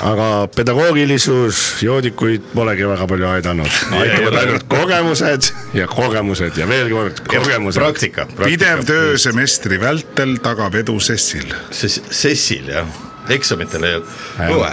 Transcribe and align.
aga 0.00 0.48
pedagoogilisus 0.56 1.82
joodikuid 1.84 2.44
polegi 2.54 2.86
väga 2.88 3.06
palju 3.10 3.28
aidanud, 3.28 3.78
aitavad 3.98 4.38
ainult 4.40 4.66
kogemused 4.70 5.50
ja 5.76 5.86
kogemused 5.90 6.58
ja 6.58 6.68
veel 6.68 6.90
kord 6.92 7.22
kogemused. 7.26 7.80
praktika, 7.80 8.26
praktika. 8.26 8.50
pidev 8.50 8.84
töö 8.88 9.18
semestri 9.18 9.80
vältel 9.80 10.36
tagab 10.42 10.74
edu 10.80 10.98
sessil. 11.00 11.52
Sessil 11.70 12.70
jah, 12.72 12.88
eksamitel 13.32 13.88
ei 13.88 13.98
olnud 13.98 14.54
õue. 14.56 14.72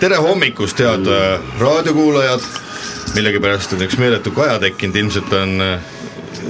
tere 0.00 0.20
hommikust, 0.22 0.82
head 0.82 1.08
äh, 1.10 1.56
raadiokuulajad. 1.60 2.46
millegipärast 3.14 3.72
on 3.74 3.82
üks 3.84 3.98
meeletu 4.00 4.30
kaja 4.32 4.58
tekkinud, 4.62 4.96
ilmselt 4.96 5.32
on 5.36 5.60
äh, 5.60 5.92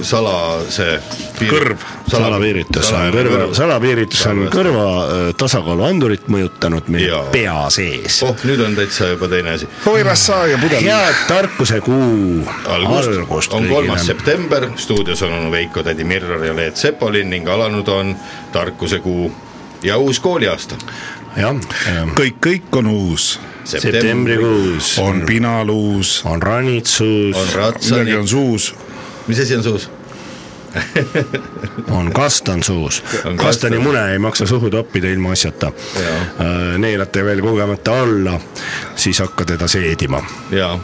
sala 0.01 0.35
see. 0.71 0.97
Kõrv. 1.43 1.81
salapiiritus, 2.07 2.89
kõrva, 3.13 3.39
salapiiritus 3.57 4.25
on 4.29 4.43
kõrva 4.53 4.85
äh, 5.03 5.23
tasakaalu 5.39 5.85
andurit 5.87 6.27
mõjutanud 6.31 6.87
meie 6.93 7.09
Jaa. 7.09 7.23
pea 7.33 7.55
sees. 7.73 8.21
oh, 8.25 8.35
nüüd 8.47 8.63
on 8.63 8.77
täitsa 8.77 9.11
juba 9.13 9.29
teine 9.31 9.55
asi. 9.57 9.69
Oirassa 9.89 10.43
ja 10.51 10.59
pudel. 10.61 10.83
head 10.85 11.23
tarkuse 11.27 11.81
kuu 11.83 12.43
algust, 12.71 13.15
algust 13.17 13.57
on 13.57 13.67
kolmas 13.71 14.05
september, 14.07 14.69
stuudios 14.75 15.21
on 15.25 15.33
onu 15.39 15.51
Veiko, 15.51 15.83
tädi 15.83 16.07
Mirror 16.07 16.45
ja 16.45 16.55
Leet 16.55 16.77
Sepolin 16.77 17.29
ning 17.33 17.49
alanud 17.49 17.87
on 17.87 18.15
tarkuse 18.53 18.99
kuu 19.03 19.31
ja 19.83 19.97
uus 19.97 20.19
kooliaasta. 20.19 20.75
jah, 21.37 21.57
kõik, 22.15 22.39
kõik 22.43 22.77
on 22.77 22.87
uus, 22.87 23.39
septembrikuus 23.67 24.97
on 25.01 25.23
pinaluus, 25.27 26.21
on 26.29 26.41
ranitsus, 26.41 27.37
on 27.37 27.73
midagi 27.81 28.17
on, 28.17 28.27
suus. 28.27 28.73
Mis 29.27 29.39
asi 29.39 29.55
on 29.55 29.63
suus? 29.63 29.89
on 31.91 32.11
kastan 32.13 32.63
suus 32.63 33.03
On. 33.25 33.37
kastani 33.37 33.75
kastan. 33.77 33.81
mune 33.83 34.11
ei 34.11 34.19
maksa 34.19 34.45
suhu 34.49 34.69
toppida 34.73 35.07
ilma 35.13 35.31
asjata 35.31 35.71
Jaa.. 36.01 36.77
neelate 36.77 37.23
veel 37.25 37.41
kogemata 37.45 37.99
alla, 38.01 38.39
siis 38.95 39.19
hakka 39.21 39.45
teda 39.45 39.67
seedima. 39.67 40.23
jaa, 40.51 40.79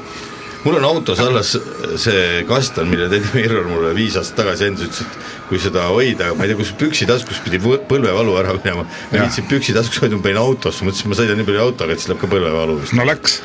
mul 0.64 0.76
on 0.78 0.86
autos 0.86 1.20
alles 1.20 1.56
see 1.98 2.44
kastan, 2.48 2.88
mille 2.88 3.10
tädi 3.10 3.26
Mirror 3.34 3.66
mulle 3.68 3.96
viis 3.98 4.18
aastat 4.20 4.44
tagasi 4.44 4.70
andis, 4.70 4.92
ütles, 4.92 5.02
et 5.08 5.48
kui 5.50 5.60
seda 5.64 5.88
hoida, 5.90 6.34
ma 6.38 6.46
ei 6.46 6.52
tea, 6.54 6.60
kus 6.60 6.74
püksitaskus 6.78 7.42
pidi 7.46 7.58
põ- 7.64 7.82
põlvevalu 7.90 8.36
ära 8.44 8.54
minema. 8.60 8.86
ma 8.86 9.24
viitsin 9.24 9.50
püksitaskus 9.50 10.04
hoida, 10.04 10.20
ma 10.20 10.28
panin 10.28 10.38
autosse, 10.44 10.86
mõtlesin, 10.86 11.10
ma 11.10 11.18
sõidan 11.18 11.42
nii 11.42 11.50
palju 11.50 11.64
autoga, 11.66 11.96
et 11.98 12.04
siis 12.04 12.12
läheb 12.14 12.22
ka 12.22 12.30
põlvevalu 12.36 12.78
vist. 12.84 12.94
no 12.94 13.08
läks. 13.10 13.40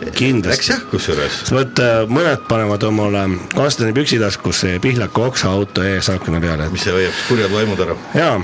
Läks 0.00 0.16
kindlasti. 0.18 0.70
jah, 0.72 0.82
kusjuures. 0.90 1.38
vot 1.52 1.80
äh, 1.82 2.02
mõned 2.10 2.44
panevad 2.48 2.82
omale 2.88 3.22
kastani 3.54 3.92
püksitaskusse 3.96 4.76
pihlaka 4.84 5.24
oksa 5.30 5.48
auto 5.50 5.82
ees 5.86 6.08
akna 6.12 6.40
peale, 6.40 6.68
mis 6.72 6.84
see 6.86 6.92
hoiab 6.94 7.16
kurjad 7.28 7.50
vaimud 7.54 7.80
ära? 7.86 7.96
jaa, 8.14 8.36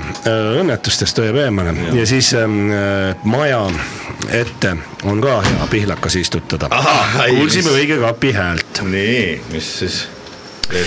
õnnetustest 0.61 1.21
hoiab 1.23 1.39
eemale 1.45 1.75
ja, 1.79 1.93
ja 2.01 2.05
siis 2.09 2.33
ähm, 2.39 2.57
äh, 2.75 3.15
maja 3.23 3.61
ette 4.35 4.75
on 5.07 5.21
ka 5.23 5.39
hea 5.45 5.67
pihlakas 5.71 6.15
istutada 6.19 6.67
kuulsime 6.71 7.69
mis- 7.69 7.79
õige 7.79 7.97
kapi 8.03 8.31
häält. 8.35 8.83
nii, 8.83 9.41
mis 9.53 9.71
siis? 9.79 10.03
Ra 10.65 10.81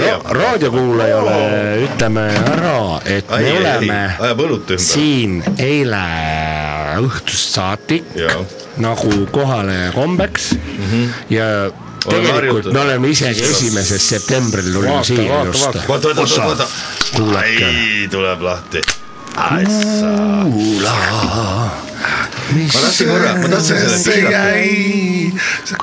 leiab. 0.00 0.22
raadiokuulajale 0.32 1.34
ütleme 1.84 2.22
ära, 2.54 2.78
et 3.04 3.28
Ai, 3.36 3.42
me 3.44 3.50
oleme 3.58 3.98
õlut 4.32 4.70
ümber. 4.72 4.80
siin 4.80 5.42
eile 5.60 6.00
õhtust 7.04 7.52
saatik. 7.58 8.08
Nagu 8.78 9.26
kohale 9.32 9.90
kombeks 9.94 10.52
mm 10.52 10.58
-hmm. 10.90 11.08
ja 11.30 11.44
tegelikult 12.08 12.72
me 12.72 12.80
oleme 12.80 13.08
isegi 13.08 13.42
esimesest 13.42 14.08
septembril 14.14 14.72
siia 15.02 15.32
vaata, 15.32 15.46
just. 15.46 15.64
vaata, 15.64 15.78
vaata, 15.88 16.08
vaata, 16.16 16.46
vaata. 16.46 16.66
Kuulake. 17.16 17.66
tuleb 18.10 18.40
lahti. 18.42 18.80
ma 19.34 19.60
tahtsin 22.80 23.08
korra, 23.08 23.34
ma 23.42 23.48
tahtsin 23.48 23.76
selle 23.76 23.98
piirata. 24.04 24.48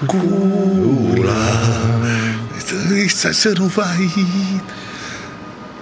kuula, 0.07 1.45
lihtsalt 2.89 3.35
sõnu 3.37 3.69
vaid. 3.77 4.61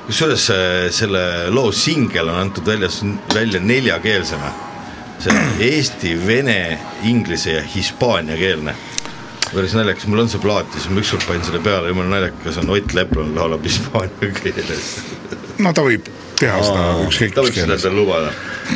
kusjuures 0.08 0.46
see- 0.50 0.92
selle 0.92 1.50
loo 1.50 1.72
singel 1.72 2.30
on 2.30 2.36
antud 2.42 2.66
väljas, 2.68 3.02
välja 3.34 3.60
neljakeelsena. 3.60 4.52
See 5.24 5.70
eesti, 5.70 6.16
vene, 6.28 6.58
inglise 7.10 7.58
ja 7.58 7.62
hispaaniakeelne. 7.76 8.76
päris 9.54 9.76
naljakas, 9.78 10.08
mul 10.10 10.24
on 10.24 10.30
see 10.32 10.42
plaat 10.42 10.68
ja 10.74 10.82
siis 10.82 10.90
ma 10.90 11.04
ükskord 11.04 11.28
panin 11.28 11.46
selle 11.46 11.62
peale, 11.64 11.92
jumala 11.92 12.16
naljakas 12.16 12.58
on 12.64 12.74
Ott 12.74 12.94
Leplan 12.98 13.36
laulab 13.36 13.64
hispaania 13.64 14.34
keeles. 14.42 14.98
no 15.62 15.74
ta 15.74 15.86
võib 15.86 16.10
teha 16.40 16.60
seda 16.66 16.84
ükskõik 17.06 17.36
ta 17.36 17.44
mis 17.44 17.50
võib 17.50 17.58
seda 17.58 17.68
keeles. 17.68 17.86
endale 17.86 18.00
lubada, 18.00 18.32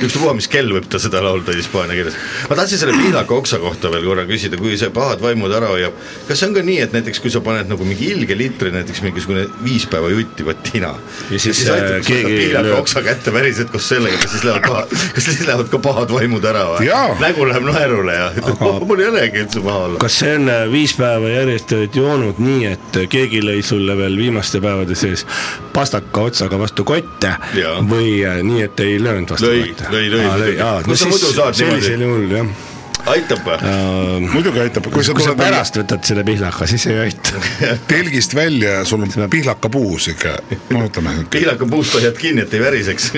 ükspuha 0.06 0.34
mis 0.38 0.48
kell 0.52 0.74
võib 0.76 0.88
ta 0.92 1.00
seda 1.02 1.22
laulda 1.24 1.56
hispaania 1.58 1.98
keeles. 1.98 2.18
ma 2.50 2.58
tahtsin 2.60 2.82
selle 2.82 2.96
pihlaka 2.98 3.36
oksa 3.38 3.60
kohta 3.64 3.92
veel 3.94 4.06
korra 4.08 4.26
küsida, 4.30 4.60
kui 4.60 4.78
see 4.80 4.92
pahad 4.94 5.22
vaimud 5.24 5.54
ära 5.58 5.72
hoiab, 5.74 5.98
kas 6.28 6.42
see 6.42 6.50
on 6.50 6.58
ka 6.58 6.64
nii, 6.68 6.80
et 6.86 6.96
näiteks 6.96 7.22
kui 7.24 7.34
sa 7.34 7.42
paned 7.46 7.72
nagu 7.72 7.88
mingi 7.88 8.12
ilge 8.14 8.38
liitri, 8.38 8.72
näiteks 8.76 9.04
mingisugune 9.06 9.48
viis 9.66 9.88
päeva 9.90 10.12
juttivat 10.14 10.64
tina 10.68 10.94
Ja 11.32 11.40
siis, 11.40 11.64
aitad 11.70 11.98
äh, 11.98 12.06
keegi 12.06 12.24
keegi 12.28 12.42
pihlaka 12.44 12.68
lööb- 12.68 12.82
oksa 12.82 13.04
kätte 13.06 13.34
päriselt 13.36 13.72
koos 13.74 13.90
sellega, 13.90 14.20
kas 14.22 14.36
siis 14.36 14.46
lähevad 14.48 14.68
pahad, 14.68 14.96
kas 15.16 15.30
siis 15.30 15.42
lähevad 15.48 15.72
ka 15.74 15.82
pahad 15.84 16.14
vaimud 16.14 16.46
ära 16.48 16.64
või? 16.74 16.92
Nägu 17.22 17.48
läheb 17.50 17.68
naerule 17.68 18.16
ja 18.16 18.30
ütleb, 18.36 18.64
oh 18.68 18.80
mul 18.88 19.04
ei 19.04 19.10
olegi 19.12 19.44
üldse 19.44 19.64
paha 19.66 19.84
olla. 19.90 20.02
kas 20.04 20.20
see 20.22 20.36
on 20.38 20.52
äh, 20.54 20.64
viis 20.72 20.96
päeva 20.98 21.32
järjest 21.34 21.76
oled 21.78 22.00
joonud 22.02 22.42
nii, 22.44 22.74
et 22.76 23.00
keegi 23.12 23.42
lõi 23.44 23.60
sulle 23.66 23.98
veel 23.98 24.18
viimaste 24.20 24.62
päevade 24.64 24.96
sees 24.98 25.26
pastaka 25.74 26.28
otsaga 26.30 26.60
vastu 26.60 26.86
kotte 26.88 27.34
Jaa. 27.56 27.78
või 27.90 28.18
äh, 28.28 28.42
nii, 28.44 28.64
et 28.68 28.80
ei 28.84 28.98
löönud 29.02 29.36
vastu 29.36 29.48
Lõi, 29.52 29.70
lõi, 29.94 30.08
lõi. 30.12 30.96
Sa 30.96 31.12
muidu 31.12 31.32
saad 31.36 31.56
sellisel 31.60 32.04
juhul 32.08 32.32
jah 32.32 32.76
aitab 33.14 33.44
või? 33.46 33.58
uh,. 33.62 34.28
muidugi 34.34 34.62
aitab, 34.64 34.90
kui 34.92 35.06
sa 35.06 35.16
tuled 35.16 35.34
välja 35.34 35.58
pärast 35.58 35.80
võtad 35.82 36.08
selle 36.08 36.24
pihlaka, 36.28 36.68
siis 36.70 36.88
ei 36.92 37.00
aita. 37.08 37.42
telgist 37.92 38.36
välja 38.38 38.80
ja 38.80 38.86
sul 38.88 39.06
on 39.06 39.30
pihlakapuus 39.32 40.12
ikka, 40.14 40.38
no 40.74 40.86
ütleme. 40.88 41.18
pihlaka 41.34 41.70
puust 41.70 41.98
hoiad 41.98 42.18
kinni, 42.20 42.46
et 42.48 42.54
ei 42.58 42.64
väriseks. 42.64 43.12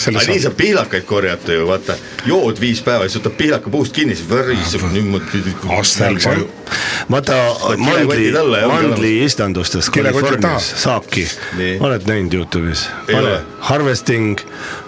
Selle 0.00 0.22
aga 0.22 0.32
nii 0.32 0.40
saab- 0.40 0.56
pihlakaid 0.56 1.04
korjata 1.04 1.52
ju, 1.52 1.66
vaata, 1.68 1.96
jood 2.26 2.60
viis 2.60 2.80
päeva, 2.84 3.04
siis 3.08 3.20
võtad 3.20 3.36
pihlaka 3.36 3.72
puust 3.72 3.92
kinni, 3.96 4.16
siis 4.16 4.30
väriseb 4.30 4.86
niimoodi. 4.94 5.42
Astel 5.76 6.16
see, 6.22 6.46
vaata 7.12 7.36
mandli 7.76 8.22
kilekotid 8.22 8.38
alla 8.40 8.62
ja, 8.62 8.70
ongi 8.70 8.88
mandli 8.88 9.12
istandustest 9.26 9.92
Kilekotid 9.92 10.38
Californias 10.38 10.70
saabki 10.82 11.26
oled 11.80 12.08
näinud 12.08 12.38
Youtube'is? 12.38 12.86
Ei 13.08 13.18
ole. 13.18 13.36
Harvesting 13.68 14.40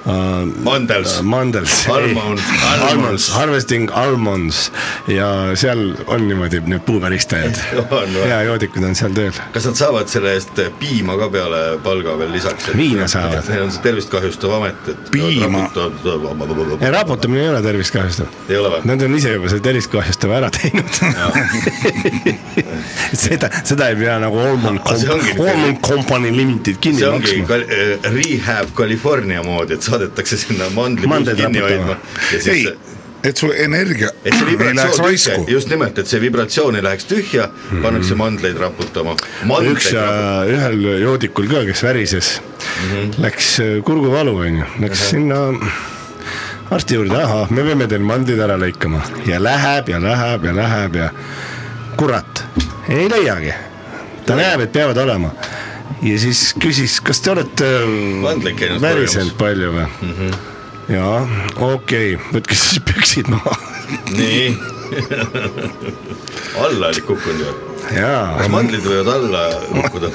uh,. 0.07 0.45
Mandels. 0.65 1.21
Mandels. 1.23 1.87
Almond- 1.89 2.41
Almonds 2.41 2.91
almonds., 2.91 3.29
Harvesting 3.35 3.91
almonds 3.93 4.71
ja 5.09 5.29
seal 5.59 5.95
on 6.07 6.27
niimoodi 6.29 6.61
need 6.67 6.85
või? 6.87 7.59
ja 8.33 8.43
joodikud 8.47 8.85
on 8.85 8.95
seal 8.99 9.13
tööl. 9.17 9.33
kas 9.55 9.67
nad 9.69 9.77
saavad 9.81 10.09
selle 10.13 10.35
eest 10.37 10.61
piima 10.81 11.17
ka 11.21 11.29
peale 11.33 11.63
palga 11.85 12.17
veel 12.21 12.33
lisaks? 12.35 12.71
Viina 12.77 13.09
saavad. 13.11 13.45
Neil 13.51 13.63
on 13.67 13.73
see 13.75 13.83
tervist 13.85 14.11
kahjustav 14.13 14.55
amet, 14.59 14.89
et. 14.93 15.11
Piima. 15.15 15.65
ja 16.81 16.91
raputamine 16.95 17.43
ei 17.45 17.49
ole 17.53 17.63
tervist 17.65 17.93
kahjustav. 17.95 18.27
Ei 18.49 18.57
ole 18.61 18.69
või? 18.77 18.81
Nad 18.91 19.03
on 19.09 19.13
ise 19.19 19.35
juba 19.37 19.47
selle 19.53 19.65
tervist 19.65 19.91
kahjustava 19.93 20.33
ära 20.43 20.51
teinud. 20.55 20.95
seda, 23.25 23.49
seda 23.65 23.89
ei 23.93 23.97
pea 23.99 24.19
nagu 24.23 24.39
Allman 24.39 24.79
niisugune- 24.85 25.51
Allman 25.51 25.77
Company 25.85 26.31
Limited 26.37 26.77
kinni 26.83 26.99
see 27.03 27.09
ongi 27.11 27.41
maksma. 27.43 27.59
äh, 27.65 28.11
rehab 28.15 28.73
California 28.77 29.43
moodi, 29.47 29.73
et 29.79 29.83
saadetakse 29.95 30.41
sinna 30.47 30.69
mandlipuust 30.75 31.33
kinni 31.39 31.65
hoidma. 31.65 31.97
Ja 32.33 32.39
ei 32.39 32.43
siis, 32.43 32.95
et 33.25 33.41
sul 33.41 33.55
energia 33.57 34.11
et 34.25 34.37
see 34.37 34.53
ei 34.53 34.75
läheks 34.77 35.01
raisku. 35.01 35.47
Just 35.49 35.71
nimelt, 35.73 35.99
et 35.99 36.11
see 36.11 36.21
vibratsioon 36.23 36.77
ei 36.79 36.85
läheks 36.85 37.09
tühja, 37.09 37.49
pannakse 37.83 38.17
mandleid 38.19 38.61
raputama. 38.61 39.17
üks 39.71 39.91
äh, 39.97 40.53
ühel 40.53 40.85
joodikul 41.03 41.49
ka, 41.51 41.65
kes 41.69 41.83
värises 41.87 42.35
mm, 42.41 42.91
-hmm. 42.91 43.19
läks 43.25 43.51
äh, 43.61 43.83
kurguvalu 43.85 44.37
onju, 44.47 44.71
läks 44.85 45.09
sinna 45.11 45.41
arsti 46.71 46.95
juurde, 46.95 47.17
ahah, 47.23 47.51
me 47.51 47.63
peame 47.63 47.87
teil 47.89 48.05
mandlid 48.05 48.41
ära 48.41 48.57
lõikama. 48.61 49.03
Ja 49.27 49.43
läheb 49.43 49.89
ja 49.89 50.01
läheb 50.03 50.45
ja 50.45 50.57
läheb 50.57 50.97
ja 50.97 51.11
kurat, 51.97 52.45
ei 52.89 53.09
leiagi. 53.11 53.55
ta 54.27 54.37
näeb, 54.37 54.61
et 54.61 54.73
peavad 54.73 54.97
olema 54.97 55.31
ja 56.03 56.19
siis 56.21 56.47
küsis, 56.61 56.99
kas 57.05 57.23
te 57.25 57.33
olete 57.35 57.71
käinud 58.59 58.83
värisenud 58.85 59.37
palju 59.41 59.73
või 59.75 59.87
mm? 59.87 60.15
-hmm. 60.19 60.39
jaa, 60.97 61.21
okei 61.57 62.15
okay., 62.17 62.33
võtke 62.37 62.59
siis 62.59 62.83
püksid 62.89 63.31
maha 63.33 63.57
nii, 64.15 64.49
alla 66.65 66.87
olid 66.89 67.05
kukkunud 67.07 67.41
ju, 67.41 67.53
jaa 67.99 68.39
kas, 68.39 68.49
mandlid 68.53 68.85
võivad 68.87 69.09
alla 69.15 69.43
kukkuda? 69.73 70.09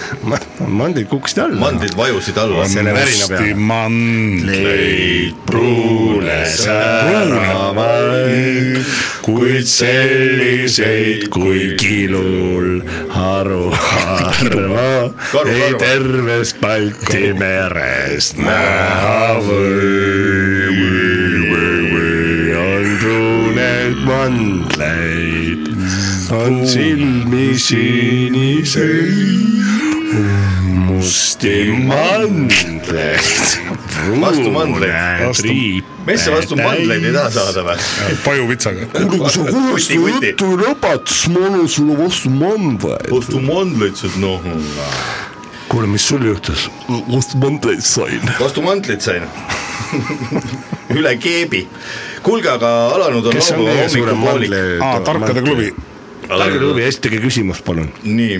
mandlid 0.67 1.07
kukkusid 1.11 1.39
alla. 1.43 1.59
mandlid 1.65 1.93
vajusid 1.97 2.37
alla. 2.41 2.65
Musti 2.69 3.53
mandleid 3.71 5.35
pruune 5.49 6.39
säravaid, 6.55 7.89
kuid 9.25 9.67
selliseid 9.69 11.21
kui 11.33 11.75
kilul 11.79 12.81
haruharva 13.13 14.89
Karu, 15.31 15.49
ei 15.49 15.73
tervest 15.77 16.59
Balti 16.61 17.33
merest 17.37 18.37
näha 18.39 19.37
või, 19.43 20.48
mandleid, 24.29 25.67
on 26.31 26.67
silmi 26.67 27.59
siniseid, 27.59 29.09
musti 30.85 31.71
mandleid. 31.87 33.23
Vastu 34.21 34.51
mandleid. 34.51 35.85
Mees 36.05 36.23
sa 36.25 36.33
vastu 36.33 36.57
mandleid 36.57 37.05
ei 37.05 37.13
taha 37.13 37.31
saada 37.33 37.63
või? 37.67 37.77
pajuvitsaga. 38.25 38.87
kuule, 38.93 39.19
kui 39.19 39.81
sa 39.83 39.97
kuti. 39.97 40.29
juttu 40.29 40.51
lõpetad, 40.61 41.09
siis 41.09 41.33
ma 41.33 41.45
annan 41.49 41.67
sulle 41.69 41.97
vastu 41.99 42.33
mandleid. 42.33 43.09
vastu 43.13 43.41
mandleid 43.45 43.99
saad 43.99 44.19
noh. 44.21 44.45
kuule, 45.69 45.89
mis 45.89 46.05
sul 46.11 46.25
juhtus? 46.29 46.69
vastu 47.09 47.41
mandleid 47.41 47.85
sain. 47.85 48.33
vastu 48.39 48.65
mantlit 48.65 49.05
sain. 49.05 49.25
üle 50.97 51.15
keebi. 51.21 51.65
kuulge, 52.23 52.49
aga 52.49 52.69
alanud 52.95 53.25
on 53.25 53.35
laupäeva 53.39 53.77
hommikupoolik. 53.83 54.51
aa, 54.81 54.99
Tarkade 54.99 55.41
klubi. 55.41 55.73
tarkade 56.27 56.59
klubi, 56.59 56.83
esitage 56.83 57.17
küsimus, 57.23 57.61
palun. 57.65 57.89
nii, 58.03 58.39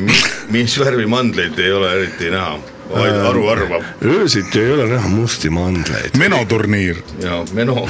mis 0.54 0.80
värvi 0.80 1.06
mandleid 1.10 1.60
ei 1.60 1.72
ole 1.74 1.92
eriti 1.96 2.30
näha, 2.34 2.60
vaid 2.94 3.16
Äh. 3.16 3.28
aru 3.30 3.48
arvab 3.50 3.84
öösiti 4.06 4.60
ei 4.62 4.72
ole 4.74 4.88
näha 4.94 5.08
musti 5.08 5.50
mandleid. 5.50 6.18
menoturniir. 6.18 6.98
ja 7.24 7.44
Meno. 7.54 7.88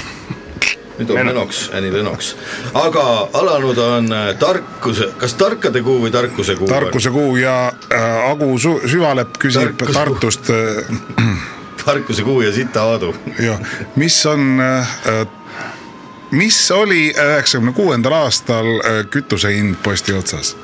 nüüd 1.00 1.10
on 1.10 1.16
Meno. 1.16 1.30
Menoks, 1.34 1.70
Anni 1.74 1.94
Lenoks. 1.94 2.36
aga 2.74 3.04
alanud 3.34 3.78
on 3.78 4.10
äh, 4.14 4.34
tarkuse, 4.40 5.08
kas 5.18 5.34
tarkade 5.40 5.82
kuu 5.82 6.02
või 6.04 6.12
tarkuse 6.12 6.56
kuu? 6.60 6.68
tarkuse 6.68 7.10
kuu 7.10 7.38
ja 7.40 7.72
äh, 7.92 8.30
Agu 8.32 8.58
Su- 8.60 8.82
Süvalepp 8.88 9.38
küsib 9.40 9.78
Tarkuse. 9.80 9.94
Tartust 9.94 10.50
äh, 10.50 10.84
tarkuse 11.86 12.24
kuu 12.28 12.42
ja 12.42 12.52
sita 12.52 12.84
aadu. 12.84 13.14
jah, 13.40 13.60
mis 13.96 14.26
on 14.26 14.60
äh,, 14.60 15.26
mis 16.32 16.72
oli 16.72 17.10
üheksakümne 17.14 17.74
kuuendal 17.74 18.14
aastal 18.24 18.68
äh, 18.80 19.06
kütuse 19.10 19.54
hind 19.56 19.76
posti 19.84 20.14
otsas? 20.14 20.56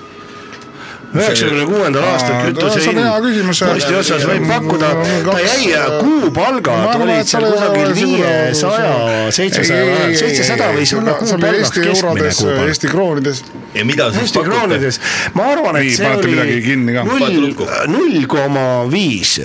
üheksakümne 1.16 1.66
kuuendal 1.66 2.04
aastal 2.04 2.36
Aa, 2.36 2.46
kütuse 2.50 2.78
no 2.78 2.84
see 2.84 2.92
on 2.92 2.98
hea 3.00 3.20
küsimus. 3.24 3.60
hind 3.62 3.70
posti 3.72 3.96
otsas 3.96 4.26
võib 4.28 4.48
pakkuda, 4.50 4.90
ta 5.30 5.36
jäi, 5.40 5.68
kuupalgad 6.02 7.02
olid 7.06 7.30
seal 7.30 7.46
kusagil 7.52 7.94
viiesaja, 7.96 8.92
seitsesaja 9.38 10.10
seitsesada 10.20 10.68
võis 10.76 10.94
olla 10.98 11.16
kuupalgaks 11.22 11.72
keskmine 11.72 11.94
eurodes, 11.94 12.42
kuupalk. 12.42 12.68
Eesti 12.74 12.92
kroonides. 12.92 13.44
ja 13.78 13.86
mida 13.88 14.10
siis 14.12 14.26
Eesti 14.26 14.42
pakute? 14.42 14.58
kroonides, 14.58 15.00
ma 15.40 15.48
arvan, 15.54 15.80
et 15.82 15.96
see 15.96 16.04
panete 16.10 16.34
midagi 16.34 16.60
kinni 16.68 16.98
ka? 16.98 17.08
oli 17.16 17.32
null 17.40 17.66
null 17.96 18.30
koma 18.36 18.68
viis 18.92 19.38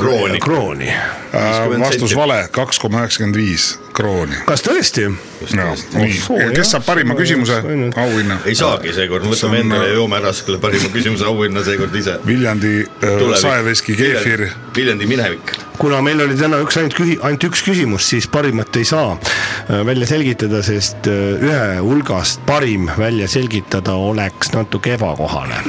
Krooni. 0.00 0.40
krooni. 0.40 0.90
Äh, 1.36 1.80
vastus 1.80 2.14
vale, 2.16 2.38
kaks 2.54 2.78
koma 2.80 3.02
üheksakümmend 3.04 3.36
viis 3.36 3.66
krooni. 3.96 4.36
kas 4.48 4.62
tõesti? 4.64 5.06
nii 5.10 6.14
soo,, 6.20 6.38
jah. 6.40 6.52
kes 6.56 6.70
saab 6.74 6.84
parima 6.86 7.14
küsimuse 7.18 7.58
auhinna? 8.00 8.38
ei 8.48 8.54
saagi 8.56 8.92
seekord, 8.96 9.26
See 9.26 9.34
võtame 9.34 9.58
on- 9.58 9.64
endale 9.66 9.88
ja 9.90 9.96
joome 9.98 10.16
ära 10.20 10.32
selle 10.36 10.58
parima 10.62 10.88
küsimuse 10.94 11.26
auhinna 11.28 11.64
seekord 11.66 11.94
ise. 11.98 12.16
Viljandi 12.26 12.72
äh, 12.86 13.24
saeveski 13.42 13.96
keefir. 13.98 14.46
Viljandi 14.76 15.06
minevik. 15.10 15.52
kuna 15.78 16.00
meil 16.02 16.20
oli 16.24 16.36
täna 16.40 16.60
üks 16.64 16.78
ainult 16.80 16.96
küsi-, 16.96 17.18
ainult 17.22 17.44
üks 17.50 17.62
küsimus, 17.66 18.08
siis 18.14 18.28
parimat 18.32 18.76
ei 18.80 18.84
saa 18.88 19.12
äh, 19.18 19.82
välja 19.86 20.06
selgitada, 20.08 20.62
sest 20.64 21.08
äh, 21.10 21.44
ühe 21.44 21.66
hulgast 21.84 22.40
parim 22.48 22.88
välja 22.98 23.28
selgitada 23.28 23.92
oleks 24.00 24.52
natuke 24.56 24.94
ebakohane, 24.96 25.60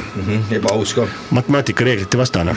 ebaaus 0.56 0.94
ka. 0.96 1.04
matemaatikareeglite 1.30 2.18
vastane. 2.18 2.56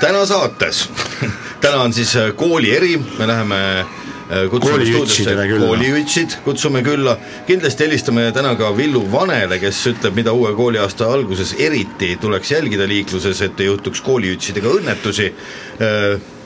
täna 0.00 0.26
saates, 0.26 0.88
täna 1.60 1.82
on 1.82 1.92
siis 1.92 2.16
äh, 2.16 2.32
kooli 2.36 2.70
eri, 2.76 2.96
me 3.18 3.26
läheme 3.26 3.58
äh, 3.80 4.46
stuudiosse 4.46 5.24
külla. 5.24 5.66
kooliütsid, 5.66 6.38
kutsume 6.44 6.82
külla, 6.86 7.16
kindlasti 7.46 7.86
helistame 7.86 8.28
täna 8.34 8.54
ka 8.58 8.70
Villu 8.76 9.04
Vanele, 9.12 9.58
kes 9.62 9.82
ütleb, 9.92 10.16
mida 10.18 10.32
uue 10.36 10.54
kooliaasta 10.56 11.08
alguses 11.12 11.54
eriti 11.58 12.16
tuleks 12.20 12.50
jälgida 12.56 12.88
liikluses, 12.88 13.42
et 13.42 13.60
ei 13.60 13.70
juhtuks 13.70 14.00
kooliütsidega 14.06 14.78
õnnetusi 14.80 15.32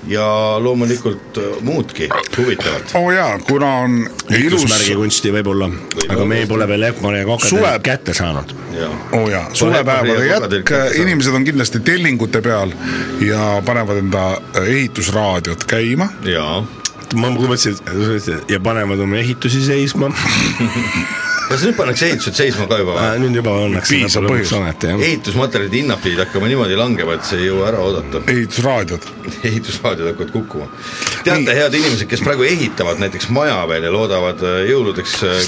ja 0.08 0.56
loomulikult 0.58 1.38
äh, 1.38 1.62
muudki 1.62 2.08
huvitavat. 2.36 2.90
oo 2.94 3.04
oh 3.04 3.10
jaa, 3.12 3.38
kuna 3.38 3.74
on 3.84 4.10
ilus, 4.38 4.64
kunsti 4.94 5.32
võib-olla, 5.32 5.70
aga 6.08 6.24
me 6.24 6.42
pole 6.48 6.68
veel 6.68 6.88
Epmar 6.88 7.14
ja 7.18 7.24
Suve- 7.24 7.60
Kokadel 7.60 7.78
kätte 7.84 8.14
saanud. 8.14 8.54
jaa, 8.76 8.90
oo 9.12 9.22
oh 9.22 9.30
jaa, 9.30 9.46
suvepäevade 9.52 10.14
Pole 10.14 10.26
jätk 10.26 10.74
inimesed 11.02 11.34
on 11.34 11.44
kindlasti 11.44 11.80
tellingute 11.80 12.42
peal 12.42 12.72
ja 13.26 13.62
panevad 13.64 14.02
enda 14.02 14.26
ehitusraadiot 14.66 15.64
käima. 15.64 16.08
jaa. 16.24 16.62
ma 17.14 17.32
mõtlesin, 17.34 17.76
ja 18.48 18.60
panevad 18.60 18.98
oma 18.98 19.16
ehitusi 19.16 19.64
seisma. 19.66 20.12
kas 21.50 21.64
nüüd 21.66 21.74
pannakse 21.74 22.06
ehitused 22.06 22.36
seisma 22.38 22.66
ka 22.70 22.78
juba 22.78 22.94
või? 22.94 23.22
nüüd 23.24 23.38
juba 23.40 23.54
õnneks 23.64 23.90
Piisav 23.90 24.22
lõpuks 24.24 24.36
põhjus. 24.36 24.52
ometi 24.58 24.90
jah. 24.90 25.02
ehitusmaterjalide 25.08 25.80
hinnad 25.80 26.02
pidid 26.04 26.22
hakkama 26.22 26.50
niimoodi 26.50 26.78
langema, 26.78 27.16
et 27.18 27.26
see 27.26 27.40
ei 27.40 27.48
jõua 27.48 27.66
ära 27.72 27.80
oodata. 27.82 28.22
ehitusraadiod, 28.30 29.08
ehitusraadiod 29.50 30.12
hakkavad 30.12 30.32
kukkuma. 30.36 30.68
teate, 31.26 31.56
head 31.58 31.76
inimesed, 31.80 32.06
kes 32.12 32.22
praegu 32.26 32.46
ehitavad 32.46 33.02
näiteks 33.02 33.30
maja 33.34 33.58
veel 33.70 33.88
ja 33.88 33.92
loodavad 33.94 34.46
äh, 34.46 34.62
jõuludeks 34.70 35.18
äh, 35.26 35.42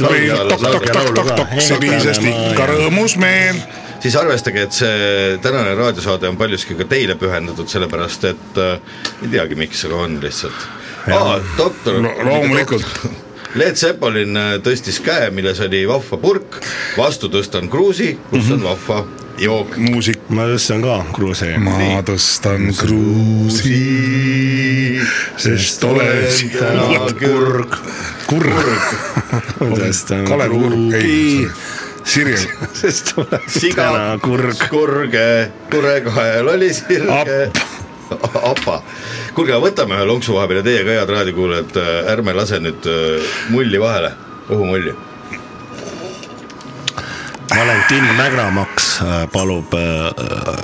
senisest 1.71 2.29
ikka 2.33 2.69
rõõmus 2.73 3.17
meel. 3.23 3.63
siis 4.03 4.19
arvestage, 4.19 4.67
et 4.67 4.75
see 4.75 5.39
tänane 5.43 5.77
raadiosaade 5.79 6.31
on 6.33 6.39
paljuski 6.41 6.75
ka 6.79 6.89
teile 6.91 7.15
pühendatud, 7.21 7.71
sellepärast 7.71 8.31
et 8.33 8.63
äh, 8.63 8.79
ei 9.23 9.37
teagi, 9.37 9.59
miks, 9.59 9.87
aga 9.87 10.07
on 10.09 10.19
lihtsalt. 10.23 10.71
aa, 11.07 11.37
doktor 11.59 12.03
Lo- 12.03 12.17
loomulikult. 12.27 12.91
Led 13.53 13.77
Zeppelin 13.77 14.37
äh, 14.37 14.55
tõstis 14.65 14.97
käe, 15.05 15.29
milles 15.35 15.59
oli 15.61 15.83
vahva 15.89 16.17
purk, 16.21 16.57
vastu 16.97 17.29
tõstan 17.33 17.69
kruusi, 17.73 18.15
kus 18.31 18.49
on 18.55 18.63
vahva 18.65 19.03
jook. 19.43 19.77
muusik, 19.77 20.23
ma 20.32 20.47
tõstan 20.49 20.81
ka 20.85 20.97
kruusi. 21.13 21.51
ma 21.61 22.01
tõstan 22.09 22.71
kruusi, 22.79 23.77
sest 25.37 25.85
olen 25.85 26.25
täna 26.56 27.13
kurg, 27.21 27.77
kurg. 28.31 28.89
tõstan 29.61 30.25
Kalev 30.31 30.56
Kurg, 30.56 30.97
ei 30.97 31.05
kruugi,, 31.05 31.53
Sirjel, 32.03 32.49
sest 32.81 33.13
olen 33.21 33.44
siga 33.53 33.91
täna, 33.93 34.06
kurg. 34.25 34.65
kurge, 34.73 35.29
kurekael 35.71 36.49
oli 36.56 36.73
sirge. 36.75 37.51
apa, 38.43 38.81
kuulge, 39.36 39.56
võtame 39.62 39.96
ühe 39.98 40.08
lonksu 40.08 40.36
vahepeal 40.36 40.60
ja 40.60 40.67
teie 40.67 40.82
ka, 40.84 40.98
head 40.98 41.15
raadiokuulajad, 41.17 41.81
ärme 42.12 42.36
lase 42.36 42.60
nüüd 42.62 42.91
äh, 42.91 43.32
mulli 43.55 43.81
vahele, 43.81 44.12
õhumulli. 44.51 44.94
Valentin 47.53 48.05
Mägramaks 48.17 48.86
äh, 49.03 49.17
palub 49.32 49.74
äh, 49.77 49.82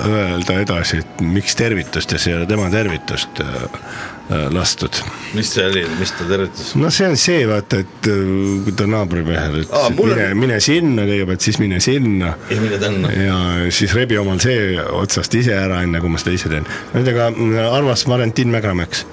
öelda 0.09 0.59
edasi, 0.63 1.03
et 1.03 1.21
miks 1.21 1.57
tervitustes 1.59 2.27
ei 2.27 2.37
ole 2.37 2.47
tema 2.49 2.69
tervitust 2.73 3.41
äh, 3.43 3.59
äh, 3.63 4.08
lastud. 4.53 4.93
mis 5.33 5.49
see 5.55 5.63
oli, 5.65 5.83
mis 5.99 6.11
ta 6.13 6.25
tervitas? 6.29 6.73
no 6.77 6.89
see 6.93 7.07
on 7.09 7.17
see, 7.17 7.43
vaata, 7.49 7.79
et 7.81 8.09
äh, 8.11 8.19
kui 8.65 8.73
ta 8.77 8.85
naabrimehele 8.89 9.63
ütles 9.63 9.87
et 9.89 9.95
mul 9.97 10.11
on- 10.13 10.17
mine, 10.19 10.27
mine 10.37 10.59
sinna 10.63 11.05
kõigepealt, 11.09 11.41
siis 11.47 11.57
mine 11.61 11.79
sinna 11.83 12.35
ja 12.49 12.59
mine 12.61 12.77
tänna. 12.81 13.11
ja 13.15 13.37
siis 13.73 13.93
rebi 13.97 14.17
omal 14.21 14.39
see 14.43 14.75
otsast 15.01 15.33
ise 15.39 15.55
ära, 15.57 15.81
enne 15.85 16.01
kui 16.03 16.09
ma 16.13 16.21
seda 16.21 16.35
ise 16.37 16.49
teen. 16.51 16.67
ühesõnaga 16.93 17.31
arvas 17.73 18.05
Valentin 18.09 18.53
Mägramaks, 18.53 19.05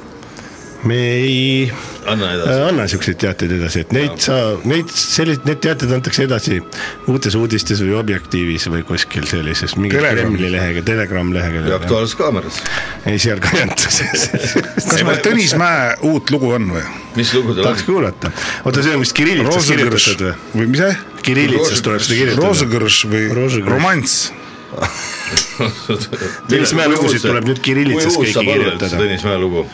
me 0.87 0.97
ei 0.97 1.73
anna 2.07 2.29
äh, 2.29 2.35
edasi. 2.37 2.61
anna 2.69 2.87
siukseid 2.91 3.19
teateid 3.23 3.55
edasi, 3.59 3.83
et 3.85 3.95
neid 3.97 4.21
sa, 4.23 4.37
neid 4.69 4.91
selliseid, 4.93 5.47
need 5.49 5.63
teated 5.65 5.93
antakse 5.97 6.27
edasi 6.27 6.61
uutes 7.11 7.37
uudistes 7.39 7.83
või 7.85 7.97
Objektiivis 8.01 8.69
või 8.73 8.85
kuskil 8.87 9.27
sellises 9.29 9.77
mingi 9.79 9.97
Telegram. 9.97 10.31
Kremli 10.31 10.53
lehega, 10.55 10.85
Telegram 10.87 11.33
ja 11.33 11.39
lehega. 11.41 11.65
Aktuaalses 11.81 12.17
Kaameras. 12.19 12.61
ei, 13.07 13.19
seal 13.23 13.43
ka 13.43 13.53
ei 13.57 13.67
anta. 13.67 13.91
kas 13.91 15.03
meil 15.03 15.23
Tõnis 15.27 15.57
Mäe 15.59 15.93
uut 16.07 16.31
lugu 16.35 16.53
on 16.57 16.71
või? 16.77 16.87
mis 17.17 17.33
lugu 17.35 17.57
tal 17.57 17.71
tahaks 17.71 17.85
on? 17.87 17.91
kuulata, 17.91 18.33
oota, 18.65 18.85
see 18.85 18.97
on 18.97 19.03
vist 19.03 19.17
kirillitsas 19.17 19.55
Roosegõrš 19.55 20.09
kirjutatud 20.11 20.27
või? 20.27 20.63
või 20.63 20.73
mis 20.75 20.85
see? 20.85 21.21
kirillitsas 21.27 21.85
tuleb 21.87 22.07
seda 22.07 22.23
kirjutada. 22.23 22.49
Roosegõrš 22.49 23.05
või 23.11 23.63
romanss? 23.67 24.27
Tõnis 26.51 26.73
Mäe 26.77 26.89
lugusid 26.93 27.25
tuleb 27.25 27.47
nüüd 27.49 27.61
kirillitsas 27.65 28.15
kõiki 28.19 28.45
kirjutada. 28.47 28.99
Tõnis 29.01 29.25
Mäe 29.27 29.39
lugu, 29.43 29.65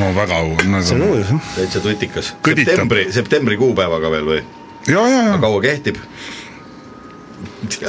no 0.00 0.10
väga 0.16 0.40
au, 0.40 0.54
see 0.80 0.96
on 0.96 1.06
uus 1.08 1.26
jah. 1.26 1.50
täitsa 1.56 1.82
tutikas. 1.84 2.32
Septembri, 2.46 3.06
septembri 3.14 3.58
kuupäevaga 3.60 4.12
veel 4.14 4.28
või? 4.28 4.42
ja, 4.88 5.02
ja, 5.08 5.22
ja 5.30 5.38
kaua 5.42 5.60
kehtib? 5.64 6.00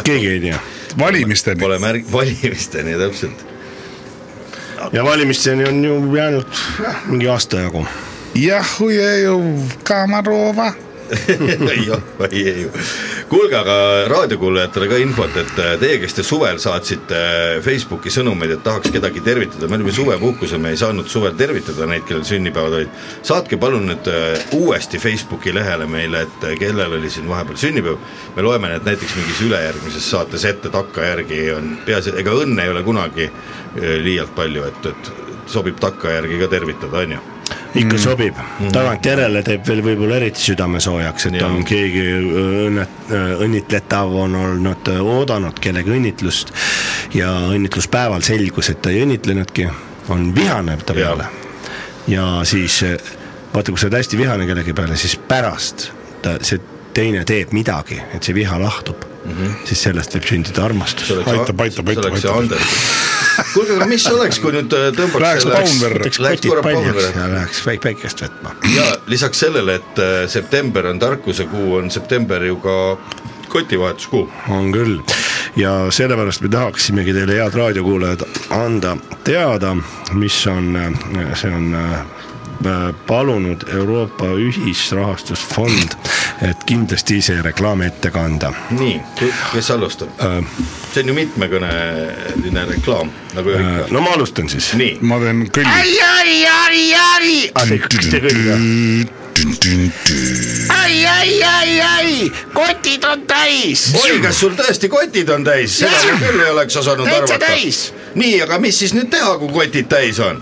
keegi 0.03 0.29
ei 0.29 0.39
tea. 0.39 0.59
valimisteni. 0.99 1.59
Pole 1.59 1.79
märg-, 1.79 2.07
valimisteni 2.17 2.97
täpselt. 2.99 3.45
ja 4.91 5.03
valimisteni 5.03 5.69
on 5.69 5.85
ju 5.85 6.15
jäänud 6.15 6.63
mingi 7.05 7.27
aasta 7.27 7.59
jagu. 7.67 7.85
jah, 8.35 8.77
Kamarova. 9.83 10.73
kuulge, 13.31 13.55
aga 13.57 13.75
raadiokuulajatele 14.11 14.87
ka 14.89 14.99
infot, 15.01 15.35
et 15.39 15.59
äh, 15.61 15.73
teie, 15.81 15.97
kes 16.01 16.17
te 16.17 16.25
suvel 16.25 16.59
saatsite 16.61 17.17
äh, 17.17 17.61
Facebooki 17.65 18.11
sõnumeid, 18.13 18.55
et 18.55 18.63
tahaks 18.65 18.91
kedagi 18.93 19.23
tervitada, 19.25 19.69
me 19.69 19.79
olime 19.79 19.93
suvepuhkusel, 19.95 20.61
me 20.63 20.73
ei 20.73 20.79
saanud 20.79 21.09
suvel 21.11 21.35
tervitada 21.39 21.87
neid, 21.89 22.05
kellel 22.09 22.25
sünnipäevad 22.27 22.77
olid. 22.79 22.91
saatke 23.25 23.59
palun 23.61 23.87
nüüd 23.91 24.09
äh, 24.11 24.55
uuesti 24.59 25.01
Facebooki 25.01 25.53
lehele 25.55 25.87
meile, 25.89 26.25
et 26.27 26.47
kellel 26.61 26.97
oli 26.99 27.11
siin 27.13 27.29
vahepeal 27.29 27.59
sünnipäev. 27.65 27.97
me 28.35 28.45
loeme 28.45 28.73
need 28.73 28.87
näiteks 28.87 29.17
mingis 29.19 29.43
ülejärgmises 29.47 30.09
saates 30.11 30.45
ette 30.49 30.71
takkajärgi 30.73 31.43
on 31.57 31.77
peaasi, 31.85 32.15
ega 32.19 32.35
õnne 32.43 32.65
ei 32.65 32.73
ole 32.73 32.83
kunagi 32.83 33.29
liialt 34.03 34.35
palju, 34.35 34.67
et, 34.69 34.91
et 34.93 35.13
sobib 35.49 35.79
takkajärgi 35.81 36.41
ka 36.43 36.51
tervitada, 36.51 37.03
on 37.03 37.17
ju 37.17 37.32
ikka 37.75 37.97
sobib, 37.97 38.37
tagantjärele 38.73 39.41
teeb 39.45 39.65
veel 39.67 39.81
võib-olla 39.85 40.19
eriti 40.21 40.43
südamesoojaks, 40.43 41.27
et 41.29 41.39
Jaa. 41.39 41.49
on 41.49 41.63
keegi 41.67 42.03
õnnet-, 42.67 43.13
õnnitletav 43.45 44.13
on 44.25 44.35
olnud 44.39 44.91
oodanud 44.99 45.59
kellegi 45.63 45.95
õnnitlust 45.95 46.53
ja 47.17 47.31
õnnitluspäeval 47.53 48.25
selgus, 48.25 48.69
et 48.73 48.81
ta 48.83 48.93
ei 48.93 49.03
õnnitlenudki, 49.07 49.67
on 50.13 50.29
vihane 50.35 50.77
ta 50.85 50.93
peale. 50.97 51.29
ja 52.07 52.27
siis 52.47 52.81
vaata, 53.53 53.71
kui 53.71 53.79
sa 53.79 53.89
oled 53.89 53.97
hästi 54.01 54.21
vihane 54.21 54.47
kellegi 54.49 54.75
peale, 54.77 54.99
siis 54.99 55.15
pärast 55.17 55.89
ta, 56.21 56.37
see 56.45 56.61
teine 56.93 57.23
teeb 57.25 57.53
midagi, 57.55 57.97
et 58.13 58.23
see 58.23 58.35
viha 58.37 58.59
lahtub 58.61 59.01
mm, 59.01 59.31
-hmm. 59.31 59.53
siis 59.69 59.83
sellest 59.89 60.15
võib 60.15 60.29
sündida 60.29 60.65
armastus 60.65 61.11
Aitab, 61.11 61.59
aitab, 61.65 61.89
aitab, 61.89 62.13
aitab. 62.13 62.57
Kuulge, 63.53 63.75
aga 63.77 63.85
mis 63.89 64.05
oleks, 64.09 64.39
kui 64.41 64.53
nüüd 64.55 64.73
äh, 64.73 64.87
tõmbaks 64.97 65.21
Läheks 65.21 65.45
Paunverre. 65.49 66.09
kotid 66.09 66.49
korra 66.49 66.63
Paunverre. 66.65 67.11
ja 67.15 67.27
läheks 67.35 67.61
päikest 67.83 68.23
võtma. 68.25 68.55
ja 68.73 68.87
lisaks 69.07 69.43
sellele, 69.45 69.77
et 69.81 70.01
äh, 70.01 70.15
september 70.31 70.89
on 70.89 70.99
tarkuse 70.99 71.45
kuu, 71.51 71.75
on 71.81 71.91
september 71.93 72.43
ju 72.43 72.57
ka 72.63 72.77
kotivahetuskuu. 73.53 74.25
on 74.49 74.71
küll 74.73 74.99
ja 75.55 75.75
sellepärast 75.93 76.41
me 76.41 76.49
tahaksimegi 76.49 77.13
teile, 77.13 77.37
head 77.37 77.53
raadiokuulajad, 77.53 78.25
anda 78.49 78.97
teada, 79.23 79.75
mis 80.17 80.39
on, 80.47 80.73
see 81.37 81.53
on 81.53 81.73
äh, 81.77 82.22
palunud 83.07 83.63
Euroopa 83.73 84.25
Ühisrahastusfond, 84.39 85.95
et 86.49 86.63
kindlasti 86.65 87.17
ise 87.21 87.39
reklaami 87.41 87.85
ette 87.91 88.11
kanda. 88.11 88.53
nii, 88.71 88.99
kes 89.53 89.71
alustab? 89.71 90.09
see 90.93 91.01
on 91.03 91.09
ju 91.11 91.17
mitmekõneline 91.17 92.67
reklaam, 92.69 93.11
nagu 93.33 93.53
ju 93.53 93.63
ikka. 93.63 93.89
no 93.93 94.05
ma 94.05 94.13
alustan 94.17 94.49
siis. 94.49 94.73
nii, 94.79 94.99
ma 95.01 95.19
teen 95.23 95.43
kõlli. 95.49 95.73
ai, 95.73 95.97
ai, 96.11 96.37
ai, 96.53 97.35
ai, 97.63 97.81
kas 97.89 98.09
te 98.13 98.23
kõik 98.23 98.45
või? 98.47 99.21
ai, 100.69 101.05
ai, 101.05 101.43
ai, 101.43 101.81
ai, 101.81 102.31
kotid 102.53 103.03
on 103.09 103.25
täis. 103.27 103.89
oi, 104.03 104.19
kas 104.21 104.39
sul 104.39 104.53
tõesti 104.57 104.89
kotid 104.91 105.29
on 105.33 105.45
täis, 105.47 105.79
seda 105.81 105.97
ma 106.11 106.21
küll 106.21 106.45
ei 106.45 106.53
oleks 106.53 106.77
osanud 106.83 107.09
Täitsa 107.09 107.35
arvata 107.35 107.45
täis.. 107.47 107.83
nii, 108.15 108.39
aga 108.45 108.61
mis 108.61 108.79
siis 108.83 108.95
nüüd 108.97 109.09
teha, 109.13 109.35
kui 109.41 109.51
kotid 109.53 109.89
täis 109.91 110.21
on? 110.23 110.41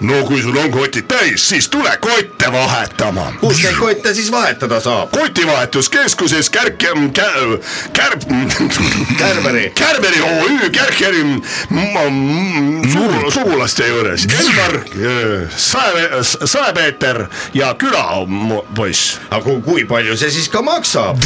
No 0.00 0.22
kui 0.26 0.42
sul 0.42 0.56
on 0.56 0.70
kotid 0.72 1.04
täis, 1.08 1.48
siis 1.48 1.68
tule 1.68 1.90
kotte 2.00 2.52
vahetama. 2.52 3.32
kus 3.40 3.62
neid 3.62 3.76
kotte 3.76 4.14
siis 4.14 4.30
vahetada 4.32 4.80
saab? 4.80 5.10
kotivahetuskeskuses 5.12 6.50
Kärk-, 6.50 6.76
Kärb, 7.12 7.62
Kärb, 7.92 8.22
Kärberi. 9.18 9.70
Kärberi 9.74 10.20
OÜ 10.22 10.70
Kärkeri 10.70 11.22
sugu- 12.92 13.30
sugulaste 13.32 13.86
juures, 13.88 14.26
Elmar, 14.40 14.80
Sae, 15.56 16.08
Sae-Peeter 16.44 17.24
ja 17.54 17.74
külapoiss. 17.74 19.18
aga 19.30 19.50
kui- 19.64 19.84
palju 19.84 20.16
see 20.16 20.30
siis 20.30 20.48
ka 20.48 20.62
maksab? 20.62 21.16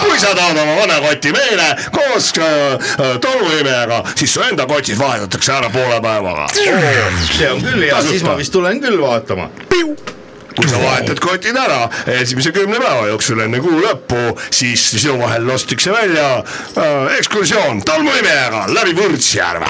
kui 0.00 0.18
sa 0.20 0.34
tahad 0.34 0.56
oma 0.58 0.74
vana 0.80 1.00
koti 1.00 1.32
meile 1.32 1.76
koos 1.92 2.32
äh, 2.38 2.44
tolmuimejaga, 3.20 4.02
siis 4.16 4.34
su 4.34 4.40
enda 4.42 4.66
kotid 4.66 4.98
vahetatakse 4.98 5.52
ära 5.52 5.70
poole 5.70 6.00
päevaga. 6.00 6.46
See 7.34 7.50
on 7.50 7.62
küll 7.62 7.82
hea, 7.82 8.00
siis 8.06 8.22
ma 8.26 8.36
vist 8.38 8.52
tulen 8.54 8.80
küll 8.82 9.00
vaatama. 9.00 9.48
kui 10.54 10.68
sa 10.70 10.78
vahetad 10.78 11.18
kotid 11.18 11.56
ära 11.58 11.88
esimese 12.14 12.52
kümne 12.54 12.78
päeva 12.78 13.08
jooksul 13.10 13.40
enne 13.42 13.58
kuu 13.62 13.80
lõppu, 13.82 14.36
siis 14.54 14.84
sinu 14.92 15.16
vahel 15.18 15.48
lastakse 15.48 15.90
välja 15.90 16.28
äh, 16.38 17.16
ekskursioon 17.18 17.82
tolmuimejaga 17.82 18.68
läbi 18.70 18.94
Võrtsjärve. 19.00 19.66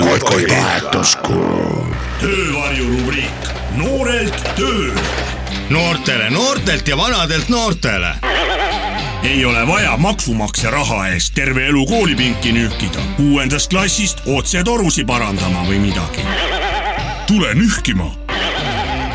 uued 0.00 0.24
kotivahetuskuu. 0.24 1.86
töövarju 2.22 2.88
rubriik 2.94 3.52
noorelt 3.76 4.44
tööle. 4.56 5.08
noortele 5.68 6.30
noortelt 6.32 6.88
ja 6.88 6.96
vanadelt 6.96 7.52
noortele. 7.52 8.16
Ei 9.22 9.44
ole 9.44 9.66
vaja 9.66 9.96
maksumaksja 9.96 10.70
raha 10.70 11.08
eest 11.08 11.34
terve 11.34 11.66
elu 11.66 11.86
koolipinki 11.86 12.52
nühkida, 12.52 13.00
kuuendast 13.16 13.70
klassist 13.70 14.22
otse 14.26 14.64
torusi 14.64 15.04
parandama 15.04 15.64
või 15.68 15.78
midagi. 15.78 16.24
tule 17.26 17.54
nühkima. 17.54 18.10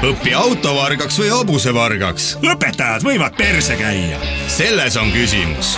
õpi 0.04 0.34
autovargaks 0.34 1.20
või 1.20 1.30
hobusevargaks. 1.30 2.38
õpetajad 2.44 3.04
võivad 3.04 3.38
perse 3.38 3.76
käia. 3.76 4.20
selles 4.48 4.98
on 4.98 5.12
küsimus. 5.12 5.78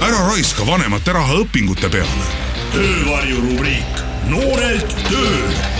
ära 0.00 0.26
raiska 0.28 0.66
vanemate 0.66 1.12
raha 1.12 1.34
õpingute 1.34 1.88
peale. 1.88 2.26
töövarju 2.72 3.40
rubriik 3.40 4.04
noorelt 4.26 4.96
tööle. 5.08 5.75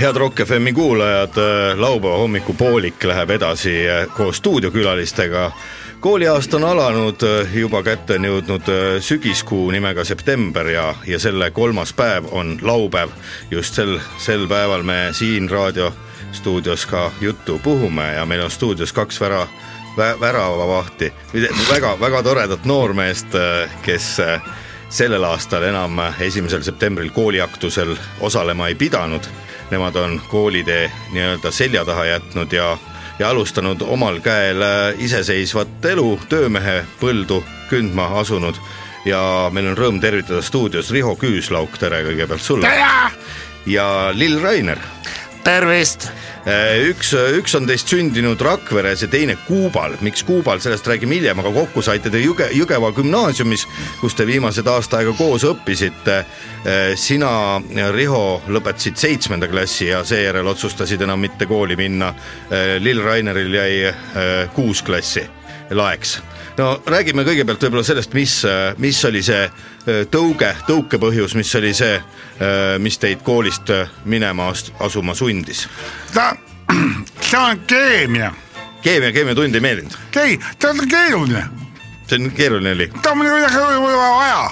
Head 0.00 0.16
Rock 0.16 0.40
FM-i 0.46 0.72
kuulajad, 0.72 1.30
laupäeva 1.76 2.16
hommikupoolik 2.16 3.04
läheb 3.04 3.30
edasi 3.30 3.86
eh, 3.86 4.06
koos 4.16 4.36
stuudiokülalistega. 4.36 5.52
kooliaasta 6.00 6.56
on 6.56 6.64
alanud, 6.64 7.20
juba 7.54 7.82
kätte 7.82 8.14
on 8.16 8.24
jõudnud 8.24 8.70
sügiskuu 9.00 9.70
nimega 9.70 10.04
september 10.04 10.68
ja, 10.72 10.94
ja 11.06 11.18
selle 11.18 11.50
kolmas 11.50 11.92
päev 11.92 12.24
on 12.30 12.58
laupäev. 12.62 13.10
just 13.50 13.74
sel, 13.74 13.98
sel 14.18 14.46
päeval 14.48 14.82
me 14.82 15.08
siin 15.12 15.50
raadiostuudios 15.50 16.86
ka 16.86 17.10
juttu 17.20 17.60
puhume 17.62 18.12
ja 18.14 18.26
meil 18.26 18.44
on 18.44 18.50
stuudios 18.50 18.92
kaks 18.92 19.20
vära, 19.20 19.46
väravavahti, 20.20 21.12
väga-väga 21.74 22.22
toredat 22.22 22.64
noormeest, 22.64 23.36
kes 23.82 24.16
sellel 24.88 25.24
aastal 25.24 25.62
enam 25.62 26.00
esimesel 26.20 26.62
septembril 26.62 27.10
kooliaktusel 27.10 27.96
osalema 28.20 28.68
ei 28.68 28.74
pidanud 28.74 29.28
nemad 29.70 29.96
on 29.96 30.20
koolitee 30.28 30.90
nii-öelda 31.12 31.50
selja 31.50 31.84
taha 31.84 32.04
jätnud 32.04 32.52
ja, 32.52 32.76
ja 33.18 33.28
alustanud 33.30 33.82
omal 33.86 34.20
käel 34.20 34.62
äh, 34.62 34.94
iseseisvat 34.98 35.84
elu, 35.84 36.20
töömehe 36.28 36.84
põldu 37.00 37.42
kündma 37.70 38.10
asunud. 38.20 38.58
Ja 39.04 39.48
meil 39.52 39.70
on 39.70 39.78
rõõm 39.78 40.00
tervitada 40.00 40.42
stuudios 40.44 40.90
Riho 40.92 41.14
Küüslauk, 41.16 41.78
tere 41.80 42.02
kõigepealt 42.04 42.44
sulle. 42.44 42.68
ja 43.66 43.86
Lill 44.12 44.40
Rainer, 44.42 44.78
tervist. 45.44 46.08
üks, 46.88 47.12
üks 47.36 47.54
on 47.58 47.66
teist 47.68 47.90
sündinud 47.90 48.40
Rakveres 48.42 49.04
ja 49.04 49.08
teine 49.10 49.36
Kuubal, 49.46 49.96
miks 50.04 50.24
Kuubal, 50.26 50.60
sellest 50.62 50.88
räägime 50.88 51.18
hiljem, 51.18 51.42
aga 51.42 51.52
kokku 51.54 51.82
saite 51.84 52.12
te 52.12 52.22
Jüge, 52.22 52.48
Jõgeva 52.56 52.92
gümnaasiumis, 52.96 53.66
kus 54.00 54.16
te 54.16 54.26
viimased 54.28 54.68
aasta 54.70 55.00
aega 55.00 55.14
koos 55.18 55.44
õppisite. 55.48 56.22
sina, 56.96 57.60
Riho, 57.92 58.42
lõpetasid 58.48 58.96
seitsmenda 59.00 59.48
klassi 59.48 59.90
ja 59.90 60.04
seejärel 60.04 60.46
otsustasid 60.46 61.02
enam 61.02 61.20
mitte 61.20 61.46
kooli 61.46 61.76
minna. 61.76 62.14
Lill 62.78 63.04
Raineril 63.04 63.54
jäi 63.54 63.94
kuus 64.54 64.82
klassi 64.82 65.24
laeks 65.70 66.18
no 66.58 66.68
räägime 66.86 67.24
kõigepealt 67.26 67.62
võib-olla 67.64 67.84
sellest, 67.86 68.14
mis, 68.16 68.34
mis 68.82 69.00
oli 69.08 69.22
see 69.24 69.42
eh, 69.46 70.02
tõuge, 70.10 70.50
tõukepõhjus, 70.68 71.36
mis 71.38 71.54
oli 71.58 71.72
see, 71.76 71.98
mis 72.80 72.96
teid 72.98 73.20
koolist 73.26 73.70
minema 74.04 74.50
asuma 74.80 75.14
sundis? 75.14 75.66
ta, 76.14 76.32
see 77.28 77.38
on 77.38 77.62
keemia, 77.66 78.32
keemia, 78.82 79.12
keemiatund 79.12 79.54
ei 79.54 79.64
meeldinud, 79.64 80.00
ei, 80.22 80.40
ta 80.58 80.72
on 80.74 80.82
keeruline, 80.88 81.44
see 82.06 82.18
on 82.18 82.34
keeruline 82.36 82.74
oli, 82.78 82.90
ta 83.02 83.14
on 83.14 83.22
midagi 83.22 83.62
vaja, 83.94 84.42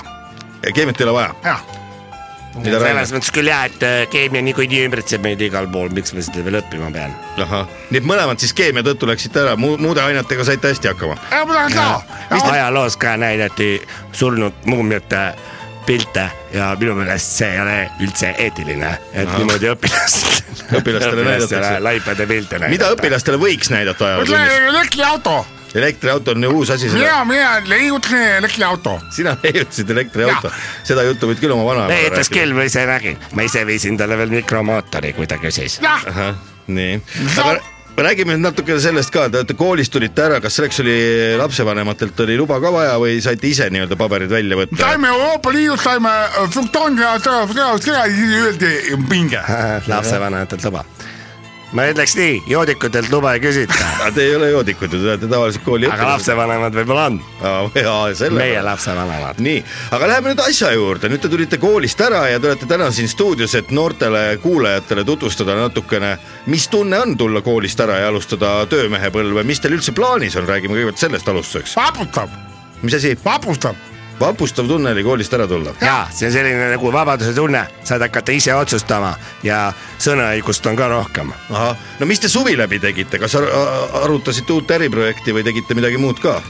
keemiat 0.74 1.00
ei 1.00 1.08
ole 1.08 1.18
vaja. 1.22 1.34
jah. 1.44 1.77
selles, 2.64 3.12
mõttes 3.14 3.32
küll 3.34 3.50
jah, 3.50 3.66
et 3.68 3.82
äh, 3.86 3.98
keemia 4.12 4.42
niikuinii 4.46 4.84
ümbritseb 4.88 5.22
meid 5.24 5.42
igal 5.44 5.68
pool, 5.72 5.90
miks 5.94 6.14
ma 6.16 6.24
seda 6.24 6.44
veel 6.46 6.60
õppima 6.62 6.90
pean? 6.94 7.14
ahah, 7.44 7.68
nii 7.90 8.02
et 8.02 8.08
mõlemad 8.08 8.40
siis 8.42 8.54
keemia 8.56 8.84
tõttu 8.86 9.08
läksite 9.10 9.44
ära, 9.44 9.56
muu, 9.60 9.76
muude 9.80 10.02
ainetega 10.02 10.44
saite 10.48 10.72
hästi 10.72 10.92
hakkama. 10.92 11.18
ma 11.18 11.54
tahan 11.54 11.76
ka, 11.76 12.50
ajaloos 12.54 12.96
ka 13.00 13.16
näidati 13.20 13.70
surnud 14.12 14.66
muumiate 14.66 15.22
pilte 15.88 16.26
ja 16.52 16.72
minu 16.80 16.94
meelest 16.98 17.36
see 17.38 17.48
ei 17.54 17.60
ole 17.62 17.76
üldse 18.04 18.34
eetiline, 18.44 18.90
et 19.16 19.30
niimoodi 19.38 19.70
õpilast, 19.72 20.26
Õpilastele 20.68 21.24
näidatakse. 21.24 21.78
laipade 21.80 22.26
pilte 22.28 22.58
näidata. 22.58 22.72
mida 22.74 22.90
õpilastele 22.92 23.38
võiks 23.40 23.70
näidata 23.72 24.04
ajalootunnis? 24.10 24.58
elektriauto, 24.68 25.38
elektriauto 25.78 26.34
on 26.36 26.48
ju 26.48 26.50
uus 26.60 26.74
asi, 26.74 26.90
seda 26.90 27.00
mina, 27.00 27.24
mina 27.28 27.54
leiutasin 27.70 28.26
elektriauto. 28.42 28.98
sina 29.14 29.36
leiutasid 29.42 29.90
elektriauto, 29.96 30.52
seda 30.84 31.06
juttu 31.08 31.30
võid 31.30 31.42
küll 31.42 31.56
oma 31.56 31.66
vanaemaga 31.70 31.96
leiutas 31.96 32.30
küll 32.32 32.54
või 32.56 32.68
ise 32.70 32.84
nägin, 32.88 33.18
ma 33.34 33.48
ise 33.48 33.64
viisin 33.68 33.98
talle 34.00 34.18
veel 34.20 34.36
mikromootori, 34.40 35.14
kui 35.16 35.26
ta 35.30 35.40
küsis. 35.42 35.80
nii, 36.68 37.00
aga 37.38 37.58
räägime 38.02 38.36
nüüd 38.36 38.46
natukene 38.46 38.80
sellest 38.82 39.10
ka, 39.14 39.26
te 39.30 39.40
olete 39.40 39.56
koolist 39.58 39.92
tulite 39.94 40.22
ära, 40.22 40.38
kas 40.42 40.58
selleks 40.58 40.80
oli 40.84 40.96
lapsevanematelt 41.40 42.20
oli 42.24 42.36
luba 42.38 42.60
ka 42.62 42.70
vaja 42.74 42.96
või 43.02 43.18
saite 43.24 43.48
ise 43.50 43.68
nii-öelda 43.74 43.98
paberid 43.98 44.30
välja 44.32 44.58
võtta? 44.60 44.78
saime 44.82 45.10
Euroopa 45.10 45.52
Liidust 45.54 45.86
saime 45.86 46.14
fruktoonide 46.54 47.06
ja 47.06 47.14
sõja, 47.24 48.04
siis 48.12 48.36
öeldi 48.38 48.72
pinge. 49.10 49.42
lapsevanematelt 49.90 50.68
luba. 50.68 50.84
Ma 51.76 51.84
ütleks 51.90 52.14
nii, 52.16 52.36
joodikutelt 52.48 53.10
luba 53.12 53.34
ei 53.36 53.42
küsita, 53.42 53.76
aga 54.00 54.10
te 54.16 54.24
ei 54.24 54.34
ole 54.36 54.50
joodikud 54.52 54.92
ju, 54.94 55.00
te 55.02 55.10
olete 55.12 55.28
tavaliselt 55.28 55.64
kooli 55.66 55.88
aga 55.90 56.12
lapsevanemad 56.14 56.78
võib-olla 56.78 57.04
on, 57.10 57.18
meie 57.74 58.30
meie 58.38 58.62
lapsevanemad. 58.64 59.42
nii, 59.44 59.58
aga 59.96 60.10
läheme 60.12 60.32
nüüd 60.32 60.42
asja 60.46 60.72
juurde, 60.72 61.10
nüüd 61.12 61.24
te 61.24 61.32
tulite 61.32 61.60
koolist 61.60 62.00
ära 62.04 62.24
ja 62.32 62.40
te 62.40 62.52
olete 62.52 62.68
täna 62.70 62.88
siin 62.94 63.10
stuudios, 63.12 63.54
et 63.58 63.72
noortele 63.74 64.24
kuulajatele 64.42 65.04
tutvustada 65.08 65.58
natukene, 65.58 66.14
mis 66.48 66.68
tunne 66.72 67.02
on 67.04 67.16
tulla 67.20 67.44
koolist 67.44 67.80
ära 67.84 68.00
ja 68.02 68.08
alustada 68.12 68.62
töömehepõlve, 68.70 69.44
mis 69.48 69.60
teil 69.60 69.76
üldse 69.76 69.92
plaanis 69.96 70.38
on, 70.40 70.48
räägime 70.48 70.78
kõigepealt 70.78 71.04
sellest 71.04 71.28
alustuseks. 71.28 71.76
vaputab, 71.76 72.32
mis 72.82 72.96
asi, 72.96 73.12
vaputab, 73.24 73.87
vapustav 74.20 74.68
tunne 74.68 74.90
oli 74.90 75.04
koolist 75.04 75.34
ära 75.34 75.46
tulla? 75.46 75.74
ja 75.80 76.06
see 76.12 76.30
selline 76.32 76.70
nagu 76.72 76.92
vabaduse 76.92 77.32
tunne, 77.36 77.64
saad 77.84 78.02
hakata 78.06 78.32
ise 78.32 78.54
otsustama 78.54 79.14
ja 79.42 79.68
sõnaõigust 79.98 80.66
on 80.70 80.76
ka 80.76 80.88
rohkem. 80.88 81.32
ahah, 81.50 81.76
no 82.00 82.06
mis 82.06 82.20
te 82.20 82.28
suvi 82.28 82.56
läbi 82.58 82.80
tegite, 82.82 83.18
kas 83.18 83.34
ar 83.38 83.48
arutasite 84.02 84.52
uut 84.52 84.70
äriprojekti 84.78 85.34
või 85.34 85.44
tegite 85.46 85.74
midagi 85.78 86.00
muud 86.00 86.20
ka? 86.22 86.40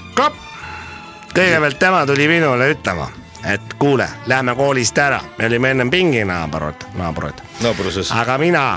kõigepealt 1.34 1.78
tema 1.78 2.04
tuli 2.06 2.28
minule 2.28 2.70
ütlema, 2.72 3.08
et 3.46 3.74
kuule, 3.78 4.08
lähme 4.26 4.54
koolist 4.58 4.98
ära, 4.98 5.20
me 5.38 5.46
olime 5.46 5.74
ennem 5.74 5.90
pinginaabrud, 5.90 6.88
naabrud, 6.98 7.44
naabruses. 7.62 8.12
aga 8.12 8.38
mina 8.38 8.68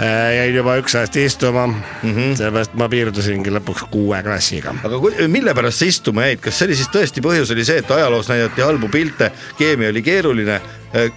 jäin 0.00 0.54
juba 0.54 0.76
üks 0.80 0.94
aasta 0.96 1.20
istuma 1.20 1.66
mm 1.66 1.74
-hmm., 2.02 2.36
sellepärast 2.38 2.76
ma 2.80 2.88
piirdusingi 2.88 3.52
lõpuks 3.52 3.88
kuue 3.90 4.22
klassiga. 4.22 4.74
aga 4.84 4.98
kui, 4.98 5.28
mille 5.28 5.54
pärast 5.54 5.78
sa 5.82 5.90
istuma 5.90 6.28
jäid, 6.28 6.40
kas 6.40 6.58
see 6.58 6.70
oli 6.70 6.76
siis 6.78 6.88
tõesti 6.94 7.24
põhjus 7.24 7.52
oli 7.52 7.64
see, 7.64 7.82
et 7.82 7.90
ajaloos 7.90 8.28
näidati 8.28 8.62
halbu 8.62 8.88
pilte, 8.88 9.32
keemia 9.58 9.90
oli 9.90 10.02
keeruline 10.02 10.60
eh, 10.94 11.10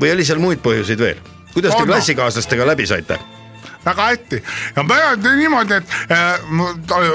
või 0.00 0.12
oli 0.12 0.24
seal 0.24 0.38
muid 0.38 0.62
põhjuseid 0.62 1.02
veel? 1.02 1.18
kuidas 1.54 1.74
te 1.74 1.86
klassikaaslastega 1.86 2.66
läbi 2.66 2.86
saite? 2.86 3.18
väga 3.84 4.08
hästi 4.10 4.42
ja 4.76 4.82
ma 4.82 4.96
ütlen 5.14 5.38
niimoodi, 5.38 5.74
et 5.74 5.84
äh, 6.10 6.40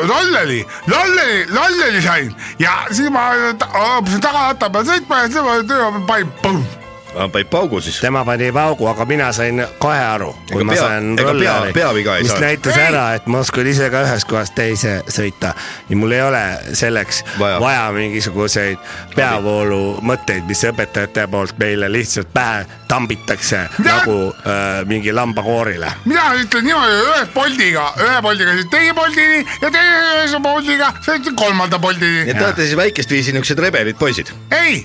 lolleli, 0.08 0.66
lolleli, 0.88 1.46
lolleli 1.52 2.02
sain 2.02 2.36
ja 2.60 2.78
siis 2.92 3.12
ma 3.14 3.30
ta- 3.60 3.70
õppisin 3.98 4.24
tagaratta 4.24 4.70
peal 4.70 4.88
sõitma 4.88 5.24
ja 5.24 5.28
siis 5.28 5.44
ma 5.44 6.06
panin 6.08 6.32
põmm. 6.44 6.83
Panid 7.14 7.50
paugu 7.50 7.82
siis? 7.82 8.00
tema 8.02 8.24
pani 8.26 8.52
paugu, 8.52 8.88
aga 8.90 9.06
mina 9.06 9.32
sain 9.34 9.64
kohe 9.80 10.00
aru, 10.00 10.32
kui 10.52 10.62
Ega 10.62 10.66
ma 10.66 10.74
pea- 10.74 10.82
sain 10.88 11.20
rolleri, 11.20 11.74
mis 11.74 12.32
saanud? 12.32 12.42
näitas 12.46 12.78
Ei! 12.78 12.86
ära, 12.88 13.04
et 13.16 13.28
ma 13.28 13.40
oskan 13.44 13.68
ise 13.68 13.90
ka 13.94 14.02
ühest 14.08 14.28
kohast 14.30 14.56
teise 14.56 14.96
sõita 15.08 15.54
ja 15.90 15.96
mul 16.00 16.12
ei 16.12 16.22
ole 16.22 16.44
selleks 16.74 17.24
Vaja. 17.40 17.60
vaja, 17.64 17.84
mingisuguseid 17.96 18.78
peavoolu 19.16 20.00
mõtteid, 20.06 20.46
mis 20.50 20.64
õpetajate 20.70 21.28
poolt 21.32 21.58
meile 21.62 21.90
lihtsalt 21.92 22.32
pähe 22.34 22.66
tambitakse 22.88 23.64
Mida? 23.78 23.98
nagu 24.00 24.18
äh, 24.46 24.82
mingi 24.90 25.14
lambakoorile. 25.14 25.92
mina 26.06 26.28
ütlen 26.40 26.66
niimoodi, 26.68 27.00
ühe 27.04 27.26
Boltiga, 27.34 27.86
ühe 28.02 28.22
Boltiga 28.22 28.52
sõitsin 28.58 28.70
teise 28.74 28.94
Boltini 28.98 29.46
ja 29.62 29.72
teise 29.78 30.40
Boltiga 30.44 30.92
sõitsin 31.06 31.36
kolmanda 31.40 31.80
Boltini 31.80 32.24
nii. 32.24 32.30
et 32.34 32.38
te 32.38 32.46
olete 32.46 32.68
siis 32.68 32.78
väikest 32.78 33.12
viisi 33.12 33.32
niisugused 33.34 33.60
rebelid 33.64 33.98
poisid, 34.00 34.30
ei, 34.52 34.84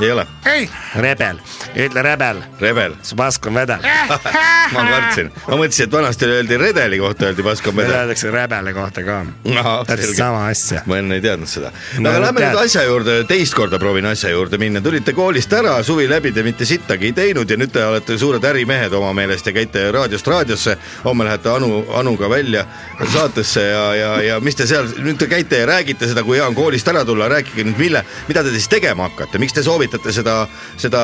ei 0.00 0.10
ole? 0.12 0.26
ei, 0.46 0.70
rebel, 0.94 1.38
ütle 1.76 2.02
rebel, 2.02 2.42
rebel, 2.60 2.94
su 3.02 3.16
pask 3.16 3.46
on 3.46 3.54
vedel. 3.54 3.84
ma 4.74 4.84
kartsin, 4.88 5.30
ma 5.46 5.58
mõtlesin, 5.60 5.86
et 5.86 5.92
vanasti 5.92 6.28
öeldi 6.28 6.58
redeli 6.60 6.98
kohta 7.02 7.28
öeldi 7.28 7.44
paskom 7.46 7.76
meil 7.76 7.88
vedel. 7.88 8.00
öeldakse 8.00 8.32
rebeli 8.32 8.74
kohta 8.76 9.04
ka, 9.06 9.18
ahah, 9.52 9.84
täpselt 9.88 10.16
sama 10.16 10.46
asja. 10.48 10.82
ma 10.86 10.98
enne 10.98 11.18
ei 11.18 11.24
teadnud 11.24 11.50
seda. 11.50 11.72
No 11.98 12.10
aga 12.10 12.18
nüüd 12.18 12.26
lähme 12.26 12.44
nüüd 12.46 12.60
asja 12.64 12.84
juurde, 12.88 13.18
teist 13.28 13.56
korda 13.58 13.80
proovin 13.82 14.08
asja 14.10 14.32
juurde 14.32 14.58
minna, 14.62 14.82
tulite 14.84 15.14
koolist 15.16 15.52
ära, 15.56 15.76
suvi 15.86 16.08
läbi 16.10 16.32
te 16.32 16.44
mitte 16.46 16.68
sittagi 16.68 17.10
ei 17.10 17.16
teinud 17.16 17.50
ja 17.50 17.58
nüüd 17.60 17.72
te 17.74 17.84
olete 17.84 18.18
suured 18.18 18.44
ärimehed 18.48 18.96
oma 18.98 19.12
meelest 19.16 19.46
ja 19.46 19.54
käite 19.56 19.84
raadiost 19.92 20.28
raadiosse. 20.28 20.76
homme 21.04 21.24
lähete 21.28 21.50
Anu, 21.50 21.84
Anuga 21.98 22.30
välja 22.30 22.64
saatesse 23.12 23.62
ja, 23.62 23.84
ja, 23.94 24.10
ja 24.22 24.40
mis 24.40 24.56
te 24.56 24.66
seal, 24.66 24.88
nüüd 25.02 25.18
te 25.20 25.28
käite 25.30 25.62
ja 25.62 25.66
räägite 25.66 26.08
seda, 26.08 26.24
kui 26.26 26.38
hea 26.38 26.46
on 26.48 26.54
koolist 26.54 26.88
ära 26.88 27.04
tulla, 27.04 27.28
rääkige 27.28 27.64
nüüd, 27.68 27.78
mille, 27.78 28.04
mida 28.28 28.42
te 28.44 28.54
siis 28.54 28.68
tegema 28.72 29.08
hakkate, 29.10 29.38
miks 29.42 29.54
te 29.56 29.62
soovitate 29.82 30.12
seda, 30.12 30.34
seda 30.76 31.00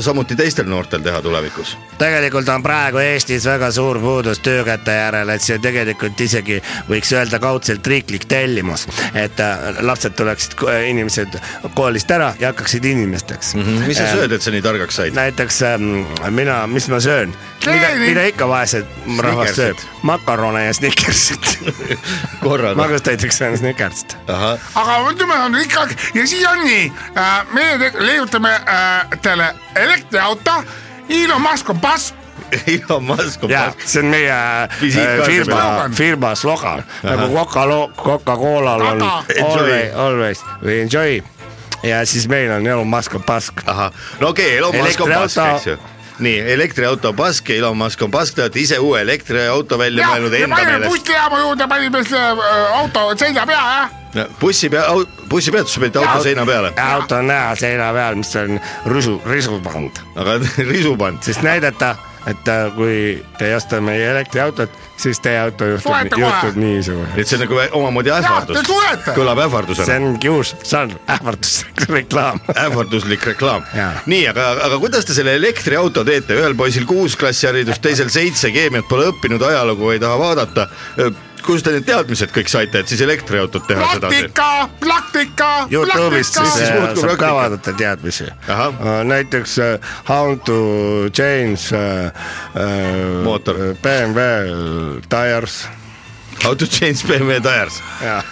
samuti 0.00 0.36
teistel 0.36 0.68
noortel 0.68 1.02
teha 1.04 1.20
tulevikus? 1.22 1.76
tegelikult 1.98 2.48
on 2.48 2.62
praegu 2.62 2.98
Eestis 2.98 3.44
väga 3.46 3.70
suur 3.72 4.00
puudus 4.00 4.40
töökäte 4.40 4.94
järele, 4.96 5.36
et 5.36 5.44
see 5.44 5.58
tegelikult 5.62 6.20
isegi 6.20 6.60
võiks 6.88 7.12
öelda 7.14 7.38
kaudselt 7.42 7.86
riiklik 7.86 8.24
tellimus, 8.28 8.86
et 9.14 9.40
äh, 9.40 9.80
lapsed 9.84 10.16
tuleksid, 10.16 10.56
inimesed 10.88 11.36
koolist 11.76 12.10
ära 12.10 12.32
ja 12.40 12.52
hakkaksid 12.52 12.84
inimesteks 12.84 13.54
mm. 13.54 13.62
-hmm. 13.62 13.88
mis 13.88 14.00
sa 14.00 14.08
sööd, 14.14 14.32
et 14.32 14.42
sa 14.42 14.54
nii 14.54 14.62
targaks 14.64 14.96
said? 14.96 15.14
näiteks 15.14 15.62
ähm, 15.62 16.06
mina, 16.30 16.66
mis 16.66 16.88
ma 16.88 17.00
söön, 17.00 17.34
mida, 17.66 17.92
mida 18.00 18.24
ikka 18.32 18.48
vaesed 18.48 18.88
rahvas 19.20 19.54
sööb 19.58 19.84
makarone 20.02 20.64
ja 20.64 20.74
snickersit 20.74 21.58
korraga. 22.44 22.74
ma 22.80 22.88
just 22.92 23.06
näiteks 23.06 23.38
söön 23.38 23.58
snickersit. 23.58 24.16
aga 24.28 24.98
ütleme 25.12 25.38
on 25.44 25.60
ikkagi 25.60 25.96
ja 26.14 26.26
siis 26.26 26.46
on 26.48 26.64
nii, 26.64 26.92
meie 27.52 27.78
leiutame 28.14 28.54
äh, 28.54 29.18
teile 29.22 29.54
elektriauto, 29.74 30.62
Elon 31.08 31.42
Musk 31.42 31.70
on 31.70 31.80
pask, 31.80 32.14
Elon 32.66 33.04
Musk 33.04 33.44
on 33.44 33.50
ja 33.50 33.72
see 33.84 34.02
on 34.02 34.10
meie 34.12 34.30
äh, 34.62 35.26
firma 35.26 35.88
firma 35.94 36.34
slogan. 36.34 36.84
Nagu 37.02 37.28
Coca-Cola, 37.34 37.88
Coca-Colal 37.96 38.80
on 38.80 39.02
always, 39.02 39.94
always 39.94 40.44
we 40.62 40.82
enjoy. 40.82 41.22
Ja 41.82 42.06
siis 42.06 42.28
meil 42.28 42.52
on 42.52 42.66
Elon 42.66 42.86
Musk 42.88 43.14
on 43.14 43.22
pask. 43.22 43.66
ahah, 43.66 43.92
no 44.20 44.28
okei 44.28 44.46
okay,, 44.46 44.58
Elon 44.58 44.76
Musk 44.84 45.00
on 45.00 45.10
pask, 45.10 45.38
eks 45.38 45.66
ju. 45.66 45.78
nii, 46.18 46.38
elektriauto 46.52 47.08
on 47.08 47.16
pask 47.16 47.48
ja 47.50 47.56
Elon 47.56 47.76
Musk 47.76 48.02
on 48.02 48.10
pask, 48.10 48.36
te 48.36 48.44
olete 48.44 48.60
ise 48.60 48.78
uue 48.78 49.00
elektriauto 49.02 49.78
välja 49.78 50.04
ja, 50.04 50.12
mõelnud 50.12 50.36
enda 50.38 50.60
meelest. 50.60 50.86
bussijaama 50.90 51.40
juurde, 51.42 51.68
panime 51.70 52.02
selle 52.06 52.46
äh, 52.46 52.78
auto 52.78 53.06
seina 53.18 53.46
pea, 53.46 53.64
jah. 54.14 54.30
bussi 54.40 54.70
pea, 54.70 54.84
bussipeatusse 55.30 55.82
panite 55.82 56.02
auto 56.02 56.22
seina 56.22 56.46
peale, 56.46 56.72
auto 56.80 57.18
on 57.18 57.30
näha 57.32 57.54
seina 57.58 57.90
peal, 57.96 58.18
mis 58.20 58.34
on 58.38 58.60
risu, 58.94 59.18
risupand, 59.26 60.02
aga 60.14 60.38
risu 60.72 60.94
pannud. 61.00 61.22
sest 61.26 61.42
näidata, 61.46 61.96
et 62.26 62.48
äh, 62.48 62.68
kui 62.74 62.96
te 63.38 63.48
ei 63.50 63.54
osta 63.56 63.80
meie 63.84 64.06
elektriautot, 64.10 64.72
siis 65.00 65.20
teie 65.24 65.40
auto 65.42 65.66
juhtub 65.68 66.18
juhtub 66.18 66.56
niisugune. 66.60 67.10
et 67.16 67.28
see 67.28 67.38
on 67.38 67.44
nagu 67.44 67.60
omamoodi 67.80 68.12
ähvardus. 68.14 68.70
kõlab 69.16 69.40
see 69.40 69.48
ähvardusena, 69.48 69.98
ongi 70.10 70.32
uus 70.32 70.54
žanr, 70.64 70.96
ähvarduslik 71.16 71.84
reklaam. 71.90 72.40
ähvarduslik 72.54 73.28
reklaam. 73.32 73.66
Nii, 74.06 74.24
aga, 74.32 74.50
aga 74.68 74.80
kuidas 74.82 75.04
te 75.08 75.16
selle 75.16 75.36
elektriauto 75.40 76.04
teete, 76.06 76.38
ühel 76.40 76.56
poisil 76.58 76.88
kuus 76.88 77.18
klassi 77.20 77.48
haridust, 77.50 77.82
teisel 77.84 78.10
seitse, 78.12 78.52
keemiat 78.54 78.88
pole 78.88 79.10
õppinud, 79.12 79.42
ajalugu 79.50 79.94
ei 79.94 80.02
taha 80.02 80.18
vaadata. 80.18 80.68
Kust 81.46 81.64
te 81.66 81.72
need 81.76 81.84
teadmised 81.86 82.32
kõik 82.34 82.48
saite, 82.50 82.80
et 82.84 82.88
siis 82.88 83.00
elektriautot 83.04 83.66
teha 83.68 83.86
sedasi? 83.94 84.22
praktika, 84.22 84.68
praktika, 84.80 85.50
Youtube'ist 85.70 86.38
siis 86.40 86.52
Siis 86.54 86.68
äh, 86.70 86.74
saab 86.74 86.94
ka 86.96 87.00
praktika. 87.06 87.32
vaadata 87.34 87.72
teadmisi. 87.78 88.26
Ahah. 88.48 88.74
näiteks 89.04 89.58
äh, 89.58 89.78
How 90.08 90.36
to 90.44 90.58
change 91.12 91.70
äh, 91.72 92.06
äh, 92.06 93.24
Mootor. 93.24 93.56
BMW 93.82 95.00
tires. 95.08 95.64
How 96.44 96.54
to 96.54 96.66
change 96.68 97.06
BMW 97.08 97.40
tires 97.40 97.80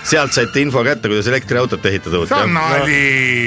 sealt 0.05 0.35
saite 0.37 0.61
info 0.61 0.83
kätte, 0.85 1.09
kuidas 1.09 1.29
elektriautot 1.31 1.85
ehitada 1.89 2.21
see 2.27 2.37
on 2.37 2.51
uut. 2.51 2.55
nali. 2.55 2.99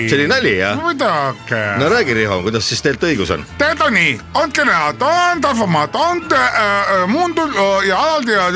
see 0.09 0.17
oli 0.17 0.27
nali 0.31 0.53
jah? 0.57 0.79
muidugi 0.81 1.59
no 1.81 1.89
räägi, 1.91 2.15
Riho, 2.17 2.39
kuidas 2.45 2.69
siis 2.69 2.81
tegelikult 2.81 3.11
õigus 3.11 3.33
on? 3.35 3.45
tead 3.59 3.83
on 3.85 3.93
nii, 3.93 4.15
on 4.41 4.55
generaator, 4.55 5.13
on 5.31 5.43
transformaator, 5.43 6.07
on 6.11 6.23
äh, 6.39 7.05
muundul 7.11 7.53
äh, 7.53 7.87
ja 7.89 7.99
alati 8.07 8.31
ja 8.31 8.49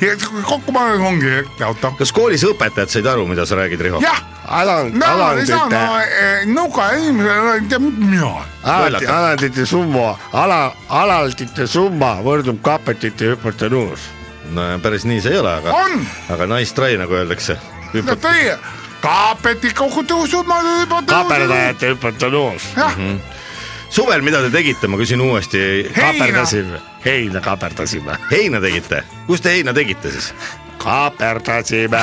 ja 0.00 0.16
kokku 0.48 0.72
pannes 0.72 1.00
ongi 1.00 1.28
elektriauto. 1.34 1.92
kas 1.98 2.12
koolis 2.16 2.46
õpetajad 2.48 2.92
said 2.96 3.06
aru, 3.12 3.26
mida 3.28 3.46
sa 3.46 3.60
räägid, 3.60 3.84
Riho? 3.84 4.00
jah, 4.04 4.22
aland, 4.48 4.94
no 4.94 5.06
ei 5.38 5.46
saa, 5.46 5.68
no 5.68 5.76
alandite, 5.76 6.46
nuka 6.54 6.90
inimesele 6.92 7.54
ei 7.54 7.60
tea 7.68 7.78
mina. 7.78 8.30
alati, 8.62 8.92
Lollakad. 8.92 9.08
alandite 9.16 9.66
summa, 9.66 10.18
ala, 10.32 10.60
alandite 10.88 11.66
summa 11.66 12.16
võrdub 12.24 12.60
kapetite 12.62 13.32
hüpotenuus. 13.34 14.08
no 14.54 14.66
päris 14.82 15.04
nii 15.04 15.20
see 15.20 15.32
ei 15.34 15.38
ole, 15.42 15.54
aga 15.60 15.72
On., 15.74 16.06
aga 16.34 16.46
nice 16.54 16.74
try, 16.74 16.96
nagu 17.00 17.14
öeldakse. 17.14 17.58
no 17.94 18.16
teie, 18.16 18.58
kaapeti 19.00 19.72
kokku 19.74 20.04
tõusnud, 20.06 20.46
ma 20.46 20.60
juba 20.62 21.02
kaaperdajate 21.06 21.94
hüpotenuus. 21.94 22.70
jah, 22.76 22.94
suvel, 23.90 24.22
mida 24.22 24.42
te 24.46 24.50
tegite, 24.54 24.86
ma 24.88 24.98
küsin 25.00 25.20
uuesti. 25.20 25.90
kaaperdasime, 25.96 26.80
heina 27.04 27.40
kaaperdasime, 27.40 28.18
heina 28.30 28.60
tegite, 28.62 29.02
kus 29.26 29.40
te 29.42 29.58
heina 29.58 29.74
tegite 29.74 30.14
siis? 30.14 30.32
kaaperdasime, 30.86 32.02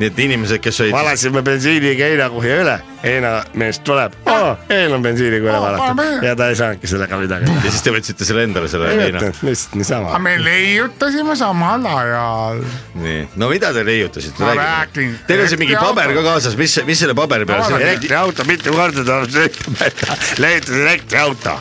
nii 0.00 0.08
et 0.08 0.18
inimesed, 0.24 0.60
kes 0.64 0.78
olid, 0.80 0.94
valasime 0.94 1.42
bensiiniga 1.44 2.06
heinakuhja 2.08 2.54
üle, 2.62 2.76
heinamees 3.02 3.80
tuleb 3.84 4.14
oh,, 4.32 4.54
hein 4.70 4.94
on 4.96 5.02
bensiiniga 5.04 5.44
üle 5.44 5.56
Oh, 5.58 5.64
valatud 5.66 5.98
paneme- 5.98 6.24
ja 6.24 6.32
ta 6.38 6.48
ei 6.48 6.56
saanudki 6.56 6.88
sellega 6.88 7.18
midagi. 7.20 7.52
ja 7.52 7.72
siis 7.72 7.84
te 7.84 7.92
võtsite 7.92 8.24
selle 8.28 8.46
endale, 8.48 8.70
selle 8.72 8.88
ei 8.94 9.02
heina. 9.06 9.20
lihtsalt 9.44 9.76
niisama 9.76 10.08
aga. 10.14 10.20
me 10.24 10.36
leiutasime 10.40 11.36
samal 11.36 11.84
ajal. 11.92 12.62
nii, 13.02 13.26
no 13.42 13.50
mida 13.52 13.74
te 13.76 13.84
leiutasite? 13.84 14.40
Ma 14.40 14.54
räägin, 14.56 15.12
Teil 15.28 15.44
on 15.44 15.52
siin 15.52 15.60
mingi 15.60 15.76
paber 15.80 16.14
ka 16.16 16.24
kaasas, 16.30 16.56
mis, 16.60 16.78
mis 16.88 17.04
selle 17.04 17.16
paberi 17.18 17.48
peal 17.48 17.66
on? 17.66 17.76
elektriauto 17.80 18.48
mitu 18.48 18.72
korda 18.76 19.20
et 19.84 20.38
leiutas 20.40 20.76
elektriauto. 20.80 21.58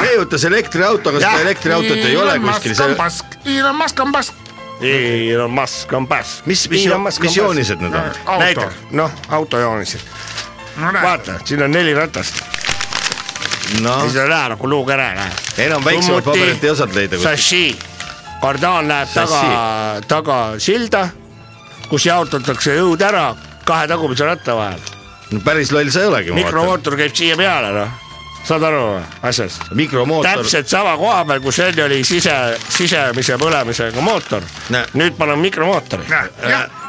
leiutas 0.00 0.48
elektriauto, 0.48 1.12
aga 1.12 1.20
seda 1.26 1.44
elektriautot 1.48 2.00
ei 2.00 2.16
ole 2.16 2.38
kuskil, 2.48 2.78
Elon 3.58 3.76
Musk 3.76 4.00
on 4.00 4.12
pask. 4.16 4.43
Elon 4.80 5.50
Musk 5.50 5.92
on 5.92 6.06
pass. 6.06 6.42
mis, 6.46 6.68
mis, 6.70 6.86
mis 7.20 7.36
joonised 7.36 7.80
need 7.80 7.94
on? 7.94 8.10
auto, 8.26 8.38
näiteks, 8.42 8.74
noh, 8.90 9.10
autojoonised, 9.28 10.00
no 10.76 10.92
vaata, 10.92 11.38
siin 11.44 11.62
on 11.62 11.70
neli 11.70 11.94
ratast, 11.94 12.42
noh, 13.80 14.02
siis 14.02 14.16
on 14.22 14.28
näha 14.28 14.48
nagu 14.54 14.70
luukere 14.70 15.10
läheb. 15.14 15.32
enam 15.66 15.84
väiksemat 15.84 16.24
paberit 16.24 16.64
ei 16.64 16.70
osanud 16.70 16.98
leida. 16.98 17.20
Sashi, 17.22 17.64
kardaan 18.42 18.88
läheb 18.90 19.14
taga 19.14 19.40
Sashi., 19.40 20.06
taga 20.08 20.38
silda, 20.58 21.08
kus 21.88 22.06
jaotatakse 22.10 22.74
jõud 22.80 23.02
ära 23.06 23.28
kahe 23.64 23.88
tagumise 23.88 24.26
ratta 24.26 24.56
vahel. 24.58 24.80
päris 25.44 25.72
loll 25.72 25.90
sa 25.94 26.02
ei 26.02 26.10
olegi, 26.10 26.34
mikromootor 26.34 26.98
käib 26.98 27.14
siia 27.14 27.38
peale, 27.38 27.70
noh, 27.78 28.00
saad 28.44 28.62
aru 28.62 29.00
asjast? 29.22 29.62
mikromootor, 29.74 30.30
täpselt 30.42 30.68
sama 30.68 30.96
koha 31.00 31.24
peal, 31.24 31.40
kus 31.40 31.58
enne 31.64 31.84
oli 31.84 32.00
sise, 32.04 32.34
sisemise 32.68 33.38
põlemisega 33.40 34.00
mootor 34.04 34.44
nüüd 34.94 35.16
paneme 35.18 35.42
mikromootori. 35.48 36.04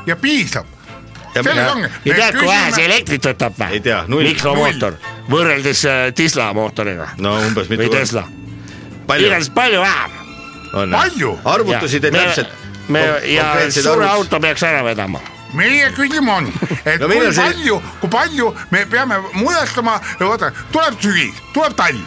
ja 0.06 0.16
piisab. 0.16 0.66
Ja 1.36 1.44
selles 1.44 1.56
mina- 1.56 1.72
ongi. 1.72 1.90
ja 2.06 2.16
tead, 2.16 2.38
kui 2.40 2.48
vähe 2.48 2.72
see 2.72 2.86
elektrit 2.86 3.26
võtab 3.28 3.58
või? 3.60 3.72
Ei 3.76 3.80
tea, 3.84 4.04
null. 4.08 4.24
mikromootor 4.24 4.96
võrreldes 5.30 5.82
äh, 5.90 6.02
Tesla 6.16 6.54
mootoriga 6.56 7.10
no 7.18 7.36
umbes 7.48 7.68
mitu 7.70 7.84
või 7.84 7.92
Tesla, 7.92 8.24
palju 9.08 9.28
igatahes 9.28 9.50
palju 9.56 9.82
vähem. 9.84 10.12
on? 10.74 10.96
Palju? 10.96 11.34
arvutusi 11.44 12.00
teil 12.00 12.16
täpselt. 12.16 12.54
me 12.88 13.04
ja 13.28 13.50
suure 13.70 14.08
auto 14.08 14.40
peaks 14.40 14.64
ära 14.64 14.84
vedama. 14.86 15.20
Meie 15.56 15.90
küsimus 15.96 16.38
on, 16.38 16.52
et 16.86 17.00
No 17.02 17.08
kui 17.08 17.32
see- 17.32 17.44
palju, 17.44 17.80
kui 18.02 18.10
palju 18.10 18.52
me 18.72 18.86
peame 18.92 19.22
muretsema, 19.34 19.98
vaata, 20.20 20.52
tuleb 20.72 21.00
sügis, 21.02 21.42
tuleb 21.54 21.76
talv, 21.78 22.04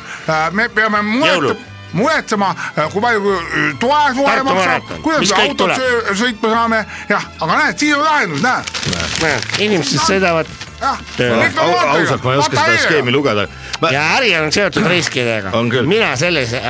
me 0.52 0.68
peame 0.68 1.02
muretsema, 1.02 1.56
muretsema, 1.92 2.54
kui 2.92 3.00
palju 3.02 3.34
äh, 3.34 3.74
toas 3.80 4.16
maksab 4.16 4.48
maraton., 4.52 5.02
kuidas 5.02 5.30
me 5.32 5.42
autot 5.42 5.58
tuleb? 5.64 6.14
sõitma 6.20 6.54
saame, 6.54 6.80
jah, 7.08 7.28
aga 7.40 7.60
näed, 7.62 7.78
siin 7.80 7.94
on 7.96 8.04
lahendus, 8.04 8.42
näed, 8.44 9.52
inimesed 9.58 10.02
sõidavad. 10.04 10.56
Ausalt, 10.78 12.22
ma 12.22 12.32
ei 12.36 12.38
oska 12.38 12.54
seda 12.54 12.76
skeemi 12.84 13.10
lugeda. 13.12 13.48
ja 13.90 14.02
äri 14.18 14.30
on 14.38 14.52
seotud 14.54 14.86
riskidega. 14.94 15.50
Mina 15.86 16.12
selles 16.16 16.52
äh, 16.54 16.62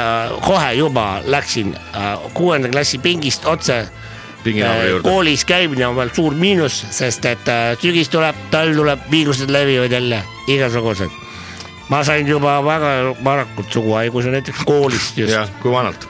kohe 0.47 0.73
juba 0.79 1.21
läksin 1.25 1.75
äh, 1.77 2.15
kuuenda 2.35 2.69
klassi 2.73 2.99
pingist 2.99 3.45
otse 3.45 3.79
äh. 3.79 4.08
Koolis 5.03 5.45
käimine 5.45 5.87
on 5.87 5.97
veel 5.97 6.11
suur 6.15 6.35
miinus, 6.35 6.81
sest 6.95 7.25
et 7.29 7.49
äh, 7.49 7.73
sügis 7.83 8.11
tuleb, 8.13 8.37
talv 8.53 8.77
tuleb, 8.77 9.09
viirused 9.11 9.51
levivad 9.51 9.93
jälle, 9.93 10.23
igasugused. 10.49 11.11
ma 11.89 12.03
sain 12.05 12.29
juba 12.29 12.59
väga 12.65 13.15
varakult 13.25 13.73
suguhaiguse 13.73 14.31
näiteks 14.31 14.65
koolist 14.65 15.19
just. 15.19 15.53
kui 15.63 15.73
vanalt 15.73 16.09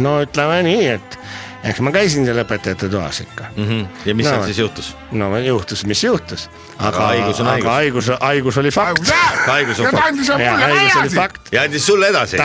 no 0.00 0.20
ütleme 0.24 0.62
nii, 0.64 0.86
et 0.96 1.18
eks 1.64 1.80
ma 1.84 1.92
käisin 1.92 2.24
seal 2.24 2.40
õpetajate 2.40 2.88
toas 2.92 3.20
ikka. 3.20 3.44
mm? 3.56 3.66
-hmm. 3.68 3.86
ja 4.08 4.14
mis 4.14 4.26
No. 4.26 4.30
seal 4.30 4.44
siis 4.44 4.58
juhtus? 4.58 4.96
no 5.12 5.38
juhtus, 5.38 5.84
mis 5.86 6.04
juhtus. 6.04 6.48
aga 6.78 7.06
on 7.40 7.48
aga 7.48 7.70
haigus, 7.70 8.10
haigus 8.20 8.58
oli 8.58 8.70
fakt. 8.70 9.12
Haigus 9.46 9.80
on 9.80 9.84
ja 9.84 9.90
ta 9.90 9.96
fakt. 9.96 10.08
andis 10.08 10.28
ja 10.28 10.56
haigus 10.56 10.96
oli 10.96 11.00
edasi. 11.00 11.16
fakt. 11.16 11.52
ja 11.52 11.62
andis 11.62 11.86
sulle 11.86 12.08
edasi 12.08 12.36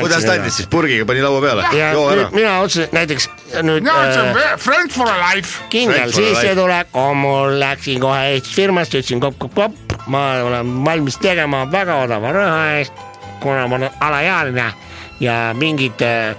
kuidas 0.00 0.24
ta 0.24 0.32
andis 0.32 0.56
siis, 0.56 0.68
purgiga 0.68 1.04
pani 1.04 1.22
laua 1.22 1.40
peale? 1.40 1.66
ja 1.76 1.92
nüüd. 1.92 2.30
mina 2.32 2.58
otsustasin 2.60 2.94
näiteks 2.96 3.28
nüüd 3.62 3.86
ja 3.86 4.12
see 4.12 4.22
äh, 4.22 4.52
on 4.52 4.58
Friends 4.58 4.94
for 4.94 5.08
a 5.08 5.34
life. 5.34 5.60
kindel 5.68 6.12
sissetulek, 6.12 6.88
mul 7.14 7.60
läksin 7.60 8.00
kohe 8.00 8.24
Eesti 8.32 8.54
firmast, 8.54 8.94
ütlesin 8.94 9.20
kopp-kopp-kopp, 9.20 9.76
ma 10.06 10.32
olen 10.42 10.84
valmis 10.84 11.18
tegema 11.20 11.66
väga 11.72 11.96
odava 12.06 12.32
raha 12.32 12.64
eest, 12.78 12.92
kuna 13.40 13.68
ma 13.68 13.76
olen 13.76 13.90
alaealine 14.00 14.72
ja 15.20 15.54
mingit 15.58 16.02
äh, 16.02 16.36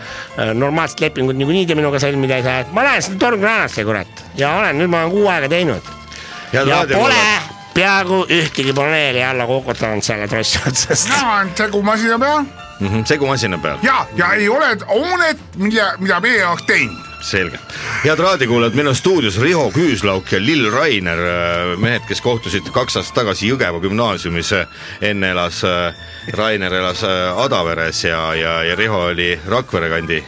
normaalset 0.53 0.99
lepingut 1.05 1.38
niikuinii 1.39 1.65
te 1.69 1.75
minuga 1.75 2.01
sõlmida 2.03 2.39
ei 2.39 2.45
saa, 2.45 2.63
et 2.63 2.73
ma 2.75 2.86
lähen 2.88 3.03
sinna 3.05 3.19
tornkraanasse, 3.19 3.86
kurat. 3.88 4.25
ja 4.39 4.55
olen, 4.59 4.79
nüüd 4.81 4.91
ma 4.91 5.03
olen 5.03 5.13
kuu 5.13 5.27
aega 5.31 5.51
teinud 5.51 5.93
ja 6.53 6.63
pole 6.63 6.73
raadiokuulajad, 6.73 7.53
peaaegu 7.73 8.19
ühtegi 8.29 8.73
paneeli 8.73 9.23
alla 9.23 9.47
kukutanud 9.49 10.05
selle 10.05 10.27
trossi 10.27 10.59
otsast. 10.67 11.09
näha 11.09 11.39
on 11.39 11.55
segumasina 11.57 12.19
peal 12.19 12.45
segumasina 13.05 13.57
peal, 13.57 13.77
ja, 13.83 14.05
ja 14.15 14.33
ei 14.33 14.49
ole 14.49 14.77
hoonet, 14.88 15.39
mida, 15.55 15.93
mida 15.99 16.19
meie 16.19 16.45
oleks 16.45 16.65
teinud. 16.67 17.02
selge. 17.23 17.59
head 18.03 18.19
raadiokuulajad, 18.19 18.75
meil 18.75 18.91
on 18.91 18.95
stuudios 18.95 19.39
Riho 19.41 19.69
Küüslauk 19.71 20.31
ja 20.31 20.39
Lill 20.41 20.69
Rainer, 20.71 21.19
mehed, 21.79 22.05
kes 22.07 22.21
kohtusid 22.21 22.69
kaks 22.73 22.99
aastat 22.99 23.15
tagasi 23.23 23.49
Jõgeva 23.51 23.79
gümnaasiumis. 23.83 24.53
enne 25.01 25.29
elas, 25.31 25.63
Rainer 26.33 26.73
elas 26.73 27.03
äh, 27.03 27.43
Adaveres 27.45 28.03
ja, 28.03 28.33
ja, 28.36 28.63
ja 28.63 28.75
Riho 28.75 29.05
oli 29.12 29.39
Rakvere 29.47 29.89
kandi. 29.89 30.23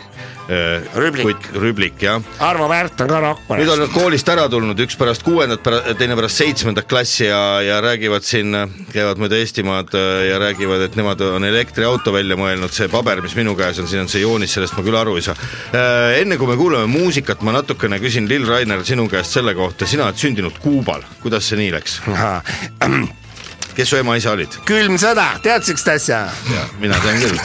Rüblik. 0.48 1.48
rüblik 1.58 2.02
jah 2.06 2.22
Arvo 2.40 2.68
Pärt 2.70 3.02
on 3.02 3.10
ka 3.10 3.20
nüüd 3.58 3.72
on 3.72 3.82
nad 3.82 3.94
koolist 3.94 4.30
ära 4.30 4.46
tulnud, 4.52 4.80
üks 4.86 4.98
pärast 5.00 5.26
kuuendat, 5.26 5.66
teine 5.98 6.18
pärast 6.18 6.42
seitsmendat 6.42 6.88
klassi 6.90 7.26
ja, 7.26 7.40
ja 7.66 7.80
räägivad 7.84 8.26
siin, 8.26 8.54
käivad 8.94 9.22
mööda 9.22 9.40
Eestimaad 9.42 9.96
äh, 9.98 10.28
ja 10.30 10.40
räägivad, 10.42 10.86
et 10.86 10.98
nemad 11.00 11.22
on 11.26 11.48
elektriauto 11.48 12.14
välja 12.14 12.38
mõelnud, 12.40 12.74
see 12.76 12.90
paber, 12.92 13.24
mis 13.26 13.36
minu 13.38 13.56
käes 13.58 13.82
on, 13.82 13.90
siin 13.90 14.06
on 14.06 14.12
see 14.12 14.24
joonis, 14.24 14.54
sellest 14.58 14.78
ma 14.78 14.86
küll 14.86 15.00
aru 15.00 15.18
ei 15.20 15.26
saa. 15.26 15.36
enne 16.20 16.38
kui 16.42 16.50
me 16.50 16.60
kuulame 16.60 16.90
muusikat, 16.92 17.42
ma 17.46 17.56
natukene 17.58 18.00
küsin 18.04 18.30
Lill 18.30 18.48
Rainer 18.50 18.86
sinu 18.86 19.10
käest 19.12 19.38
selle 19.38 19.56
kohta, 19.58 19.90
sina 19.90 20.10
oled 20.10 20.22
sündinud 20.22 20.62
Kuubal, 20.62 21.06
kuidas 21.24 21.50
see 21.50 21.62
nii 21.62 21.76
läks, 21.76 22.02
kes 23.76 23.90
su 23.90 24.00
ema-isa 24.00 24.32
olid? 24.36 24.56
külm 24.68 24.98
sõda, 25.02 25.28
tead 25.44 25.66
siukest 25.68 25.90
asja? 25.96 26.20
mina 26.82 26.98
tean 27.04 27.20
küll, 27.22 27.40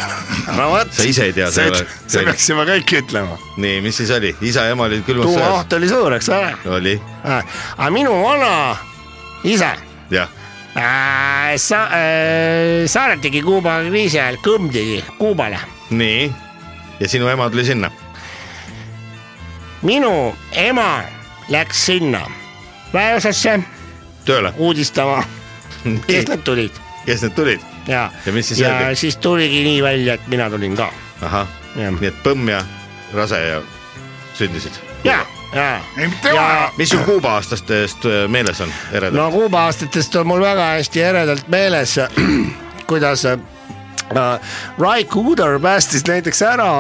no 0.57 0.69
vot. 0.73 0.93
sa 0.95 1.07
ise 1.09 1.29
ei 1.31 1.37
tea, 1.37 1.51
sa 1.55 1.67
see 2.07 2.25
peaks 2.27 2.49
juba 2.53 2.67
kõik 2.69 2.95
ütlema. 3.01 3.39
nii, 3.61 3.81
mis 3.85 3.99
siis 4.01 4.13
oli, 4.15 4.33
isa 4.47 4.67
ja 4.69 4.77
ema 4.77 4.87
olid 4.89 5.05
külmas 5.07 5.31
sõjas? 5.31 5.41
tuumaoht 5.41 5.79
oli 5.79 5.91
suur, 5.91 6.19
eks 6.19 6.31
ole. 6.35 6.53
oli, 6.79 6.95
aga 7.25 7.91
minu 7.95 8.15
vana 8.23 8.53
isa 9.47 9.73
jah, 10.15 10.31
sa, 11.59 11.81
äh, 11.99 12.87
Saaret 12.91 13.23
tegi 13.25 13.43
Kuuba 13.43 13.81
kriisi 13.89 14.21
ajal, 14.21 14.39
kõmm 14.45 14.71
tegi 14.75 15.01
Kuubale. 15.19 15.59
nii, 15.91 16.31
ja 17.01 17.11
sinu 17.11 17.31
ema 17.33 17.51
tuli 17.51 17.67
sinna 17.67 17.91
minu 19.83 20.33
ema 20.53 21.03
läks 21.51 21.87
sinna 21.91 22.23
väeosasse 22.93 23.59
tööle, 24.29 24.53
uudistama, 24.59 25.23
kes 26.07 26.29
nad 26.29 26.43
tulid? 26.45 26.71
kes 27.07 27.23
need 27.23 27.35
tulid? 27.35 27.61
ja, 27.89 28.11
Ja 28.27 28.33
mis 28.33 28.49
siis 28.49 28.61
ja 28.61 28.69
öeldi? 28.79 28.97
siis 28.97 29.17
tuligi 29.17 29.63
nii 29.65 29.83
välja, 29.83 30.15
et 30.15 30.29
mina 30.29 30.51
tulin 30.51 30.77
ka. 30.77 30.91
Ahah, 31.23 31.49
nii 31.77 32.09
et 32.09 32.23
põmm 32.25 32.49
ja 32.49 32.63
rase 33.15 33.41
ja 33.41 33.63
sündisid. 34.35 34.73
ja, 35.05 35.21
ja, 35.55 35.81
ei 35.99 36.09
mitte 36.09 36.29
ja 36.35 36.73
mis 36.79 36.89
sul 36.89 37.03
Kuuba 37.05 37.35
aastastest 37.39 38.05
äh, 38.07 38.29
meeles 38.29 38.61
on, 38.61 38.73
eredalt? 38.93 39.17
No 39.17 39.31
Kuuba 39.31 39.65
aastatest 39.69 40.17
on 40.17 40.27
mul 40.27 40.41
väga 40.41 40.71
hästi 40.77 41.03
eredalt 41.03 41.49
meeles, 41.49 41.97
kuidas 42.91 43.25
äh, 44.17 44.41
Ray 44.79 45.05
Cooder 45.05 45.59
päästis 45.63 46.05
näiteks 46.09 46.43
ära 46.43 46.71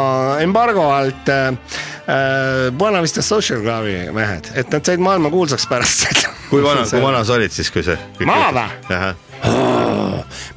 embargo 0.42 0.90
alt 0.92 1.28
äh, 1.28 1.48
äh, 1.48 2.72
Buena 2.72 3.02
Vista 3.02 3.22
Social 3.22 3.60
Clubi 3.60 4.12
mehed, 4.12 4.50
et 4.54 4.70
nad 4.72 4.84
said 4.84 5.02
maailma 5.02 5.30
kuulsaks 5.30 5.66
pärast 5.70 6.06
seda. 6.06 6.34
kui 6.50 6.62
vana, 6.62 6.86
kui 6.90 7.02
vana 7.02 7.24
sa 7.24 7.38
olid 7.38 7.54
siis, 7.54 7.70
kui 7.70 7.84
see? 7.86 7.98
Ma 8.26 8.42
või?? 8.54 9.14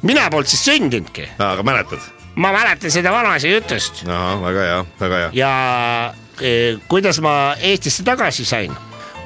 mina 0.02 0.28
polnud 0.30 0.50
siis 0.50 0.64
sündinudki, 0.66 1.28
aga 1.38 1.62
mäletad? 1.66 2.10
ma 2.34 2.52
mäletan 2.52 2.90
seda 2.90 3.12
vanaisa 3.14 3.48
jutust 3.48 4.02
ahah, 4.08 4.42
väga 4.42 4.66
hea, 4.68 4.84
väga 5.00 5.22
hea. 5.22 5.30
ja 5.38 5.52
eh, 6.40 6.80
kuidas 6.88 7.20
ma 7.24 7.54
Eestisse 7.60 8.04
tagasi 8.06 8.44
sain, 8.44 8.74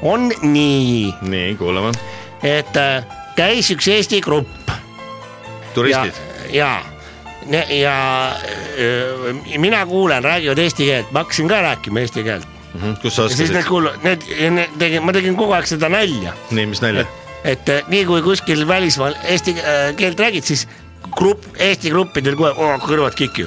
on 0.03 0.29
nii, 0.43 1.15
nii, 1.23 1.55
kuulame. 1.61 1.95
et 2.43 2.77
käis 3.39 3.71
üks 3.75 3.89
Eesti 3.95 4.21
grupp 4.21 4.73
turistid,, 5.75 6.15
ja, 6.53 6.79
ja 7.81 7.97
öö, 8.79 9.33
mina 9.59 9.87
kuulen, 9.87 10.25
räägivad 10.25 10.59
eesti 10.59 10.89
keelt, 10.89 11.13
ma 11.13 11.25
hakkasin 11.25 11.49
ka 11.49 11.61
rääkima 11.63 12.01
eesti 12.01 12.25
keelt. 12.27 12.47
kus 13.03 13.17
sa 13.17 13.29
siis 13.29 13.51
need 13.51 13.63
oskasid? 13.63 13.71
kuul-, 13.71 13.95
need, 14.05 14.27
need 14.51 14.77
tegin, 14.79 15.05
ma 15.05 15.15
tegin 15.17 15.39
kogu 15.39 15.57
aeg 15.57 15.71
seda 15.71 15.89
nalja, 15.93 16.35
nii, 16.51 16.67
mis 16.75 16.83
nalja? 16.85 17.07
et 17.45 17.69
eh, 17.73 17.87
nii 17.89 18.05
kui 18.09 18.23
kuskil 18.27 18.67
välismaal 18.69 19.17
eesti 19.25 19.57
äh, 19.63 19.89
keelt 19.97 20.21
räägid, 20.21 20.45
siis 20.45 20.67
grupp, 21.15 21.45
Eesti 21.59 21.91
gruppidel 21.91 22.37
kohe 22.39 22.51
oh, 22.53 22.75
kõrvad 22.83 23.17
kikki. 23.19 23.47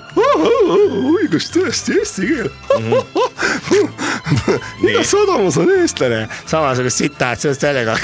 kas 1.32 1.47
tõesti 1.54 1.97
eesti 1.99 2.27
keel 2.27 2.49
igas 4.89 5.12
sadamas 5.12 5.60
on 5.62 5.71
eestlane. 5.77 6.25
samasugust 6.49 7.04
sitta, 7.04 7.32
et 7.32 7.43
sellest 7.43 7.63
välja 7.63 7.86
ka. 7.91 7.97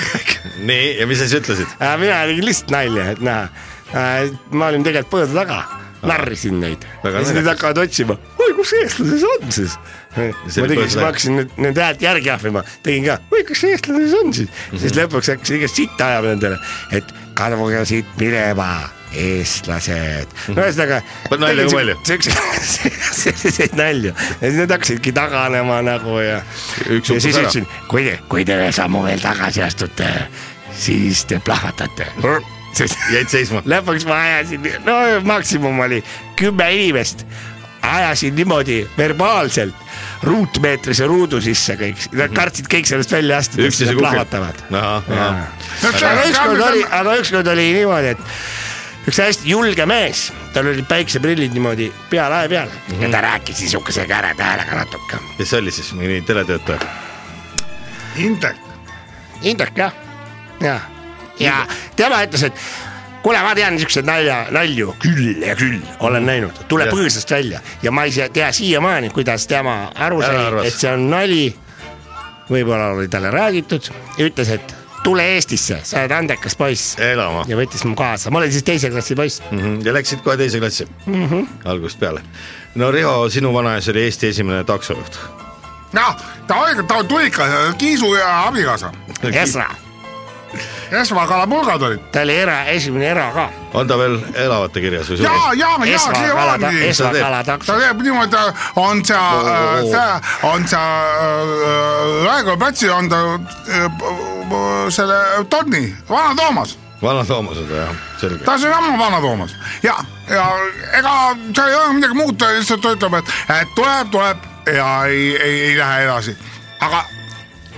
nii, 0.60 0.94
ja 1.02 1.08
mis 1.10 1.20
sa 1.20 1.28
siis 1.28 1.42
ütlesid? 1.42 1.74
mina 2.00 2.22
tegin 2.30 2.48
lihtsalt 2.48 2.76
nalja, 2.76 3.10
et 3.16 3.24
näe, 3.26 3.50
ma 3.94 4.72
olin 4.72 4.84
tegelikult 4.86 5.14
põõda 5.14 5.38
taga, 5.42 5.60
narrisin 6.08 6.60
neid. 6.62 6.84
Ja 7.04 7.14
siis 7.22 7.36
nad 7.38 7.52
hakkavad 7.52 7.82
otsima, 7.86 8.18
oi, 8.38 8.52
kus 8.58 8.74
eestlane 8.82 9.22
see 9.22 9.32
on 9.36 9.56
siis. 9.60 9.78
ma 10.18 10.68
tegin, 10.72 10.84
siis 10.84 11.00
ma 11.00 11.08
hakkasin 11.10 11.40
nüüd 11.40 11.56
nende 11.62 11.84
häält 11.84 12.04
järgi 12.04 12.34
ahvima, 12.34 12.66
tegin 12.86 13.08
ka, 13.08 13.18
oi, 13.32 13.46
eestlane 13.72 14.10
see 14.12 14.20
on 14.20 14.34
siis 14.34 14.50
mm. 14.50 14.60
-hmm. 14.60 14.84
siis 14.84 15.00
lõpuks 15.00 15.32
hakkasin 15.34 15.62
igast 15.62 15.82
sitta 15.82 16.12
ajama 16.12 16.36
nendele, 16.36 16.60
et 16.92 17.18
kadvuge 17.38 17.86
siit 17.86 18.14
minema, 18.20 18.90
eestlased. 19.14 20.34
no 20.52 20.62
ühesõnaga. 20.62 21.02
Nalja 21.40 21.68
kui 21.68 21.78
palju? 21.78 21.96
selliseid 23.22 23.78
nalju 23.78 24.14
ja 24.14 24.42
siis 24.42 24.60
nad 24.62 24.76
hakkasidki 24.76 25.14
taganema 25.16 25.80
nagu 25.86 26.20
ja. 26.24 26.42
Ja 26.90 27.02
siis 27.08 27.32
ütlesin, 27.34 27.70
kui 27.88 28.06
te, 28.08 28.20
kui 28.30 28.46
te 28.46 28.60
sammu 28.76 29.06
veel 29.08 29.24
tagasi 29.24 29.64
astute, 29.64 30.12
siis 30.78 31.26
te 31.30 31.42
plahvatate. 31.44 32.12
Siis 32.78 32.96
jäid 33.14 33.30
seisma? 33.34 33.62
lõpuks 33.74 34.08
ma 34.10 34.22
ajasin, 34.24 34.68
no 34.86 34.98
maksimum 35.28 35.80
oli 35.86 36.04
kümme 36.40 36.70
inimest, 36.76 37.26
ajasin 37.82 38.36
niimoodi 38.36 38.82
verbaalselt 38.98 39.76
ruutmeetrise 40.28 41.06
ruudu 41.08 41.40
sisse 41.42 41.76
kõik, 41.80 42.08
nad 42.18 42.34
kartsid 42.36 42.68
kõik 42.72 42.88
sellest 42.90 43.12
välja 43.14 43.38
astuda, 43.38 43.62
Mhm. 43.64 43.68
üksteise 43.72 43.94
nad 43.94 44.00
plahvatavad. 44.02 44.64
aga 44.74 46.24
ükskord 46.30 46.62
oli, 46.70 46.86
aga 46.92 47.18
ükskord 47.22 47.48
oli 47.54 47.68
niimoodi, 47.74 48.08
et 48.16 48.18
üks 49.08 49.22
hästi 49.24 49.50
julge 49.50 49.86
mees, 49.88 50.32
tal 50.54 50.68
olid 50.68 50.86
päikseprillid 50.90 51.54
niimoodi 51.56 51.92
pea 52.10 52.26
lae 52.30 52.50
peal 52.50 52.68
mm 52.68 52.96
-hmm. 52.98 53.04
ja 53.04 53.10
ta 53.10 53.22
rääkis 53.22 53.62
niisuguse 53.62 54.06
käreda 54.08 54.44
häälega 54.44 54.76
natuke. 54.76 55.18
kes 55.38 55.50
see 55.50 55.60
oli 55.60 55.72
siis, 55.72 55.94
mõni 55.94 56.22
teletöötaja? 56.26 56.80
Indrek, 58.18 58.58
Indrek 59.42 59.78
jah, 59.78 59.94
ja, 60.62 60.80
ja 61.40 61.66
tema 61.96 62.24
ütles, 62.26 62.44
et 62.44 62.54
kuule, 63.24 63.42
ma 63.44 63.54
tean 63.56 63.76
niisuguseid 63.76 64.08
nalja, 64.08 64.40
nalju 64.56 64.96
küll 65.04 65.44
ja 65.44 65.56
küll 65.60 65.82
olen 66.00 66.26
näinud, 66.26 66.64
tule 66.72 66.88
Jah. 66.88 66.96
põõsast 66.96 67.32
välja 67.32 67.62
ja 67.84 67.92
ma 67.92 68.06
ei 68.08 68.30
tea- 68.34 68.52
siiamaani, 68.52 69.10
kuidas 69.10 69.48
tema 69.48 69.92
aru 69.96 70.22
sai 70.22 70.68
et 70.68 70.74
see 70.74 70.92
on 70.92 71.10
nali. 71.12 71.56
võib-olla 72.48 72.94
oli 72.96 73.08
talle 73.12 73.32
räägitud 73.32 73.90
ja 74.18 74.26
ütles, 74.26 74.50
et 74.50 74.76
tule 75.04 75.24
Eestisse, 75.36 75.80
sa 75.84 76.00
oled 76.00 76.12
andekas 76.16 76.56
poiss 76.56 76.96
ja 77.00 77.58
võttis 77.60 77.84
mu 77.88 77.96
kaasa, 77.96 78.32
ma 78.32 78.40
olin 78.40 78.52
siis 78.52 78.64
teise 78.64 78.90
klassi 78.90 79.16
poiss. 79.16 79.42
mm. 79.52 79.60
-hmm. 79.60 79.86
ja 79.86 79.94
läksid 79.94 80.24
kohe 80.24 80.38
teise 80.38 80.60
klassi 80.60 80.88
mm 81.06 81.28
-hmm. 81.28 81.48
algusest 81.66 82.00
peale. 82.00 82.22
no 82.76 82.92
Riho, 82.92 83.30
sinu 83.30 83.54
vanaisa 83.54 83.92
oli 83.92 84.04
Eesti 84.04 84.28
esimene 84.28 84.64
taksojuht. 84.64 85.20
noh, 85.94 86.16
ta 86.48 86.56
oli, 86.56 86.84
ta 86.84 87.04
tuli 87.04 87.28
ikka 87.28 87.48
Kiisu 87.78 88.16
ja 88.16 88.48
abikaasa, 88.48 88.92
Esra, 89.34 89.70
Esma 90.92 91.28
kalapulgad 91.28 91.82
olid. 91.82 92.00
ta 92.12 92.22
oli 92.22 92.36
era, 92.36 92.66
esimene 92.66 93.06
era 93.12 93.32
ka. 93.32 93.50
on 93.74 93.88
ta 93.88 93.98
veel 93.98 94.18
elavate 94.36 94.82
kirjas 94.82 95.10
või 95.12 95.20
ja, 95.22 95.34
ja, 95.60 95.70
ja 95.86 96.00
see 96.00 96.32
kala, 96.32 96.54
ongi. 96.54 96.88
Esma 96.88 97.12
teeb? 97.12 97.24
kala 97.26 97.44
ta 97.44 97.58
teeb 97.68 98.02
niimoodi, 98.06 98.44
on 98.76 99.04
see 99.06 99.18
on 100.48 100.68
see 100.68 100.80
äh, 100.80 102.26
Raekoja 102.26 102.58
platsil 102.58 102.92
on 102.96 103.10
ta 103.12 103.24
selle 104.90 105.22
Tonni, 105.50 105.96
Vana 106.10 106.36
Toomas 106.36 106.78
vana 107.02 107.26
Toomas 107.26 107.58
on 107.58 107.68
ta 107.68 107.74
jah, 107.84 107.96
selge. 108.18 108.44
ta 108.46 108.52
on 108.52 108.60
seesama 108.60 108.98
Vana 108.98 109.22
Toomas 109.22 109.56
ja, 109.84 109.96
ja 110.30 110.48
ega 110.94 111.14
seal 111.54 111.68
ei 111.68 111.76
ole 111.76 111.94
midagi 112.00 112.14
muud, 112.18 112.38
ta 112.40 112.54
lihtsalt 112.56 112.86
ütleb, 112.96 113.20
et, 113.20 113.38
et 113.60 113.76
tuleb, 113.76 114.12
tuleb 114.12 114.38
ja 114.74 114.90
ei, 115.06 115.36
ei, 115.36 115.62
ei 115.70 115.78
lähe 115.78 116.04
edasi. 116.08 116.38
aga 116.80 117.04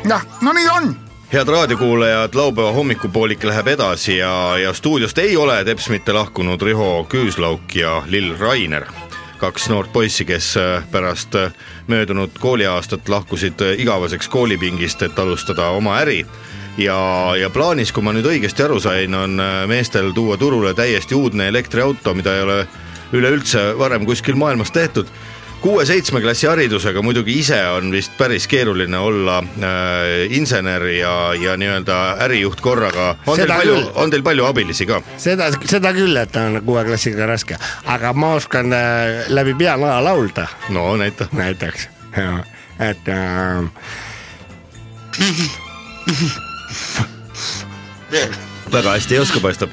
jah, 0.06 0.26
no 0.42 0.54
nii 0.54 0.70
on 0.78 1.09
head 1.34 1.48
raadiokuulajad, 1.48 2.30
laupäeva 2.34 2.72
hommikupoolik 2.72 3.44
läheb 3.44 3.68
edasi 3.68 4.18
ja, 4.18 4.58
ja 4.58 4.74
stuudiost 4.74 5.18
ei 5.18 5.38
ole 5.38 5.64
teps 5.66 5.90
mitte 5.90 6.14
lahkunud 6.14 6.62
Riho 6.62 7.06
Küüslauk 7.10 7.76
ja 7.76 8.02
Lill 8.08 8.34
Rainer. 8.40 8.86
kaks 9.38 9.70
noort 9.70 9.94
poissi, 9.94 10.26
kes 10.26 10.58
äh, 10.58 10.84
pärast 10.92 11.36
äh, 11.36 11.52
möödunud 11.88 12.30
kooliaastat 12.40 13.10
lahkusid 13.10 13.62
äh, 13.62 13.80
igaveseks 13.80 14.28
koolipingist, 14.28 15.02
et 15.02 15.20
alustada 15.20 15.70
oma 15.70 16.00
äri. 16.00 16.26
ja, 16.78 16.98
ja 17.40 17.50
plaanis, 17.50 17.92
kui 17.92 18.04
ma 18.04 18.14
nüüd 18.14 18.26
õigesti 18.26 18.66
aru 18.66 18.80
sain, 18.80 19.14
on 19.16 19.42
meestel 19.68 20.12
tuua 20.12 20.38
turule 20.38 20.74
täiesti 20.74 21.16
uudne 21.16 21.48
elektriauto, 21.48 22.14
mida 22.14 22.36
ei 22.36 22.42
ole 22.42 22.68
üleüldse 23.14 23.78
varem 23.78 24.06
kuskil 24.06 24.36
maailmas 24.36 24.72
tehtud 24.72 25.08
kuue-seitsme 25.62 26.22
klassi 26.22 26.48
haridusega 26.48 27.02
muidugi 27.04 27.40
ise 27.40 27.60
on 27.76 27.92
vist 27.92 28.12
päris 28.18 28.48
keeruline 28.48 28.98
olla 28.98 29.38
äh, 29.40 30.32
insener 30.36 30.84
ja, 30.88 31.34
ja 31.34 31.58
nii-öelda 31.58 32.18
ärijuht 32.26 32.62
korraga. 32.62 33.16
on 33.26 33.38
teil 33.38 33.48
Seda 33.48 33.58
palju 33.58 33.76
küll., 33.76 33.90
on 33.96 34.10
teil 34.14 34.24
palju 34.24 34.46
abilisi 34.46 34.86
ka? 34.90 35.02
seda, 35.18 35.50
seda 35.66 35.94
küll, 35.96 36.16
et 36.20 36.36
on 36.40 36.62
kuue 36.66 36.84
klassiga 36.88 37.28
raske, 37.30 37.58
aga 37.86 38.14
ma 38.14 38.34
oskan 38.40 38.74
äh, 38.74 39.26
läbi 39.28 39.54
peanaa 39.60 40.04
laulda 40.04 40.48
no 40.70 40.96
näita. 40.98 41.28
näiteks, 41.32 41.90
et 42.80 43.10
äh, 43.10 43.64
väga 48.72 48.92
hästi 48.92 49.14
ei 49.16 49.20
oska, 49.20 49.40
paistab. 49.40 49.70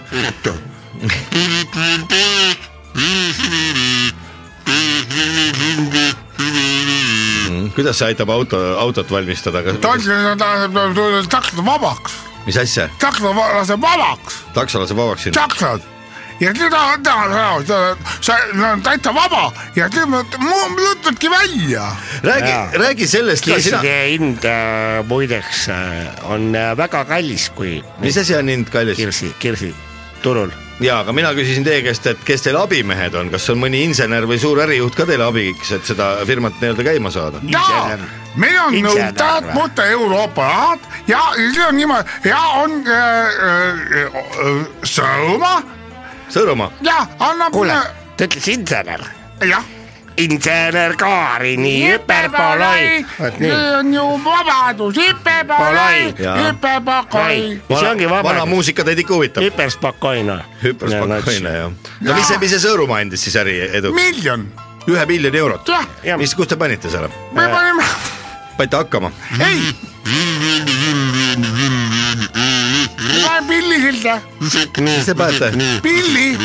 kuidas 7.76 7.98
see 7.98 8.12
aitab 8.12 8.30
auto, 8.32 8.60
autot 8.80 9.10
valmistada, 9.12 9.62
ta 9.80 9.92
on, 9.92 11.28
taksod 11.32 11.60
vabaks, 11.66 12.16
mis 12.46 12.56
asja, 12.60 12.88
taksod 13.02 13.36
laseb 13.36 13.82
vabaks, 13.82 14.40
takso 14.56 14.82
laseb 14.82 14.98
vabaks 15.04 15.28
sind? 15.28 15.36
taksod 15.36 15.84
ja 16.40 16.52
teda, 16.52 16.82
ta, 17.04 17.14
sa, 18.20 18.36
täitsa 18.84 19.12
vaba 19.14 19.48
ja 19.76 19.88
nüüd 19.92 20.36
mõtledki 20.42 21.30
välja. 21.32 21.88
räägi 22.22 22.52
räägi 22.82 23.08
sellest 23.08 23.44
kirsside 23.44 23.96
hind 24.10 24.44
äh, 24.44 25.00
muideks 25.08 25.68
äh, 25.72 26.30
on 26.30 26.54
äh, 26.54 26.76
väga 26.76 27.04
kallis, 27.08 27.48
kui 27.56 27.80
mis 28.04 28.18
asi 28.20 28.36
on 28.36 28.52
hind 28.52 28.70
kallis? 28.72 28.96
kirsi, 28.96 29.32
kirsi 29.38 29.74
turul. 30.22 30.52
ja, 30.80 30.98
aga 31.00 31.12
mina 31.16 31.32
küsisin 31.36 31.64
teie 31.66 31.82
käest, 31.84 32.06
et 32.10 32.22
kes 32.26 32.44
teil 32.44 32.58
abimehed 32.60 33.14
on, 33.18 33.30
kas 33.32 33.48
on 33.52 33.60
mõni 33.60 33.82
insener 33.86 34.26
või 34.28 34.38
suur 34.40 34.60
ärijuht 34.66 34.96
ka 34.98 35.06
teile 35.08 35.26
abiks, 35.28 35.72
et 35.76 35.88
seda 35.88 36.12
firmat 36.28 36.58
nii-öelda 36.60 36.86
käima 36.86 37.12
saada? 37.14 37.40
jaa, 37.52 37.96
meil 38.36 38.58
on 38.64 38.74
Insener 38.74 39.12
nõudajad, 39.12 39.52
muuta 39.56 39.86
Euroopa 39.92 40.48
rahad 40.50 40.90
ja 41.08 41.22
siis 41.36 41.62
on 41.68 41.80
niimoodi 41.80 42.32
ja 42.32 42.42
on 42.62 42.76
äh, 42.82 43.40
äh, 43.50 44.20
äh, 44.20 44.60
Sõõma 44.82 45.54
Sõõrumaa, 46.32 46.72
ja 46.82 47.04
annab. 47.22 47.54
kuule, 47.54 47.78
ta 48.18 48.26
ütles 48.28 48.48
insener, 48.50 49.04
jah. 49.46 49.75
Insener 50.16 50.96
Kaarini 50.96 51.92
hüperpoloi. 51.92 53.06
vot 53.20 53.38
nii, 53.38 53.50
see 53.50 53.76
on 53.76 53.94
ju 53.94 54.04
vabadus, 54.24 54.96
hüperpoloi, 54.96 56.14
Jaa. 56.18 56.36
hüperpoloi. 56.36 57.60
see 57.68 57.88
ongi 57.90 58.08
vana 58.10 58.22
vabadus, 58.22 58.48
muusika 58.48 58.84
teid 58.84 58.98
ikka 59.04 59.14
huvitab? 59.14 59.42
hüperspokoina. 59.44 60.38
hüperspokkoine 60.62 61.56
jah. 61.58 61.72
no 62.00 62.14
mis 62.14 62.28
see, 62.28 62.38
mis 62.38 62.54
see 62.56 62.62
Sõõrumaa 62.66 63.02
andis 63.04 63.26
siis 63.28 63.36
äri 63.36 63.58
eduks? 63.66 63.94
miljon, 63.96 64.48
ühe 64.88 65.06
miljoni 65.06 65.38
eurot. 65.44 65.74
mis, 66.16 66.34
kus 66.34 66.48
te 66.48 66.56
panite 66.56 66.90
selle? 66.90 67.10
me 67.32 67.48
panime, 67.52 67.84
panite 68.56 68.76
hakkama? 68.84 69.12
ei. 69.40 69.74
Paneme 73.36 73.48
pilli 73.48 73.80
silda, 73.80 74.20
mis 74.80 75.04
te 75.04 75.14
panete? 75.14 75.52
pilli, 75.82 76.36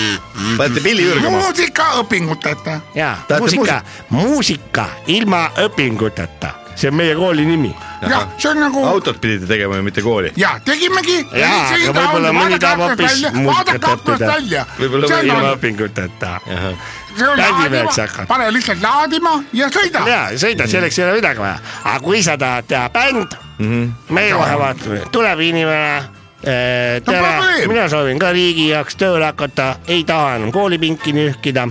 panete 0.58 0.82
pilli 0.82 1.06
ürgama? 1.06 1.39
muusikaõpinguteta. 1.45 2.80
jaa, 2.95 3.15
Tahate 3.27 3.39
muusika, 3.39 3.82
muusika 4.10 4.88
ilma 5.08 5.45
õpinguteta, 5.63 6.54
see 6.75 6.91
on 6.91 6.97
meie 6.99 7.15
kooli 7.15 7.45
nimi. 7.47 7.71
jah, 8.01 8.27
see 8.38 8.51
on 8.51 8.62
nagu 8.65 8.86
autot 8.86 9.21
pidite 9.21 9.47
tegema 9.47 9.80
ju, 9.80 9.88
mitte 9.88 10.04
kooli. 10.04 10.34
ja 10.36 10.58
tegimegi. 10.65 11.19
Jaa, 11.32 11.65
aga 11.71 11.93
võib-olla 11.99 12.34
mõni 12.36 12.60
tahab 12.60 12.86
hoopis 12.88 13.19
muusikat 13.38 13.89
õppida. 13.95 14.32
välja. 14.36 14.65
Võib-olla 14.80 15.12
see 15.12 15.19
mõni 15.21 15.36
on 15.36 15.43
ilma, 15.43 15.56
õpinguteta. 15.58 16.38
see 16.45 17.27
on 17.27 17.38
bändimeheks 17.38 17.97
laadima 17.97 18.08
hakata., 18.08 18.25
pane 18.27 18.54
lihtsalt 18.56 18.84
laadima 18.84 19.36
ja 19.54 19.69
sõida. 19.71 20.08
ja 20.08 20.23
sõida, 20.36 20.67
selleks 20.67 20.99
ei 20.99 21.08
ole 21.08 21.19
midagi 21.21 21.43
vaja, 21.43 21.60
aga 21.84 21.99
kui 22.04 22.23
sa 22.23 22.38
tahad 22.39 22.67
teha 22.67 22.89
bänd 22.89 23.38
mm, 23.60 23.67
-hmm. 23.67 23.93
meie 24.10 24.34
kohe 24.34 24.58
vaatame, 24.65 25.06
tuleb 25.12 25.47
inimene. 25.51 26.20
Tere 26.41 27.01
probleem., 27.06 27.69
mina 27.69 27.88
soovin 27.89 28.19
ka 28.19 28.32
riigi 28.36 28.69
jaoks 28.69 28.97
tööle 28.99 29.25
hakata, 29.25 29.75
ei 29.88 30.04
taha 30.08 30.36
enam 30.39 30.51
koolipinki 30.51 31.13
nühkida. 31.13 31.67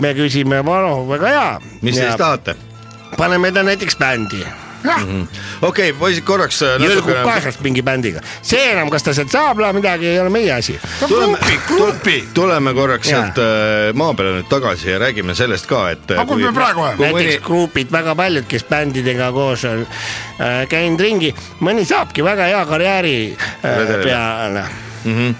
me 0.00 0.14
küsime, 0.14 0.62
no 0.62 1.08
väga 1.08 1.28
hea. 1.28 1.60
mis 1.82 1.94
te 1.94 2.06
siis 2.06 2.16
tahate? 2.16 2.56
paneme 3.16 3.52
ta 3.52 3.62
näiteks 3.62 3.96
bändi, 3.96 4.44
okei, 5.68 5.92
poisid 5.92 6.24
korraks 6.24 6.62
äh, 6.64 6.76
jõlgub 6.80 7.10
natukene 7.10 7.24
kaasas 7.26 7.60
mingi 7.64 7.82
bändiga, 7.84 8.22
see 8.42 8.62
enam, 8.72 8.90
kas 8.92 9.04
ta 9.06 9.14
sealt 9.16 9.32
saab 9.32 9.60
midagi, 9.76 10.08
ei 10.12 10.20
ole 10.20 10.32
meie 10.32 10.52
asi. 10.54 10.78
tuleme 11.06 11.38
grupi. 11.68 12.16
tuleme 12.34 12.74
korraks 12.74 13.08
sealt 13.08 13.40
äh, 13.42 13.90
maa 13.94 14.14
peale 14.14 14.38
nüüd 14.38 14.50
tagasi 14.50 14.90
ja 14.90 14.98
räägime 15.02 15.34
sellest 15.38 15.68
ka, 15.70 15.86
et 15.94 16.10
äh, 16.10 16.20
aga 16.20 16.28
kus 16.32 16.44
me 16.44 16.52
praegu 16.56 16.84
oleme? 16.84 16.96
kui 16.96 17.06
mõni 17.06 17.26
näiteks 17.26 17.46
grupid, 17.46 17.92
väga 17.92 18.16
paljud, 18.18 18.48
kes 18.50 18.66
bändidega 18.70 19.32
koos 19.36 19.64
on 19.68 19.82
äh, 19.84 20.62
käinud 20.70 21.00
ringi, 21.00 21.34
mõni 21.64 21.86
saabki 21.88 22.24
väga 22.26 22.50
hea 22.52 22.62
karjääri 22.68 23.16
äh, 23.36 23.96
peale. 24.04 24.64
mm. 25.04 25.16
-hmm. 25.16 25.34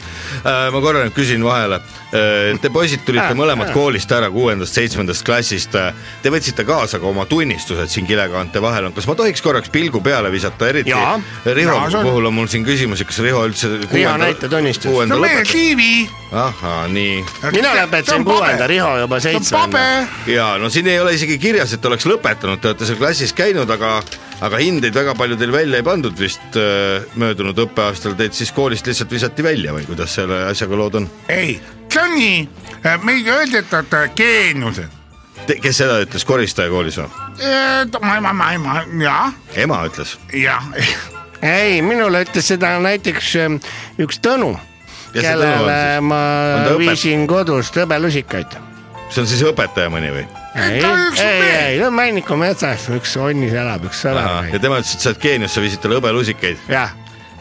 Ma 0.45 0.81
korra 0.83 1.05
nüüd 1.05 1.15
küsin 1.17 1.45
vahele. 1.45 1.81
Te 2.11 2.71
poisid 2.73 3.05
tulite 3.07 3.29
Ah, 3.31 3.35
mõlemad 3.39 3.71
koolist 3.75 4.11
ära 4.13 4.31
kuuendast-seitsmendast 4.35 5.23
klassist. 5.27 5.77
Te 6.23 6.31
võtsite 6.33 6.65
kaasa 6.67 6.99
ka 6.99 7.07
oma 7.07 7.27
tunnistused 7.31 7.91
siin 7.93 8.07
kilekaante 8.09 8.59
vahel 8.63 8.89
on, 8.89 8.93
kas 8.97 9.07
ma 9.07 9.15
tohiks 9.19 9.43
korraks 9.45 9.71
pilgu 9.71 10.01
peale 10.03 10.31
visata, 10.33 10.69
eriti 10.73 10.91
Jaa. 10.91 11.19
Riho 11.45 11.77
see 11.91 11.99
on- 12.01 12.07
puhul 12.09 12.27
on 12.27 12.35
mul 12.35 12.49
siin 12.51 12.65
küsimusi, 12.67 13.05
kas 13.07 13.19
Riho 13.23 13.45
üldse 13.47 13.71
Riho 13.93 14.17
näita 14.19 14.49
tunnistus. 14.49 14.83
see 14.89 14.93
kuuenda 14.93 15.15
on 15.15 15.21
meie? 15.21 15.45
CV. 15.45 16.09
ahhaa, 16.33 16.87
nii 16.89 17.25
mina 17.53 17.73
lõpetasin 17.75 18.25
kuuenda, 18.25 18.67
Riho 18.71 18.91
juba 19.01 19.21
see 19.21 19.33
seitsmenda. 19.33 20.07
ja 20.27 20.57
no 20.59 20.69
siin 20.71 20.87
ei 20.87 20.99
ole 21.01 21.15
isegi 21.15 21.39
kirjas, 21.43 21.73
et 21.75 21.85
oleks 21.87 22.07
lõpetanud, 22.07 22.61
te 22.61 22.69
olete 22.71 22.87
seal 22.87 22.99
klassis 22.99 23.33
käinud, 23.35 23.71
aga, 23.71 24.01
aga 24.41 24.57
hindeid 24.63 24.95
väga 24.95 25.15
palju 25.19 25.37
teil 25.37 25.53
välja 25.53 25.77
ei 25.83 25.87
pandud 25.87 26.15
vist 26.19 26.55
äh, 26.59 27.03
möödunud 27.19 27.59
õppeaastal, 27.67 28.15
teid 28.19 28.33
siis 28.39 28.53
koolist 28.55 28.87
lihtsalt 28.87 29.11
visati 29.11 29.43
välja 29.43 29.75
või 29.75 29.87
kuidas 29.91 30.15
selle 30.31 30.51
asjaga 30.51 30.79
lood 30.79 30.95
on? 31.01 31.11
ei, 31.29 31.59
see 31.91 32.03
on 32.03 32.15
nii, 32.15 32.41
meile 33.03 33.37
öeldi, 33.37 33.61
et 33.61 33.75
olete 33.75 34.03
geeniused. 34.17 34.99
kes 35.51 35.83
seda 35.83 35.99
ütles, 36.05 36.25
koristaja 36.29 36.71
koolis 36.73 37.01
või? 37.01 37.09
ma, 38.01 38.19
ma, 38.21 38.33
ma, 38.33 38.51
ma, 38.63 38.81
jah, 39.01 39.37
ema 39.59 39.83
ütles. 39.89 40.17
jah, 40.37 40.71
ei, 41.43 41.81
minule 41.83 42.25
ütles 42.27 42.51
seda 42.53 42.77
näiteks 42.83 43.37
ähm, 43.43 43.61
üks 44.03 44.21
Tõnu, 44.23 44.55
kellele 45.17 46.01
ma 46.07 46.21
viisin 46.79 47.27
kodust 47.31 47.79
hõbelusikaid. 47.81 48.59
see 49.11 49.25
on 49.25 49.31
siis 49.31 49.43
õpetaja 49.51 49.91
mõni 49.93 50.15
või? 50.15 50.27
ei, 50.55 50.81
ei, 50.83 51.45
ei, 51.51 51.79
no 51.83 51.91
Männiku 51.95 52.39
metsas 52.39 52.87
üks 52.95 53.17
onnis 53.19 53.55
elab, 53.55 53.87
üks 53.91 54.07
sõber. 54.07 54.51
ja 54.53 54.63
tema 54.63 54.79
ütles, 54.83 54.95
et 54.95 55.07
sa 55.07 55.15
oled 55.15 55.23
geenius, 55.27 55.55
sa 55.57 55.65
viisid 55.65 55.83
talle 55.83 55.99
hõbelusikaid. 55.99 56.69
jah, 56.71 56.95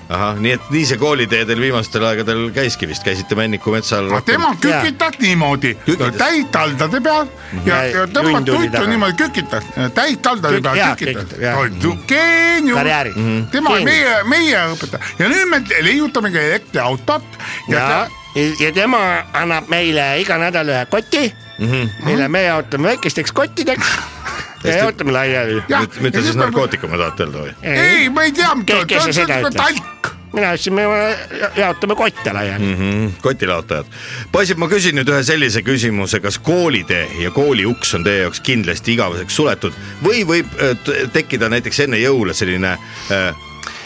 ahah, 0.09 0.39
nii 0.41 0.51
et 0.57 0.69
nii 0.73 0.85
see 0.89 0.97
koolitee 0.97 1.43
teil 1.45 1.59
viimastel 1.61 2.03
aegadel 2.07 2.47
käiski 2.55 2.87
vist, 2.89 3.03
käisite 3.05 3.35
Männiku 3.37 3.71
metsal 3.73 4.07
aga 4.09 4.21
tema 4.25 4.49
kükitas 4.61 5.19
niimoodi 5.21 5.75
Kükitas., 5.85 6.15
täistaldade 6.17 7.01
peal 7.05 7.27
ja, 7.65 7.75
Ja 7.83 7.83
ja 7.85 8.07
tuitu 8.07 8.55
taga. 8.71 8.87
niimoodi 8.89 9.13
kükitas, 9.23 9.63
täistaldade 9.93 10.57
Kük- 10.57 10.63
peal 10.63 10.95
kükitas 10.95 12.07
geenius 12.07 12.77
karjääri. 12.77 13.13
tema 13.51 13.69
on 13.75 13.83
meie, 13.83 14.15
meie 14.23 14.63
õpetaja 14.73 15.03
ja 15.19 15.29
nüüd 15.29 15.45
me 15.49 15.61
leiutamegi 15.81 16.37
elektriautot 16.37 17.23
ja, 17.69 17.77
ja 17.79 18.07
ja, 18.35 18.49
ja 18.59 18.71
tema 18.73 18.99
annab 19.33 19.69
meile 19.69 20.09
iga 20.21 20.37
nädal 20.41 20.69
ühe 20.73 20.85
koti 20.89 21.27
mm, 21.29 21.65
Mhm. 21.65 21.73
-hmm. 21.75 22.05
mille 22.05 22.27
me 22.27 22.43
jaotame 22.43 22.87
väikesteks 22.87 23.31
kottideks 23.31 23.87
ja 23.95 24.01
jaotame 24.63 25.11
laiali. 25.11 25.63
Mitte 25.99 26.17
siis 26.17 26.25
siis 26.25 26.35
me- 26.35 26.45
narkootikume 26.45 26.97
tahate 26.97 27.23
öelda 27.23 27.45
või? 27.45 27.55
ei, 27.61 28.09
ma 28.09 28.27
ei 28.27 28.31
tea, 28.35 28.53
kes 28.65 29.09
see 29.09 29.17
seda 29.21 29.39
ütles? 29.43 29.57
talk. 29.57 30.11
mina 30.33 30.51
ütlesin, 30.53 30.75
me 30.77 30.85
jaotame 31.57 31.95
kotte 31.97 32.33
laiali 32.33 32.65
mm. 32.65 32.71
mm 32.71 32.91
-hmm. 32.91 33.11
kotilaotajad. 33.21 33.85
poisid, 34.31 34.57
ma 34.61 34.67
küsin 34.67 34.95
nüüd 34.99 35.09
ühe 35.09 35.23
sellise 35.23 35.61
küsimuse, 35.65 36.19
kas 36.19 36.39
koolitee 36.39 37.07
ja 37.19 37.31
kooli 37.31 37.65
uks 37.65 37.93
on 37.93 38.03
teie 38.03 38.21
jaoks 38.21 38.39
kindlasti 38.39 38.93
igaveseks 38.93 39.35
suletud 39.35 39.73
või 40.03 40.23
võib 40.27 40.61
äh, 40.61 40.77
tekkida 41.13 41.49
näiteks 41.49 41.79
enne 41.87 41.97
jõule 41.97 42.33
selline 42.33 42.77
äh, 43.11 43.35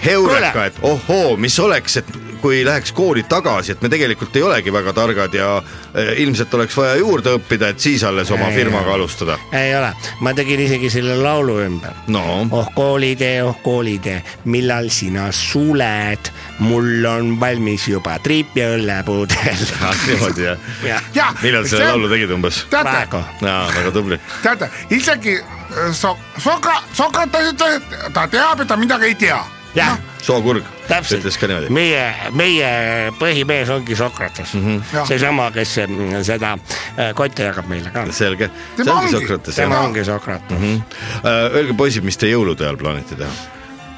heureka, 0.05 0.65
et 0.65 0.79
ohoo, 0.81 1.37
mis 1.37 1.59
oleks, 1.59 1.97
et 1.97 2.05
kui 2.43 2.65
läheks 2.65 2.91
kooli 2.91 3.23
tagasi, 3.23 3.71
et 3.71 3.81
me 3.81 3.89
tegelikult 3.91 4.35
ei 4.35 4.43
olegi 4.43 4.73
väga 4.73 4.93
targad 4.93 5.33
ja 5.37 5.49
äh, 5.57 6.11
ilmselt 6.23 6.53
oleks 6.57 6.75
vaja 6.77 6.97
juurde 6.99 7.37
õppida, 7.37 7.71
et 7.71 7.79
siis 7.79 8.03
alles 8.03 8.31
oma 8.35 8.49
Ei, 8.51 8.57
firmaga 8.57 8.91
ei. 8.91 8.95
alustada. 8.97 9.37
ei 9.55 9.71
ole, 9.77 9.93
ma 10.19 10.33
tegin 10.35 10.65
isegi 10.65 10.91
selle 10.91 11.15
laulu 11.21 11.59
ümber. 11.63 11.95
no 12.11 12.23
oh 12.51 12.67
koolitee, 12.75 13.37
oh 13.43 13.61
koolitee, 13.63 14.19
millal 14.51 14.91
sina 14.91 15.29
suled, 15.31 16.31
mul 16.59 17.07
on 17.07 17.33
valmis 17.39 17.87
juba 17.87 18.17
triip 18.23 18.57
ja 18.59 18.73
õllepudel. 18.75 19.65
ah, 19.87 19.95
niimoodi 20.07 20.47
jah 20.49 20.69
jah, 20.83 21.09
jah, 21.15 21.33
millal 21.43 21.67
selle 21.69 21.87
laulu 21.93 22.11
tegid 22.11 22.35
umbes? 22.35 22.63
praegu. 22.73 23.23
jaa, 23.41 23.65
väga 23.79 23.95
tubli. 23.95 24.19
teate 24.43 24.69
isegi 24.91 25.39
äh, 25.39 25.91
so-, 25.95 26.17
Soka-, 26.43 26.81
Sokrates 26.93 27.53
ütles, 27.53 27.79
et 27.79 28.13
ta 28.13 28.27
teab, 28.27 28.59
et 28.59 28.67
ta 28.67 28.77
midagi 28.79 29.13
ei 29.13 29.15
tea. 29.15 29.39
jah, 29.75 29.97
sookurg 30.21 30.65
täpselt 30.87 31.23
ütles 31.23 31.37
ka 31.39 31.47
niimoodi. 31.49 31.71
meie, 31.73 32.03
meie 32.37 32.71
põhimees 33.19 33.71
ongi 33.73 33.95
Sokrates 33.97 34.53
mm. 34.53 34.65
-hmm., 34.65 35.07
seesama, 35.09 35.49
kes 35.55 35.77
mm, 35.87 36.19
seda 36.27 36.53
äh, 36.57 37.13
kotte 37.17 37.49
jagab 37.49 37.69
meile 37.71 37.93
ka. 37.93 38.05
selge, 38.11 38.49
see 38.77 38.91
ongi. 38.91 39.11
Sokrates 39.15 39.55
tema 39.55 39.81
ongi 39.87 40.05
Sokrates 40.05 40.59
mm. 40.59 40.63
-hmm. 40.63 41.55
Öelge 41.55 41.73
poisid, 41.77 42.03
mis 42.03 42.17
te 42.17 42.29
jõulude 42.31 42.63
ajal 42.67 42.77
plaanite 42.77 43.15
teha? 43.15 43.31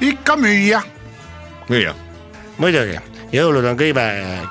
ikka 0.00 0.36
müüa, 0.36 0.82
müüa. 1.68 1.94
muidugi, 2.58 3.00
jõulud 3.34 3.64
on 3.66 3.78
kõige 3.78 4.04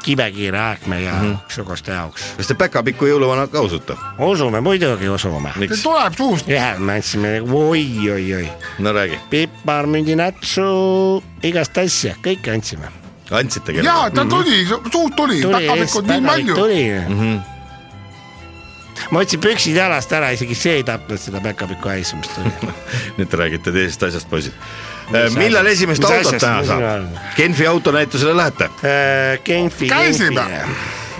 kibekiire 0.03 0.59
aeg 0.59 0.87
meie 0.91 1.11
Mhm. 1.11 1.25
mm 1.25 1.33
-hmm. 1.33 1.53
suguste 1.53 1.91
jaoks. 1.91 2.23
kas 2.37 2.47
te 2.47 2.53
päkapikku 2.53 3.05
jõuluvana 3.05 3.47
ka 3.47 3.61
usute? 3.61 3.95
usume, 4.19 4.61
muidugi 4.61 5.09
usume. 5.09 5.53
tuleb 5.83 6.13
suust. 6.17 6.47
ühe 6.47 6.79
me 6.79 6.93
andsime 6.93 7.41
oi-oi-oi, 7.41 8.49
no 8.79 8.91
räägi, 8.91 9.19
piparmündinätsu, 9.29 11.23
igast 11.43 11.77
asja, 11.77 12.15
kõike 12.23 12.53
andsime. 12.53 12.87
andsite 13.31 13.71
ja 13.71 13.83
kellele? 13.83 14.11
ta 14.11 14.25
tuli, 14.25 14.65
suust 14.65 15.15
tuli, 15.15 15.41
tuli 15.41 15.53
päkapikud 15.53 16.07
nii 16.07 16.21
palju. 16.21 16.55
tuli 16.55 16.91
mm. 17.07 17.15
Mhm. 17.15 17.39
ma 19.11 19.19
võtsin 19.19 19.39
püksid 19.39 19.75
jalast 19.75 20.11
ära, 20.11 20.29
isegi 20.29 20.55
see 20.55 20.73
ei 20.73 20.83
tapnud 20.83 21.19
seda 21.19 21.41
päkapiku 21.41 21.89
haisu, 21.89 22.15
mis 22.15 22.27
tuli. 22.27 22.51
nüüd 23.17 23.27
te 23.29 23.37
räägite 23.37 23.71
teisest 23.71 24.03
asjast, 24.03 24.29
poisid. 24.29 24.53
Mis 25.13 25.35
millal 25.37 25.67
esimest 25.69 26.01
Mis 26.01 26.11
autot 26.11 26.43
asjast?? 26.49 27.17
Genfi 27.37 27.67
autonäitusele 27.67 28.35
lähete? 28.37 28.69
Genfi, 29.45 29.89
Käisime. 29.89 30.45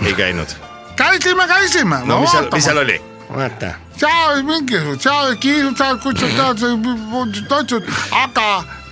Ei 0.04 0.14
käinud. 0.14 0.56
käisime, 0.96 1.46
käisime. 1.48 2.00
no 2.04 2.20
mis 2.20 2.30
seal, 2.30 2.48
mis 2.52 2.64
seal 2.64 2.82
oli? 2.82 3.00
vaata 3.30 3.74
seal 3.96 4.42
mingisugused, 4.46 5.00
seal 5.06 5.36
kiirud, 5.40 5.76
seal 5.78 5.98
kutsud, 6.02 6.36
otsud, 7.60 7.88
aga 8.12 8.46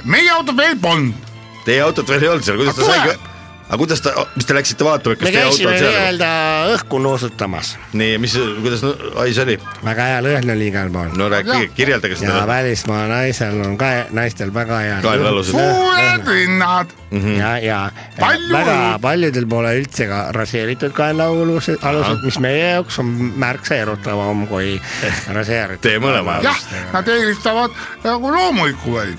meie 0.05 0.31
autot 0.33 0.57
veel 0.57 0.77
polnud. 0.81 1.31
Teie 1.65 1.83
autot 1.85 2.09
veel 2.09 2.25
ei 2.25 2.33
olnud 2.33 2.47
seal, 2.47 2.61
kuidas 2.61 2.77
ta 2.79 2.89
tuleb.? 2.89 3.34
Aga 3.75 3.81
kuidas 3.83 4.03
ta, 4.05 4.13
mis 4.37 4.47
te 4.47 4.55
läksite 4.55 4.87
vaatama, 4.87 5.17
kas 5.19 5.33
teie 5.35 5.43
auto 5.43 5.67
on 5.67 5.79
seal? 5.79 5.91
nii-öelda 5.91 6.29
õhku 6.77 6.99
nuusutamas, 7.03 7.73
nii, 7.99 8.19
mis, 8.23 8.37
kuidas 8.63 8.85
hais 9.17 9.39
oli? 9.43 9.57
väga 9.85 10.07
hea 10.11 10.21
lõhn 10.23 10.53
oli 10.55 10.69
igal 10.71 10.93
pool 10.95 11.11
no 11.19 11.27
rääkige, 11.33 11.73
kirjeldage 11.75 12.15
ja 12.15 12.21
seda. 12.21 12.45
välismaa 12.47 13.09
naisel 13.11 13.59
on 13.67 13.75
ka, 13.81 13.91
naistel 14.15 14.53
väga 14.55 14.79
hea. 14.85 14.99
kaelaalused. 15.03 15.57
suured 15.57 16.31
rinnad, 16.31 16.95
ja, 17.39 17.51
ja 17.59 17.81
Palju 18.19 18.53
väga 18.55 18.77
paljudel 19.03 19.49
pole 19.51 19.75
üldse 19.81 20.07
ka 20.11 20.21
raseeritud 20.37 20.95
kaelaalused, 20.95 21.83
alused, 21.83 22.23
mis 22.23 22.39
meie 22.45 22.69
jaoks 22.77 23.01
on 23.03 23.11
märksa 23.43 23.81
erutavam 23.83 24.47
kui 24.51 24.77
raseeritud. 25.39 25.83
Teie 25.89 26.03
mõlemad. 26.03 26.47
jah, 26.47 26.63
nad 26.95 27.11
eelistavad 27.11 27.75
nagu 28.07 28.31
loomulikku 28.39 28.95
väli. 29.01 29.19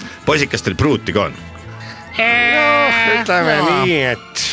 teil 0.55 0.79
pruuti 0.79 1.15
ka 1.15 1.27
on? 1.27 1.43
noh, 2.15 2.99
ütleme 3.19 3.55
nii, 3.65 4.01
et. 4.13 4.44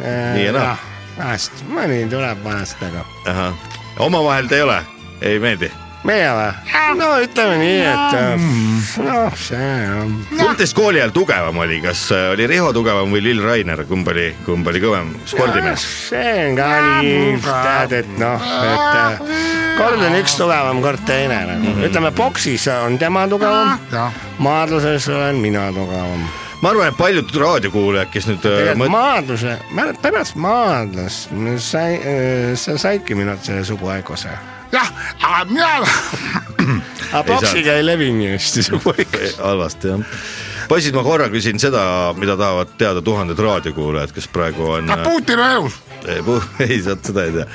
Nii 0.00 0.48
ja 0.48 0.56
naa.. 0.56 0.74
vahest, 1.18 1.62
mõni 1.68 2.02
tuleb 2.10 2.42
vahest, 2.44 2.82
aga 2.82 3.52
omavahel 4.00 4.48
te 4.48 4.60
ei 4.60 4.66
ole, 4.66 4.80
ei 5.20 5.38
meeldi? 5.42 5.70
meie 6.06 6.28
või? 6.32 6.50
no 6.96 7.08
ütleme 7.20 7.56
nii, 7.60 7.80
et 7.84 8.14
äh, 8.16 8.44
noh, 9.04 9.36
see 9.38 9.70
on. 9.92 10.14
kumb 10.32 10.56
teist 10.58 10.76
kooli 10.76 11.00
ajal 11.00 11.12
tugevam 11.14 11.60
oli, 11.60 11.80
kas 11.84 12.06
äh, 12.16 12.30
oli 12.32 12.48
Riho 12.50 12.72
tugevam 12.76 13.12
või 13.12 13.22
Lill 13.26 13.44
Rainer, 13.44 13.84
kumb 13.88 14.08
oli, 14.12 14.30
kumb 14.46 14.66
oli 14.72 14.82
kõvem 14.82 15.12
spordimees? 15.28 15.84
see 16.08 16.34
on 16.48 16.58
ka 16.58 16.68
nii, 17.02 17.38
tead, 17.44 17.96
et 18.00 18.12
noh, 18.20 18.50
et 18.64 19.00
äh, 19.04 19.24
kord 19.78 20.04
on 20.08 20.20
üks 20.22 20.36
tugevam, 20.40 20.82
kord 20.84 21.04
teine 21.08 21.42
nagu, 21.52 21.76
ütleme 21.88 22.14
poksis 22.16 22.68
on 22.80 22.96
tema 23.00 23.26
tugevam, 23.30 23.76
maadluses 24.40 25.08
olen 25.12 25.42
mina 25.44 25.68
tugevam. 25.76 26.24
Ma 26.60 26.72
arvan, 26.72 26.90
et 26.90 26.98
paljud 26.98 27.34
raadiokuulajad, 27.42 28.10
kes 28.12 28.28
nüüd 28.28 28.44
äh, 28.44 28.56
tegelikult 28.60 28.82
mõt-, 28.82 28.94
maadluse, 28.94 29.56
pärast 30.04 30.38
maadlust 30.40 31.34
sai, 31.64 31.98
sa 32.60 32.76
saidki 32.80 33.16
minult 33.18 33.44
selle 33.46 33.64
suguhaiguse. 33.68 34.32
jah, 34.74 34.92
aga 35.18 35.44
mina, 35.50 35.70
aga 37.14 37.24
poksiga 37.28 37.78
ei 37.80 37.86
levi 37.86 38.10
nii 38.16 38.34
hästi 38.34 38.66
suguhaigus. 38.68 39.38
halvasti 39.40 39.94
jah. 39.94 40.24
poisid, 40.68 40.96
ma 40.96 41.04
korra 41.06 41.30
küsin 41.32 41.62
seda, 41.62 41.84
mida 42.18 42.36
tahavad 42.40 42.76
teada 42.78 43.04
tuhanded 43.04 43.40
raadiokuulajad, 43.40 44.12
kes 44.16 44.28
praegu 44.32 44.74
on 44.76 44.92
kas 44.92 45.06
Putin 45.08 45.40
on 45.40 45.54
elus? 45.56 45.80
Ei, 46.08 46.82
sa 46.84 46.96
seda 46.96 47.24
ei 47.24 47.32
tea. 47.38 47.46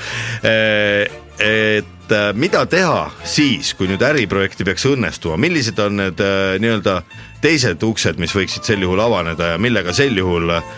et 1.45 2.11
äh, 2.15 2.33
mida 2.33 2.65
teha 2.69 3.05
siis, 3.23 3.73
kui 3.77 3.89
nüüd 3.91 4.01
äriprojekti 4.05 4.65
peaks 4.67 4.85
õnnestuma, 4.89 5.37
millised 5.41 5.79
on 5.83 5.97
need 5.99 6.21
äh, 6.23 6.57
nii-öelda 6.63 7.01
teised 7.45 7.83
uksed, 7.85 8.19
mis 8.21 8.33
võiksid 8.33 8.65
sel 8.65 8.83
juhul 8.85 9.01
avaneda 9.03 9.53
ja 9.53 9.57
millega 9.61 9.93
sel 9.95 10.15
juhul 10.17 10.49
äh, 10.55 10.69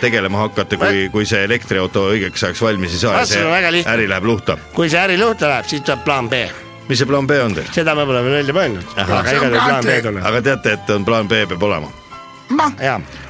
tegelema 0.00 0.44
hakata, 0.46 0.78
kui, 0.80 1.08
kui 1.12 1.26
see 1.28 1.42
elektriauto 1.44 2.06
õigeks 2.14 2.46
ajaks 2.48 2.62
valmis 2.64 2.94
ei 2.96 3.02
saa 3.02 3.18
ja 3.20 3.26
see 3.28 3.82
äri 3.92 4.06
läheb 4.08 4.28
luhta. 4.28 4.56
kui 4.76 4.88
see 4.92 5.02
äri 5.02 5.18
luhta 5.20 5.50
läheb, 5.52 5.68
siis 5.68 5.84
tuleb 5.84 6.04
plaan 6.06 6.30
B. 6.32 6.46
mis 6.88 7.02
see 7.02 7.10
plaan 7.10 7.28
B 7.28 7.36
on 7.44 7.58
teil? 7.58 7.68
seda 7.76 7.96
me 7.98 8.06
pole 8.08 8.22
veel 8.24 8.38
välja 8.40 8.56
mõelnud, 8.56 8.96
aga 9.04 9.20
igatahes 9.34 9.68
plaan 9.68 9.90
B 9.90 9.98
tuleb, 10.08 10.30
aga 10.30 10.42
teate, 10.48 10.78
et 10.78 10.94
on 10.96 11.06
plaan 11.10 11.28
B 11.28 11.44
peab 11.52 11.68
olema. 11.68 11.92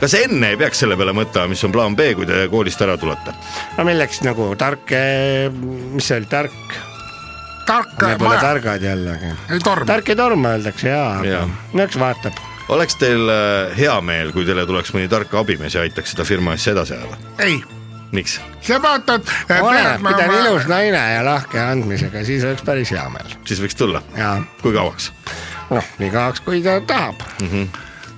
kas 0.05 0.17
enne 0.21 0.55
ei 0.55 0.63
peaks 0.63 0.85
selle 0.85 0.99
peale 1.01 1.17
mõtlema, 1.17 1.51
mis 1.51 1.67
on 1.67 1.75
plaan 1.75 1.99
B, 1.99 2.13
kui 2.15 2.31
te 2.31 2.47
koolist 2.53 2.87
ära 2.87 2.99
tulete? 3.01 3.35
no 3.75 3.91
milleks 3.91 4.23
nagu 4.27 4.53
tark, 4.61 4.95
mis 5.99 6.13
see 6.13 6.23
oli, 6.23 6.31
tark, 6.31 6.81
tark 7.67 7.99
me 8.07 8.17
pole 8.23 8.39
targad 8.39 8.87
ei 8.87 9.63
torma. 9.67 9.93
tark 9.97 10.15
ei 10.15 10.25
torma, 10.27 10.59
öeldakse 10.59 10.93
jaa, 10.95 11.15
Jaa. 11.27 11.47
aga 11.47 11.73
no 11.75 11.89
eks 11.91 12.05
vaatab. 12.07 12.45
Oleks 12.69 12.97
teil 12.97 13.29
äh, 13.29 13.77
hea 13.77 13.95
meel, 14.05 14.33
kui 14.33 14.47
teile 14.49 14.67
tuleks 14.69 14.95
mõni 14.97 15.09
tark 15.11 15.33
abimees 15.41 15.77
ja 15.77 15.85
aitaks 15.85 16.15
seda 16.15 16.27
firma 16.29 16.55
asja 16.57 16.75
edasi 16.75 16.97
ajada? 16.97 17.19
ei, 17.45 17.61
miks? 18.15 18.39
seepärast, 18.65 19.11
et. 19.15 19.33
oleneb, 19.61 20.03
kui 20.05 20.17
ta 20.17 20.29
on 20.29 20.37
ilus 20.41 20.69
naine 20.71 21.05
ja 21.15 21.23
lahke 21.27 21.61
andmisega, 21.61 22.25
siis 22.27 22.45
oleks 22.49 22.67
päris 22.67 22.93
hea 22.95 23.07
meel. 23.13 23.39
siis 23.49 23.63
võiks 23.65 23.79
tulla? 23.79 24.03
kui 24.63 24.75
kauaks? 24.77 25.13
noh, 25.71 25.95
nii 26.01 26.13
kauaks, 26.15 26.45
kui 26.45 26.63
ta 26.65 26.79
tahab. 26.89 27.25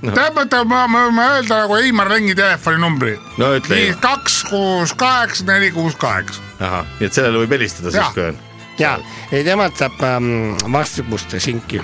tähendab, 0.07 0.67
ma, 0.69 0.87
ma, 0.87 1.07
ma 1.11 1.31
öelda 1.37 1.63
nagu 1.65 1.79
Heimar 1.81 2.11
Lengi 2.13 2.35
telefoninumbri. 2.39 3.17
No 3.41 3.55
ütle 3.59 3.81
kaks 4.03 4.43
kuus 4.51 4.95
kaheksa 4.99 5.49
neli 5.49 5.73
kuus 5.75 5.97
kaheksa. 5.99 6.45
ahah, 6.61 6.85
nii 7.01 7.11
et 7.11 7.17
sellele 7.19 7.43
võib 7.45 7.59
helistada 7.59 7.95
siis 7.95 8.15
kui 8.15 8.31
on 8.31 8.45
jaa, 8.79 8.97
ei 9.33 9.45
temalt 9.45 9.77
saab 9.81 10.01
ähm, 10.05 10.57
vastupust 10.73 11.37
sinki. 11.39 11.81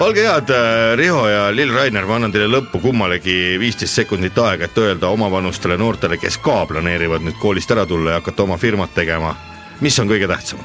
Olge 0.00 0.22
head, 0.24 0.48
Riho 0.96 1.28
ja 1.28 1.50
Lill 1.52 1.74
Rainer, 1.74 2.06
ma 2.08 2.16
annan 2.16 2.32
teile 2.32 2.48
lõppu 2.48 2.80
kummalegi 2.80 3.58
viisteist 3.60 4.00
sekundit 4.00 4.38
aega, 4.40 4.64
et 4.64 4.78
öelda 4.80 5.10
omavanustele 5.12 5.76
noortele, 5.76 6.16
kes 6.20 6.38
ka 6.40 6.64
planeerivad 6.70 7.24
nüüd 7.24 7.36
koolist 7.40 7.70
ära 7.70 7.84
tulla 7.86 8.16
ja 8.16 8.20
hakata 8.22 8.46
oma 8.46 8.56
firmat 8.58 8.94
tegema. 8.94 9.36
mis 9.80 9.98
on 9.98 10.08
kõige 10.08 10.28
tähtsam? 10.28 10.58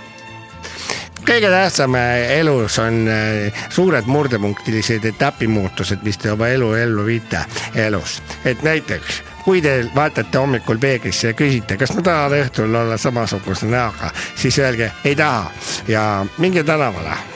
kõige 1.25 1.49
tähtsam 1.49 1.95
äh, 1.95 2.31
elus 2.39 2.79
on 2.79 3.07
äh, 3.07 3.67
suured 3.69 4.07
murdepunktilised 4.07 5.05
etapimuutused, 5.05 6.03
mis 6.03 6.17
te 6.17 6.31
oma 6.31 6.47
elu 6.47 6.73
ellu 6.73 7.05
viite 7.05 7.45
elus, 7.75 8.21
et 8.45 8.63
näiteks 8.63 9.21
kui 9.43 9.61
te 9.61 9.89
vaatate 9.95 10.37
hommikul 10.37 10.77
peeglisse 10.77 11.27
ja 11.27 11.33
küsite, 11.33 11.77
kas 11.77 11.93
ma 11.93 12.01
tahan 12.01 12.39
õhtul 12.39 12.75
olla 12.75 12.97
samasuguse 12.97 13.67
näoga, 13.67 14.11
siis 14.35 14.59
öelge 14.59 14.91
ei 15.03 15.15
taha 15.15 15.51
ja 15.87 16.25
minge 16.37 16.63
tänavale 16.63 17.34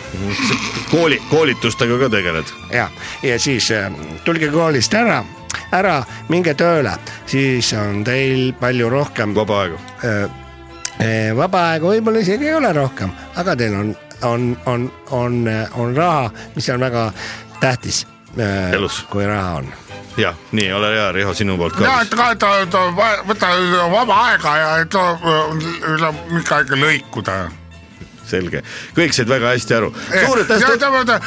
kooli, 0.91 1.21
koolitustega 1.29 1.97
ka 1.99 2.09
tegeled? 2.09 2.53
ja, 2.73 2.89
ja 3.23 3.39
siis 3.39 3.71
äh, 3.71 3.91
tulge 4.25 4.49
koolist 4.53 4.93
ära, 4.93 5.21
ära 5.75 5.99
minge 6.29 6.53
tööle, 6.57 6.93
siis 7.29 7.73
on 7.77 8.03
teil 8.07 8.53
palju 8.59 8.89
rohkem 8.89 9.35
vaba 9.37 9.61
aega? 9.65 9.81
äh, 10.03 10.23
äh, 10.99 11.35
vaba 11.37 11.65
aega 11.73 11.93
võib-olla 11.93 12.23
isegi 12.25 12.49
ei 12.49 12.55
ole 12.57 12.73
rohkem, 12.73 13.11
aga 13.39 13.55
teil 13.59 13.75
on, 13.81 13.91
on, 14.23 14.47
on, 14.65 14.87
on, 15.11 15.37
on 15.75 15.95
raha, 15.97 16.31
mis 16.55 16.69
on 16.73 16.79
väga 16.87 17.11
tähtis 17.61 18.05
äh, 18.39 18.73
Elus. 18.73 19.03
kui 19.11 19.25
raha 19.27 19.59
on. 19.61 19.69
jah, 20.19 20.35
nii, 20.51 20.71
ole 20.75 20.89
hea, 20.95 21.11
Riho, 21.15 21.33
sinu 21.37 21.57
poolt 21.57 21.77
ka 21.77 21.85
ja, 21.85 22.01
et 22.03 22.15
ka, 22.15 22.31
et 22.35 22.39
ta, 22.41 22.51
ta 22.71 22.85
va- 22.97 23.21
võta 23.29 23.53
vaba 23.93 24.17
aega 24.29 24.57
ja 24.57 24.69
et 24.83 24.89
ta 24.91 25.05
üle 25.93 26.13
ikka 26.41 26.63
ikka 26.65 26.79
lõikuda. 26.81 27.37
selge, 28.29 28.63
kõik 28.97 29.15
said 29.15 29.29
väga 29.29 29.53
hästi 29.55 29.77
aru. 29.79 29.93
suur 30.25 30.43
aitäh 30.43 30.61
ja, 30.61 30.77
ta, 31.05 31.19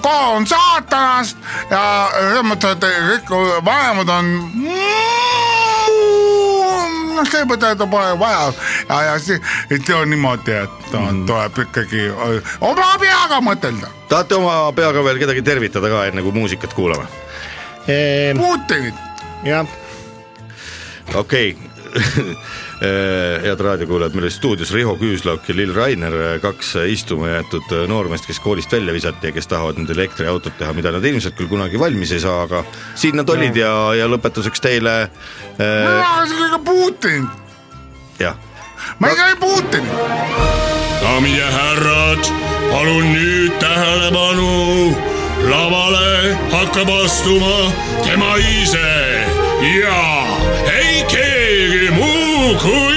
koha 0.00 0.28
on 0.36 0.46
saatanast 0.46 1.36
ja 1.70 1.82
selles 2.14 2.46
mõttes, 2.46 2.76
et 2.76 2.84
kõik 3.26 3.64
vanemad 3.66 4.08
on. 4.18 4.32
noh, 7.16 7.28
see 7.30 7.44
mõte 7.48 7.72
pole 7.90 8.12
vaja 8.20 8.50
ja, 8.88 8.98
ja 9.08 9.14
see, 9.22 9.38
et 9.70 9.86
see 9.86 9.96
on 9.96 10.10
niimoodi, 10.12 10.56
et 10.64 10.90
ta 10.90 11.00
Mhm. 11.00 11.24
tuleb 11.28 11.58
ikkagi 11.66 12.08
oma 12.60 12.90
peaga 13.00 13.40
mõtelda. 13.40 13.88
tahate 14.08 14.34
oma 14.34 14.72
peaga 14.72 15.04
veel 15.04 15.18
kedagi 15.18 15.42
tervitada 15.42 15.88
ka, 15.88 16.04
enne 16.06 16.22
kui 16.22 16.32
muusikat 16.32 16.74
kuulame? 16.74 17.06
Putinit, 18.36 18.94
jah, 19.44 19.66
okei 21.14 21.56
okay. 21.56 21.66
head 22.80 23.60
raadiokuulajad, 23.60 24.14
meil 24.14 24.26
oli 24.26 24.34
stuudios 24.34 24.72
Riho 24.74 24.96
Küüslauk 25.00 25.48
ja 25.48 25.54
Lill 25.56 25.72
Rainer, 25.74 26.12
kaks 26.42 26.74
istuma 26.92 27.30
jäetud 27.30 27.72
noormeest, 27.88 28.26
kes 28.28 28.40
koolist 28.44 28.72
välja 28.72 28.92
visati 28.92 29.30
ja 29.30 29.32
kes 29.32 29.48
tahavad 29.48 29.80
nüüd 29.80 29.92
elektriautot 29.94 30.58
teha, 30.58 30.74
mida 30.76 30.92
nad 30.92 31.04
ilmselt 31.04 31.38
küll 31.38 31.48
kunagi 31.48 31.80
valmis 31.80 32.12
ei 32.12 32.20
saa, 32.20 32.42
aga 32.44 32.64
siin 32.94 33.16
nad 33.16 33.30
olid 33.32 33.56
ja, 33.56 33.72
ja 33.96 34.10
lõpetuseks 34.12 34.60
teile 34.60 34.96
äh, 35.56 36.58
Putin, 36.64 37.28
jah, 38.20 38.36
ma 38.98 39.08
ei 39.08 39.16
käi 39.16 39.36
Putinit. 39.40 39.92
daamid 41.02 41.38
ja 41.38 41.48
härrad, 41.50 42.32
palun 42.70 43.12
nüüd 43.12 43.56
tähelepanu. 43.60 44.96
lavale 45.48 46.36
hakkab 46.52 46.88
astuma 47.04 47.72
tema 48.04 48.36
ise. 48.36 48.92
Ja 49.80 50.15
muu 52.64 52.95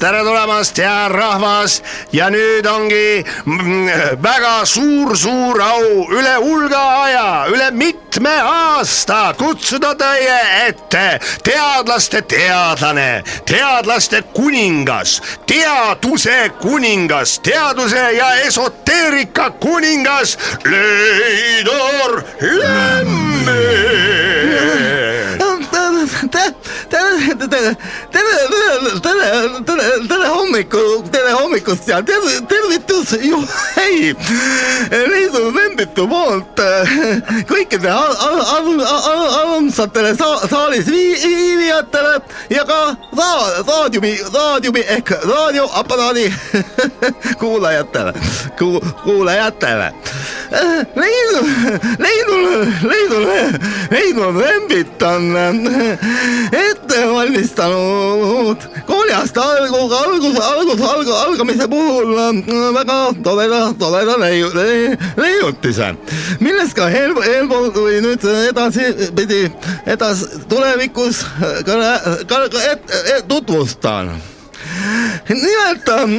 tere 0.00 0.22
tulemast, 0.24 0.78
hea 0.80 1.08
rahvas 1.12 1.74
ja 2.12 2.30
nüüd 2.32 2.64
ongi 2.66 3.20
mm, 3.20 3.88
väga 4.24 4.52
suur-suur 4.64 5.60
au 5.60 6.06
üle 6.16 6.36
hulga 6.40 6.80
aja, 7.02 7.26
üle 7.52 7.68
mitme 7.76 8.32
aasta 8.32 9.34
kutsuda 9.36 9.92
teie 10.00 10.38
ette 10.68 11.04
teadlaste 11.44 12.22
teadlane, 12.32 13.20
teadlaste 13.48 14.22
kuningas, 14.32 15.18
teaduse 15.50 16.38
kuningas, 16.62 17.36
teaduse 17.44 18.06
ja 18.16 18.32
esoteerika 18.46 19.50
kuningas 19.60 20.38
Leidor 20.64 22.22
Lemme. 22.40 23.60
tere, 26.90 27.34
tere, 27.38 27.74
tere, 28.12 28.34
tere, 28.50 29.00
tere, 29.04 29.28
tere, 29.66 29.86
tere 30.08 30.28
hommiku, 30.34 30.82
tere 31.12 31.32
hommikust 31.38 31.88
ja 31.88 32.00
terv- 32.02 32.40
tervitus 32.50 33.12
ju 33.22 33.38
hei, 33.76 34.14
Leidu 34.90 35.42
Lembitu 35.54 36.06
poolt 36.10 36.60
kõikide 37.50 37.90
ar- 37.90 38.16
ar- 38.26 38.44
ar- 38.56 38.84
ar- 39.12 39.34
armsatele 39.42 40.14
sa- 40.18 40.48
saalis 40.50 40.86
vii- 40.90 41.18
viibijatele 41.22 42.14
ja 42.50 42.64
ka 42.64 42.80
ra- 43.18 43.62
raadiumi, 43.68 44.12
raadiumi 44.34 44.84
ehk 44.96 45.14
raadioaparaadi 45.30 46.26
kuulajatele, 47.40 48.12
kuulajatele. 49.04 49.90
Leidu, 50.96 51.40
Leidul, 52.02 52.44
Leidul, 52.90 53.26
Leidul 53.90 54.38
Lembit 54.40 55.02
on 55.02 55.36
äh, 55.36 55.98
ette 56.80 57.06
valmistanud 57.12 58.58
kooliaasta 58.86 59.42
algus, 59.42 59.92
algus, 59.92 60.38
algus, 60.40 60.80
algus, 60.80 61.14
algamise 61.14 61.68
puhul. 61.68 62.14
Väga 62.74 62.98
toreda, 63.24 63.60
toreda 63.78 64.16
leiu-, 64.20 64.52
leiutise, 65.16 65.92
millest 66.40 66.76
ka 66.78 66.88
eel, 66.90 67.14
eelpool 67.34 67.70
või 67.76 68.00
nüüd 68.04 68.26
edaspidi, 68.48 69.44
edas-, 69.86 70.26
tulevikus 70.50 71.24
ka, 71.66 71.78
ka, 72.26 72.42
ka 72.50 72.66
et, 72.72 72.92
et, 73.16 73.24
tutvustan 73.28 74.14
nimelt 75.28 75.88
ähm, 75.88 76.14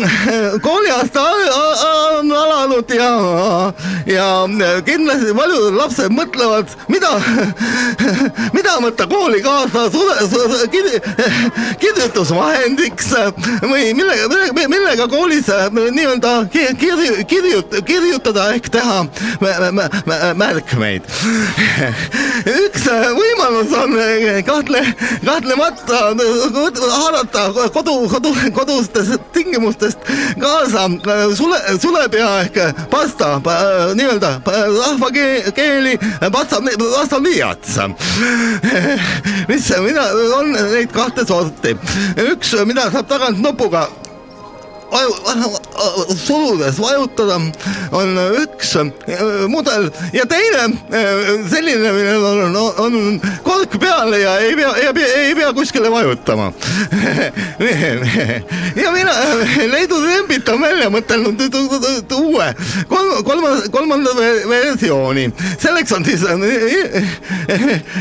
kooliaasta 0.61 1.21
on 2.19 2.31
alanud 2.31 2.89
ja, 2.95 3.09
ja 4.05 4.27
kindlasti 4.85 5.33
paljud 5.37 5.73
lapsed 5.77 6.11
mõtlevad, 6.15 6.71
mida, 6.91 7.11
mida 8.55 8.75
võtta 8.83 9.07
kooli 9.11 9.41
kaasa 9.45 9.87
kirjutusvahendiks 11.81 13.11
või 13.65 13.91
millega, 13.97 14.27
millega, 14.31 14.67
millega 14.71 15.07
koolis 15.11 15.49
äh, 15.51 15.67
nii-öelda 15.71 16.33
ki- 16.53 16.67
kirju-, 16.81 17.21
kirjut-, 17.29 17.77
kirjutada 17.87 18.49
ehk 18.55 18.69
teha 18.73 19.01
mä- 19.41 19.57
mä- 19.59 19.71
mä- 19.71 19.89
mä- 20.05 20.33
märkmeid. 20.41 21.03
üks 22.45 22.87
äh, 22.89 23.07
võimalus 23.17 23.73
on 23.77 23.95
äh, 23.99 24.41
kahtle, 24.47 24.83
kahtlemata 25.25 26.01
haarata 26.91 27.47
kodu, 27.73 27.95
kodu, 28.11 28.33
kodustest 28.55 29.31
tingimustest 29.33 29.99
kaasa 30.41 30.85
äh, 30.85 31.23
sule, 31.37 31.59
sulepea 31.81 32.29
ehk 32.45 32.59
pasta, 32.91 33.33
nii-öelda 33.95 34.33
pa- 34.45 34.65
rahvakeeli 34.67 35.97
pasta, 36.31 36.61
pasta 36.97 37.19
pliiats. 37.21 37.79
mis, 39.51 39.71
mida 39.85 40.05
on 40.37 40.51
neid 40.53 40.91
kahte 40.95 41.25
sorti, 41.27 41.75
üks, 42.31 42.53
mida 42.65 42.89
saab 42.93 43.09
tagant 43.11 43.41
nupuga 43.43 43.87
suludes 46.17 46.79
vajutada 46.79 47.39
on 47.91 48.17
üks 48.43 48.75
äh, 48.75 48.89
mudel 49.47 49.87
ja 50.13 50.25
teine 50.27 50.63
äh, 50.91 51.47
selline, 51.49 51.91
millel 51.95 52.25
on, 52.25 52.55
on, 52.55 52.73
on 52.77 53.21
kork 53.45 53.77
peal 53.79 54.13
ja 54.19 54.37
ei 54.43 54.55
pea, 54.59 54.73
ei 54.81 54.93
pea, 54.93 55.07
ei 55.21 55.35
pea 55.35 55.53
kuskile 55.55 55.91
vajutama. 55.91 56.51
ja 58.83 58.91
mina, 58.91 59.15
Leedu 59.71 60.01
Lembit 60.03 60.49
on 60.49 60.61
välja 60.61 60.89
mõtelnud 60.91 61.39
uue 62.19 62.49
kolm, 62.91 63.23
kolmanda, 63.23 63.71
kolmanda 63.71 64.15
ve- 64.17 64.43
versiooni. 64.49 65.29
selleks 65.59 65.91
on 65.95 66.05
siis 66.05 66.23
äh, 66.27 66.35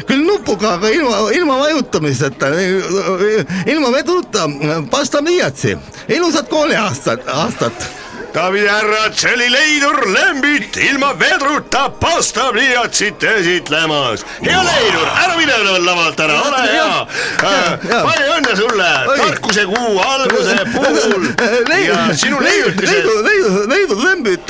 küll 0.08 0.26
nupuga, 0.26 0.74
aga 0.78 0.90
ilma, 0.90 1.22
ilma 1.34 1.58
vajutamiseta, 1.62 2.50
ilma 3.70 3.92
vedruta 3.94 4.48
pastapliiatsi, 4.90 5.76
ilusat 6.08 6.48
kooliaastat, 6.50 6.79
aastat 6.84 7.26
daamid 7.28 7.78
ja 8.34 8.72
härrad, 8.72 9.14
see 9.14 9.32
oli 9.34 9.48
Leidur 9.50 10.06
Lembit 10.12 10.76
ilma 10.76 11.12
vedruta 11.18 11.90
pastapliiatsit 12.00 13.22
esitlemas. 13.24 14.24
hea 14.42 14.62
Leidur, 14.64 15.08
ära 15.24 15.36
mine 15.36 15.52
lavalt 15.84 16.20
ära, 16.20 16.36
ole 16.42 16.60
hea. 16.72 17.06
ja. 17.42 18.02
palju 18.04 18.28
õnne 18.36 18.56
sulle, 18.56 18.88
tarkuse 19.16 19.64
kuu 19.66 19.98
alguse 20.00 20.56
puhul 20.74 21.26
ja 21.86 22.14
sinu 22.16 22.40
leiutised 22.40 23.04
Leidu, 23.04 23.22
Leidu, 23.24 23.68
Leidu 23.68 23.98
Lembit 24.04 24.46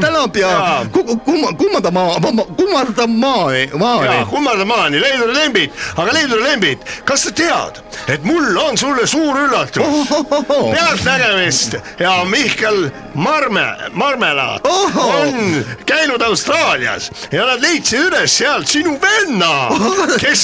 tänab 0.00 0.36
ja 0.36 0.48
Jaa. 0.50 0.84
ku- 0.92 1.16
kumma- 1.24 1.54
kummardab 1.58 1.92
maa, 1.94 2.20
kummardab 2.56 3.10
maani, 3.10 3.68
ja 3.70 3.78
maani. 3.78 4.26
kummarda 4.30 4.64
maani, 4.64 5.00
Leidur 5.00 5.32
Lembit, 5.32 5.72
aga 5.96 6.12
Leidur 6.12 6.42
Lembit, 6.42 6.78
kas 7.04 7.22
sa 7.24 7.30
tead, 7.30 7.80
et 8.08 8.24
mul 8.24 8.56
on 8.58 8.76
sulle 8.76 9.06
suur 9.06 9.36
üllatus? 9.46 10.08
pealtnägemist 10.74 11.74
ja 11.98 12.24
Mihkel 12.24 12.90
Marme, 13.14 13.76
Marmelaat 13.92 14.66
Ohoh. 14.66 15.20
on 15.20 15.64
käinud 15.86 16.22
Austraalias 16.22 17.10
ja 17.32 17.46
nad 17.46 17.62
leidsid 17.62 18.08
üles 18.08 18.38
sealt 18.38 18.68
sinu 18.68 18.96
venna, 19.00 19.68
kes, 20.18 20.42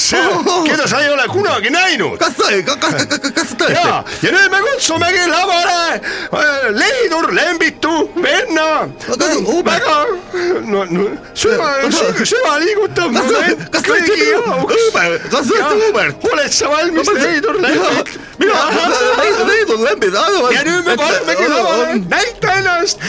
keda 0.66 0.87
sa 0.89 1.01
ei 1.03 1.11
ole 1.11 1.27
kunagi 1.29 1.71
näinud. 1.71 2.18
kas 2.21 2.37
tõi, 2.39 2.62
kas, 2.66 2.79
kas, 2.79 3.18
kas 3.35 3.55
tõesti 3.59 3.75
ja, 3.75 4.03
ja 4.23 4.33
nüüd 4.37 4.55
me 4.55 4.62
kutsumegi 4.68 5.27
lavale 5.31 5.79
äh, 5.95 6.71
Leidur 6.77 7.33
Lembitu 7.35 7.97
venna. 8.23 8.68
Väga, 9.71 9.97
no, 10.71 10.85
no 10.91 11.09
süva, 11.35 11.73
süvaliigutav 12.23 13.11
moment 13.14 13.81
kõigi 13.87 14.31
jaoks. 14.31 14.91
Kas 15.31 15.51
tõesti 15.51 15.75
Hubert? 15.87 16.31
oled 16.33 16.55
sa 16.55 16.71
valmis, 16.71 17.12
Leidur 17.18 17.59
Lembit? 17.61 18.18
mina, 18.39 18.55
Leidu, 19.18 19.47
Leidu 19.51 19.79
Lembit 19.85 20.14
ja 20.55 20.62
nüüd 20.64 20.87
me 20.87 20.97
panemegi 20.97 21.49
lavale, 21.51 22.01
näita 22.09 22.60
ennast. 22.61 23.01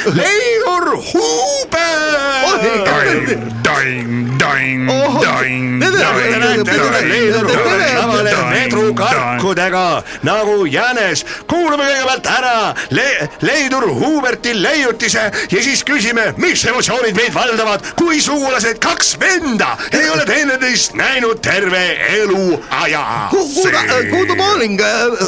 Daing, 2.91 3.53
daing, 3.63 4.39
daing, 4.39 4.89
Ohoh. 4.89 5.21
daing, 5.23 5.81
Tere, 5.81 6.31
Te 6.31 6.39
näete, 6.39 6.71
kuidas 6.71 7.03
Leidur 7.09 7.47
Huber 7.49 7.81
lavale 7.97 8.33
vedrukarkudega 8.51 9.85
nagu 10.27 10.65
jänes. 10.65 11.25
kuulame 11.47 11.85
kõigepealt 11.89 12.27
ära 12.31 12.73
Le 12.89 13.29
Leidur 13.41 13.87
Huberti 13.99 14.53
leiutise 14.61 15.27
ja 15.51 15.63
siis 15.63 15.83
küsime, 15.87 16.33
mis 16.37 16.65
emotsioonid 16.65 17.15
meid 17.17 17.33
valdavad, 17.33 17.85
kui 17.99 18.21
sugulased 18.21 18.79
kaks 18.83 19.15
venda 19.19 19.75
ei 19.91 20.09
ole 20.09 20.25
teineteist 20.25 20.93
näinud 20.97 21.41
terve 21.41 21.85
eluaja. 22.21 23.29
Good 23.31 24.35
morning, 24.37 24.79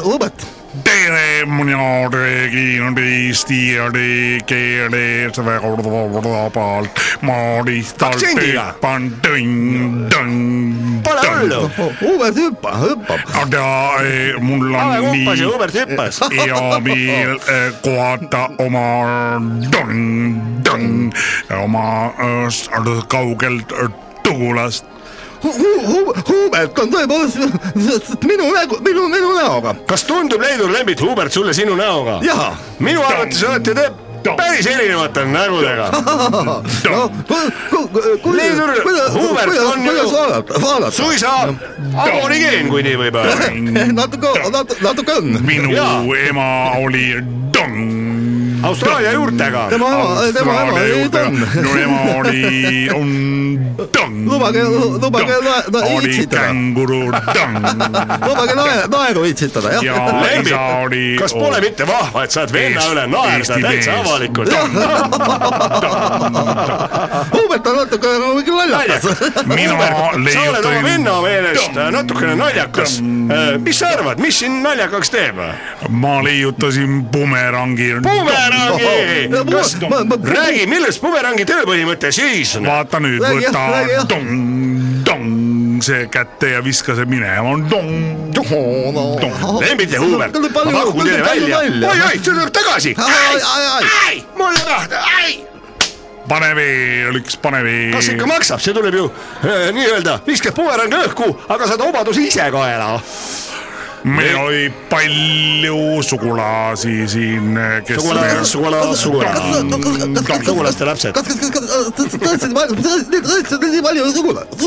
Hubert. 0.03 0.62
tere, 0.83 1.45
mina 1.45 2.09
tegin 2.11 2.97
risti 2.97 3.73
ja 3.75 3.89
keeles 4.45 5.37
väga 5.45 5.71
vabalt, 5.83 7.01
ma 7.21 7.37
lihtsalt 7.65 8.15
Aktsendiga. 8.15 8.65
hüppan 8.73 9.09
tõng, 9.23 10.09
tõng, 10.13 10.37
Pole 11.03 11.25
hullu. 11.27 11.61
Hubert 12.01 12.35
hüppab, 12.37 12.79
hüppab. 12.83 13.19
aga 13.41 13.65
eh, 14.03 14.39
mul 14.39 14.75
Ave 14.75 14.99
on 14.99 15.09
kumpas 15.09 15.39
ja 15.39 15.45
nii 15.47 15.53
Hubert 15.53 15.73
hüppas. 15.73 16.21
hea 16.31 16.79
meel 16.79 17.35
eh, 17.35 17.69
kohata 17.83 18.47
oma 18.63 18.87
tõng, 19.73 20.01
tõng, 20.63 21.13
oma 21.63 21.85
eh, 22.17 23.05
kaugelt 23.07 23.71
eh, 23.71 23.89
tugulast. 24.23 24.85
Hubert 25.43 26.79
on 26.79 26.91
tõepoolest 26.93 28.23
minu 28.27 28.47
nägu, 28.53 28.77
minu, 28.85 29.07
minu 29.11 29.33
näoga. 29.35 29.75
kas 29.89 30.03
tundub 30.07 30.41
Leidur 30.41 30.71
Lembit 30.71 31.01
Hubert 31.03 31.31
sulle 31.35 31.53
sinu 31.53 31.75
näoga? 31.75 32.19
jaa. 32.23 32.53
minu 32.79 33.03
arvates 33.03 33.43
olete 33.43 33.73
te 33.75 33.89
päris 34.37 34.67
erinevate 34.71 35.25
nägudega. 35.27 35.89
no 36.93 37.09
ku- 37.27 37.87
ku- 37.91 38.17
ku- 38.23 38.33
Leidur 38.35 38.71
Hubert 39.17 39.57
on 39.59 39.83
ju- 39.85 40.91
suisa 40.91 41.33
aborigeen, 41.97 42.69
kui 42.71 42.83
nii 42.87 42.95
võib 43.03 43.19
öelda. 43.19 43.51
natuke, 43.99 44.31
natuke, 44.81 45.17
on. 45.19 45.35
minu 45.43 45.75
ema 46.29 46.47
oli 46.79 47.09
tõng. 47.51 48.02
Austraalia 48.63 49.11
juurtega. 49.11 49.67
tema 49.69 49.87
ema, 49.87 50.31
tema 50.33 50.53
ema 50.61 50.79
ei 50.79 51.09
tunne. 51.09 51.47
no 51.61 51.75
ema 51.83 52.01
oli, 52.19 52.89
on 52.95 53.09
tõng. 53.91 54.15
lubage, 54.29 54.63
lubage 54.63 55.93
itsitada, 56.07 56.45
känguru 56.47 56.99
tõng 57.11 57.57
lubage 58.27 58.55
nae- 58.55 58.87
naeru 58.91 59.25
itsitada, 59.27 59.73
jah. 59.75 59.83
ja 59.83 59.93
isa 60.41 60.61
oli. 60.83 61.03
kas 61.19 61.33
pole 61.35 61.59
mitte 61.61 61.87
vahva, 61.87 62.23
et 62.23 62.31
saad 62.35 62.53
venna 62.55 62.85
üle 62.93 63.05
naerda 63.11 63.57
täitsa 63.65 63.97
avalikult? 63.99 64.49
Hubert 67.33 67.67
on 67.67 67.75
natuke 67.81 68.07
nagu 68.23 68.57
lollakas. 68.57 69.03
mina 69.45 69.75
sa 70.31 70.45
oled 70.49 70.65
oma 70.71 70.81
venna 70.87 71.17
meelest 71.21 71.81
natukene 71.97 72.35
naljakas. 72.39 72.99
mis 73.63 73.79
sa 73.79 73.91
arvad, 73.97 74.19
mis 74.23 74.39
siin 74.39 74.61
naljakaks 74.63 75.09
teeb? 75.13 75.41
ma 75.89 76.15
leiutasin 76.23 77.03
bumerangi. 77.11 77.91
bumerangi, 78.53 79.51
kas 79.51 79.75
Ma- 79.89 80.03
ma-, 80.09 80.19
räägi, 80.35 80.67
milles 80.71 80.99
bumerangi 81.03 81.45
tööpõhimõte 81.49 82.11
siis 82.15 82.55
on? 82.59 82.67
vaata 82.69 83.01
nüüd, 83.03 83.23
võta 83.23 83.63
jah. 83.87 84.05
tong, 84.09 84.29
tong 85.07 85.81
see 85.83 86.07
kätte 86.11 86.53
ja 86.53 86.61
viska 86.63 86.95
see 86.95 87.07
minema, 87.09 87.55
tong. 87.69 87.89
Lembit 89.61 89.91
ja 89.91 90.01
Hubert, 90.01 90.37
ma 90.39 90.49
pakun 90.53 91.07
teile 91.07 91.23
välja. 91.25 91.63
oi-oi, 91.63 92.19
see 92.19 92.29
tuleb 92.29 92.53
tagasi. 92.55 92.93
Ai, 92.97 93.41
ai, 93.41 93.65
ai. 93.65 93.89
ai, 94.07 94.21
mulle 94.37 94.61
tahta, 94.67 95.01
ai. 95.17 95.33
pane 96.27 96.53
veel 96.55 97.19
üks, 97.19 97.35
pane 97.41 97.63
kas 97.93 98.07
ikka 98.13 98.23
veel. 98.23 98.31
maksab, 98.31 98.63
see 98.63 98.75
tuleb 98.75 98.95
ju 98.95 99.09
äh, 99.43 99.67
nii-öelda, 99.75 100.19
viskad 100.27 100.55
bumerangi 100.57 101.03
õhku, 101.09 101.29
aga 101.51 101.67
saad 101.67 101.83
obaduse 101.89 102.23
ise 102.23 102.47
kaela. 102.53 102.95
Meil 104.03 104.35
oli 104.35 104.73
palju 104.89 106.03
sugulasi 106.03 107.07
siin, 107.07 107.59
kes. 107.87 107.95
sugulas, 108.01 108.51
sugulas, 108.51 109.01
sugulas. 109.01 109.39
sugulaste 110.45 110.85
lapsed. 110.85 111.15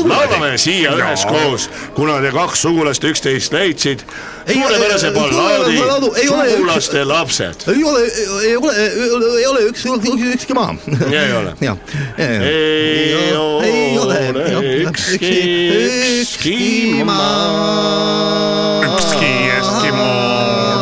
laulame 0.05 0.57
siia 0.57 0.95
üheskoos, 0.97 1.69
kuna 1.95 2.21
te 2.21 2.31
kaks 2.33 2.61
sugulast 2.65 3.03
üksteist 3.03 3.53
leidsid. 3.53 4.03
Ei, 4.47 4.55
suurepärase 4.55 5.11
ballaadi 5.11 5.77
Sugulaste 6.27 7.05
lapsed. 7.05 7.67
ei 7.67 7.83
ole, 7.83 8.01
ei 8.43 8.57
ole, 8.57 8.75
ei 9.39 9.47
ole 9.47 9.61
üks, 9.69 9.85
ükski 10.33 10.53
maa. 10.53 10.75
ei 11.11 11.33
ole. 11.33 11.53
ei 12.17 13.97
ole 13.99 14.19
ükski, 14.87 15.33
ükski 16.21 17.03
maa. 17.05 18.81
ükski 18.87 19.26
Eskimo 19.27 20.11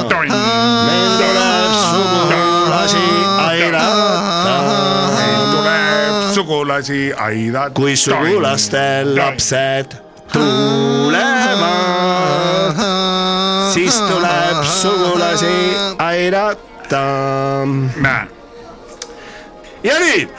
tong. 0.10 0.30
meil 0.86 1.12
tuleb 1.20 1.72
sugulasi 1.90 3.08
aidata. 3.48 4.58
tuleb 5.52 6.34
sugulasi 6.34 7.02
aidata. 7.14 7.74
kui 7.74 7.96
sugulaste 7.96 8.86
lapsed 9.16 9.98
tulema, 10.34 11.74
siis 13.74 14.02
tuleb 14.02 14.64
sugulasi 14.64 15.58
aidata. 15.98 17.06
näe, 17.96 18.28
ja 19.86 20.00
nüüd, 20.02 20.30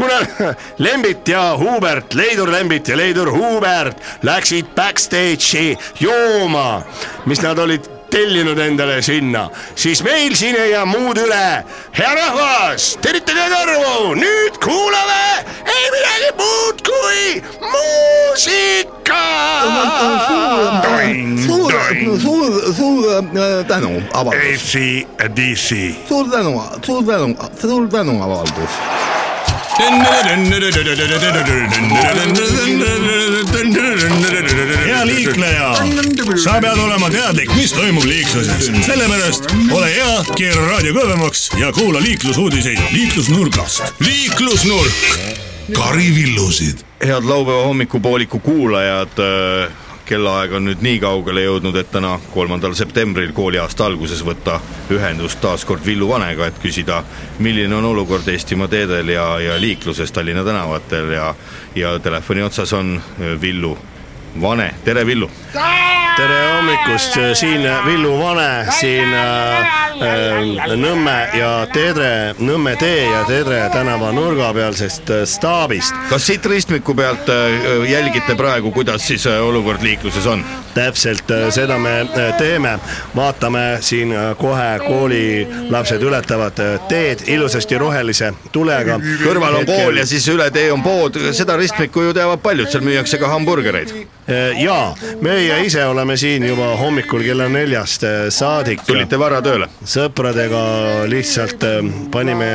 kuna 0.00 0.18
Lembit 0.84 1.28
ja 1.28 1.56
Hubert, 1.58 2.14
Leidur 2.14 2.52
Lembit 2.52 2.88
ja 2.88 2.96
Leidur 2.96 3.32
Hubert 3.32 4.00
läksid 4.22 4.72
backstage'i 4.76 5.76
jooma, 6.00 6.82
mis 7.26 7.42
nad 7.44 7.58
olid 7.58 7.84
tellinud 8.10 8.58
endale 8.58 9.02
sinna, 9.02 9.48
siis 9.74 10.02
meil 10.02 10.34
siin 10.34 10.56
ei 10.56 10.70
jää 10.70 10.86
muud 10.86 11.18
üle. 11.20 11.64
hea 11.98 12.14
rahvas, 12.14 12.96
teritage 13.02 13.46
kõrvu, 13.52 14.14
nüüd 14.18 14.58
kuulame 14.64 15.44
ei 15.64 15.86
midagi 15.94 16.32
muud 16.40 16.82
kui 16.86 17.42
muusika. 17.60 19.20
suur, 21.46 21.72
suur, 22.22 22.74
suur 22.74 23.12
äh, 23.20 23.66
tänu 23.68 24.02
avaldus, 24.14 24.74
ACDC. 24.74 25.94
suur 26.08 26.30
tänu, 26.30 26.56
suur 26.86 27.04
tänu, 27.04 27.34
suur 27.60 27.88
tänu 27.88 28.22
avaldus. 28.22 28.80
Hea 34.86 35.04
liikleja, 35.06 35.74
sa 36.36 36.58
pead 36.60 36.78
olema 36.78 37.08
teadlik, 37.10 37.52
mis 37.56 37.72
toimub 37.72 38.04
liikluses, 38.04 38.68
sellepärast 38.86 39.48
ole 39.72 39.88
hea, 39.94 40.12
keera 40.36 40.66
raadio 40.66 40.94
kõvemaks 40.98 41.46
ja 41.60 41.72
kuula 41.76 42.02
liiklusuudiseid 42.04 42.80
liiklusnurgast. 42.92 43.94
liiklusnurk. 44.04 45.04
Kari 45.72 46.14
Villusid. 46.14 46.84
head 47.00 47.24
laupäeva 47.24 47.62
hommikupooliku 47.62 48.38
kuulajad, 48.38 49.16
kellaaeg 50.10 50.56
on 50.58 50.66
nüüd 50.66 50.82
nii 50.82 50.98
kaugele 51.02 51.44
jõudnud, 51.44 51.76
et 51.78 51.90
täna, 51.92 52.16
kolmandal 52.34 52.74
septembril 52.78 53.30
kooliaasta 53.36 53.86
alguses 53.86 54.24
võtta 54.26 54.58
ühendust 54.90 55.38
taas 55.42 55.64
kord 55.68 55.86
Villu 55.86 56.08
Vanega, 56.10 56.48
et 56.50 56.58
küsida, 56.62 57.02
milline 57.38 57.78
on 57.78 57.86
olukord 57.92 58.26
Eestimaa 58.28 58.68
teedel 58.70 59.14
ja, 59.14 59.26
ja 59.42 59.60
liikluses 59.60 60.12
Tallinna 60.12 60.44
tänavatel 60.46 61.14
ja 61.14 61.34
ja 61.78 61.98
telefoni 62.02 62.42
otsas 62.42 62.72
on 62.72 62.96
Villu 63.40 63.76
Vane, 64.40 64.74
tere 64.84 65.06
Villu. 65.06 65.30
tere 66.16 66.38
hommikust, 66.56 67.16
siin 67.34 67.62
Villu 67.86 68.18
Vane, 68.18 68.66
siin 68.80 69.14
äh, 69.14 69.58
äh, 70.02 70.76
Nõmme 70.76 71.16
ja 71.34 71.66
Teedre, 71.72 72.34
Nõmme 72.38 72.76
tee 72.78 73.06
ja 73.10 73.24
Teedre 73.28 73.62
tänava 73.72 74.12
nurga 74.12 74.52
pealsest 74.54 75.10
äh, 75.10 75.24
staabist. 75.24 75.94
kas 76.10 76.26
siit 76.26 76.46
ristmiku 76.46 76.94
pealt 76.94 77.28
öö, 77.28 77.84
jälgite 77.88 78.34
praegu, 78.36 78.70
kuidas 78.70 79.06
siis 79.06 79.26
öö, 79.26 79.40
olukord 79.42 79.82
liikluses 79.82 80.26
on? 80.26 80.44
täpselt 80.74 81.30
äh, 81.30 81.48
seda 81.50 81.78
me 81.78 82.00
äh, 82.00 82.34
teeme, 82.38 82.78
vaatame 83.16 83.78
siin 83.80 84.12
äh, 84.12 84.36
kohe 84.38 84.78
koolilapsed 84.86 86.02
ületavad 86.02 86.58
äh, 86.58 86.76
teed 86.88 87.26
ilusasti 87.26 87.78
rohelise 87.78 88.32
tulega. 88.52 89.00
kõrval 89.24 89.60
on 89.60 89.66
kool 89.66 89.96
ja 89.96 90.06
siis 90.06 90.28
üle 90.28 90.50
tee 90.54 90.70
on 90.72 90.82
pood, 90.82 91.18
seda 91.32 91.56
ristmikku 91.56 92.10
ju 92.10 92.14
teavad 92.14 92.42
paljud, 92.42 92.70
seal 92.70 92.84
müüakse 92.86 93.18
ka 93.18 93.28
hamburgereid. 93.28 93.94
Ja 94.60 94.94
meie 95.20 95.60
ise 95.64 95.84
oleme 95.86 96.16
siin 96.16 96.44
juba 96.46 96.74
hommikul 96.76 97.22
kella 97.24 97.48
neljast 97.48 98.04
äh, 98.04 98.28
saadik. 98.28 98.82
tulite 98.86 99.18
vara 99.18 99.40
tööle? 99.42 99.68
sõpradega 99.84 100.62
lihtsalt 101.10 101.64
äh, 101.66 101.80
panime 102.12 102.50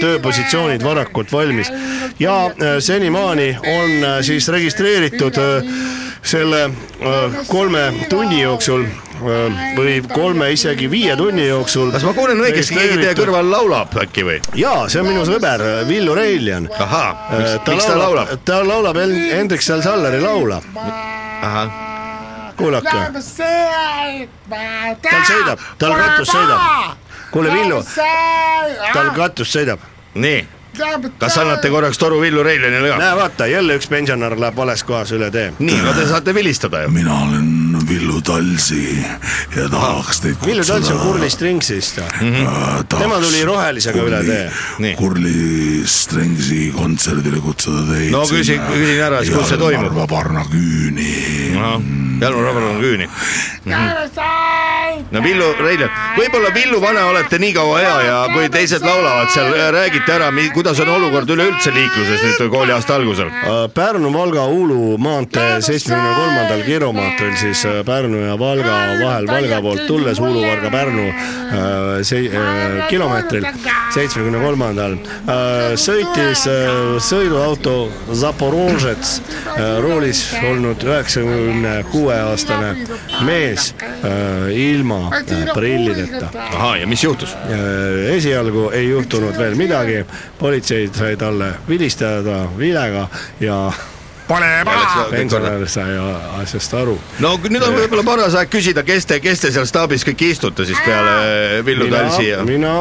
tööpositsioonid 0.00 0.84
varakult 0.84 1.32
valmis 1.32 1.70
ja 2.18 2.46
äh, 2.46 2.78
senimaani 2.80 3.50
on 3.58 4.04
äh, 4.04 4.18
siis 4.22 4.48
registreeritud 4.48 5.38
äh, 5.38 5.72
selle 6.22 6.64
äh, 6.64 7.36
kolme 7.48 7.82
tunni 8.10 8.40
jooksul 8.42 8.84
äh, 8.84 9.74
või 9.76 9.98
kolme 10.14 10.50
isegi 10.52 10.88
viie 10.90 11.16
tunni 11.16 11.46
jooksul. 11.48 11.90
kas 11.94 12.04
ma 12.06 12.12
kuulen 12.16 12.40
õigesti, 12.42 12.74
keegi 12.76 12.98
teie 13.02 13.14
kõrval 13.18 13.50
laulab 13.50 13.94
äkki 14.02 14.24
või? 14.26 14.38
jaa, 14.58 14.88
see 14.88 15.00
on 15.02 15.08
minu 15.10 15.24
sõber 15.28 15.62
äh, 15.64 15.82
Villu 15.88 16.14
Reiljan. 16.18 16.68
ahaa, 16.78 17.10
miks 17.68 17.86
ta 17.86 17.98
laulab? 17.98 18.34
ta 18.44 18.60
laulab 18.66 18.96
Hen- 18.96 19.18
Hendrik 19.32 19.62
Salsallari 19.62 20.20
laula, 20.20 20.60
ahah, 21.42 21.70
kuulake. 22.58 22.90
tal 25.02 25.24
sõidab, 25.30 25.58
tal 25.78 25.94
katus 25.94 26.28
sõidab. 26.34 26.60
kuule, 27.30 27.52
Villu, 27.54 27.82
tal 28.92 29.10
katus 29.16 29.54
sõidab. 29.56 29.78
nii, 30.14 30.44
kas 31.18 31.38
annate 31.38 31.70
korraks 31.70 31.98
toru 31.98 32.20
Villu 32.20 32.42
Reilenile 32.46 32.88
ka? 32.92 32.98
näe, 33.00 33.16
vaata 33.16 33.46
jälle 33.50 33.76
üks 33.78 33.88
pensionär 33.90 34.36
läheb 34.40 34.56
vales 34.56 34.82
kohas 34.84 35.12
üle 35.12 35.30
tee. 35.34 35.52
nii, 35.58 35.80
no 35.82 35.92
te 35.96 36.06
saate 36.08 36.34
vilistada 36.34 36.82
ju. 36.82 36.90
mina 36.94 37.14
olen 37.26 37.54
Villu 37.88 38.20
Talsi 38.22 38.98
ja 39.56 39.68
tahaks 39.72 40.20
teid 40.20 40.36
Villu 40.46 40.64
Talts 40.64 40.90
on 40.90 40.98
Kurli 40.98 41.30
Stringsist. 41.30 42.00
tema 42.98 43.18
tuli 43.22 43.44
rohelisega 43.44 44.02
üle 44.02 44.22
tee. 44.26 44.94
Kurli 44.98 45.82
Stringsi 45.86 46.72
kontserdile 46.76 47.40
kutsuda 47.40 47.84
teid. 47.92 48.10
No 48.12 48.22
küsi- 48.28 48.58
küsin 48.72 49.00
ära, 49.02 49.22
siis 49.24 49.34
kus 49.36 49.48
see 49.48 49.58
toimub? 49.60 49.88
Narva 49.88 50.06
Parna 50.06 50.44
küüni. 50.50 51.08
Jalmar 52.20 52.44
Rabar 52.50 52.62
on 52.62 52.80
küüni. 52.82 53.08
No 55.12 55.22
Villu 55.24 55.52
Reilen, 55.60 55.90
võib-olla 56.16 56.50
Villu 56.54 56.80
Vane 56.82 57.02
olete 57.10 57.38
nii 57.40 57.52
kaua 57.56 57.78
hea 57.80 57.96
ja 58.06 58.16
kui 58.32 58.48
teised 58.52 58.84
laulavad 58.84 59.30
seal, 59.32 59.52
räägite 59.74 60.12
ära, 60.14 60.30
kuidas 60.54 60.80
on 60.84 60.88
olukord 60.96 61.30
üleüldse 61.30 61.72
liikluses 61.74 62.22
nüüd 62.24 62.50
kooliaasta 62.52 62.94
algusel? 62.98 63.30
Pärnu-Valga-Uulu 63.74 64.98
maantee 64.98 65.60
seitsmekümne 65.64 66.14
kolmandal 66.16 66.62
kilomeetril 66.66 67.36
siis 67.40 67.64
äh, 67.66 67.80
Pärnu 67.86 68.20
ja 68.26 68.38
Valga 68.38 68.76
vahel 69.02 69.26
Valga 69.28 69.60
poolt 69.62 69.86
tulles 69.86 70.20
Uulu-Varga-Pärnu 70.20 71.06
äh, 71.08 72.02
see- 72.02 72.28
äh, 72.32 72.88
kilomeetril 72.88 73.46
seitsmekümne 73.94 74.40
kolmandal. 74.42 74.96
Sõitis 75.78 76.44
äh, 76.50 76.98
sõiduauto 77.02 77.88
Zaporožets 78.12 79.18
äh, 79.56 79.78
roolis 79.82 80.22
olnud 80.48 80.82
üheksakümne 80.86 81.74
kuue 81.92 82.16
aastane 82.18 82.74
mees 83.26 83.72
äh, 83.82 84.48
ilma 84.72 85.00
äh, 85.16 85.52
prillideta. 85.54 86.30
ahah, 86.46 86.78
ja 86.80 86.86
mis 86.86 87.04
juhtus? 87.04 87.36
esialgu 88.14 88.68
ei 88.76 88.88
juhtunud 88.88 89.38
veel 89.38 89.56
midagi, 89.58 90.02
politsei 90.38 90.88
sai 90.94 91.16
talle 91.16 91.52
vilistada 91.68 92.44
vilega 92.58 93.08
ja 93.40 93.60
Pole 94.28 94.64
paha. 94.64 95.06
pensionär 95.10 95.68
sai 95.68 95.94
asjast 96.42 96.74
aru. 96.76 96.98
no 97.24 97.30
nüüd 97.48 97.62
on 97.64 97.72
võib-olla 97.78 98.02
paras 98.04 98.34
aeg 98.36 98.50
küsida, 98.52 98.82
kes 98.84 99.06
te, 99.08 99.16
kes 99.24 99.40
te 99.40 99.50
seal 99.54 99.64
staabis 99.68 100.04
kõik 100.04 100.24
istute 100.26 100.66
siis 100.68 100.76
peale 100.84 101.62
Villu 101.64 101.88
Talsi 101.88 102.26
ja 102.28 102.42
mina, 102.44 102.74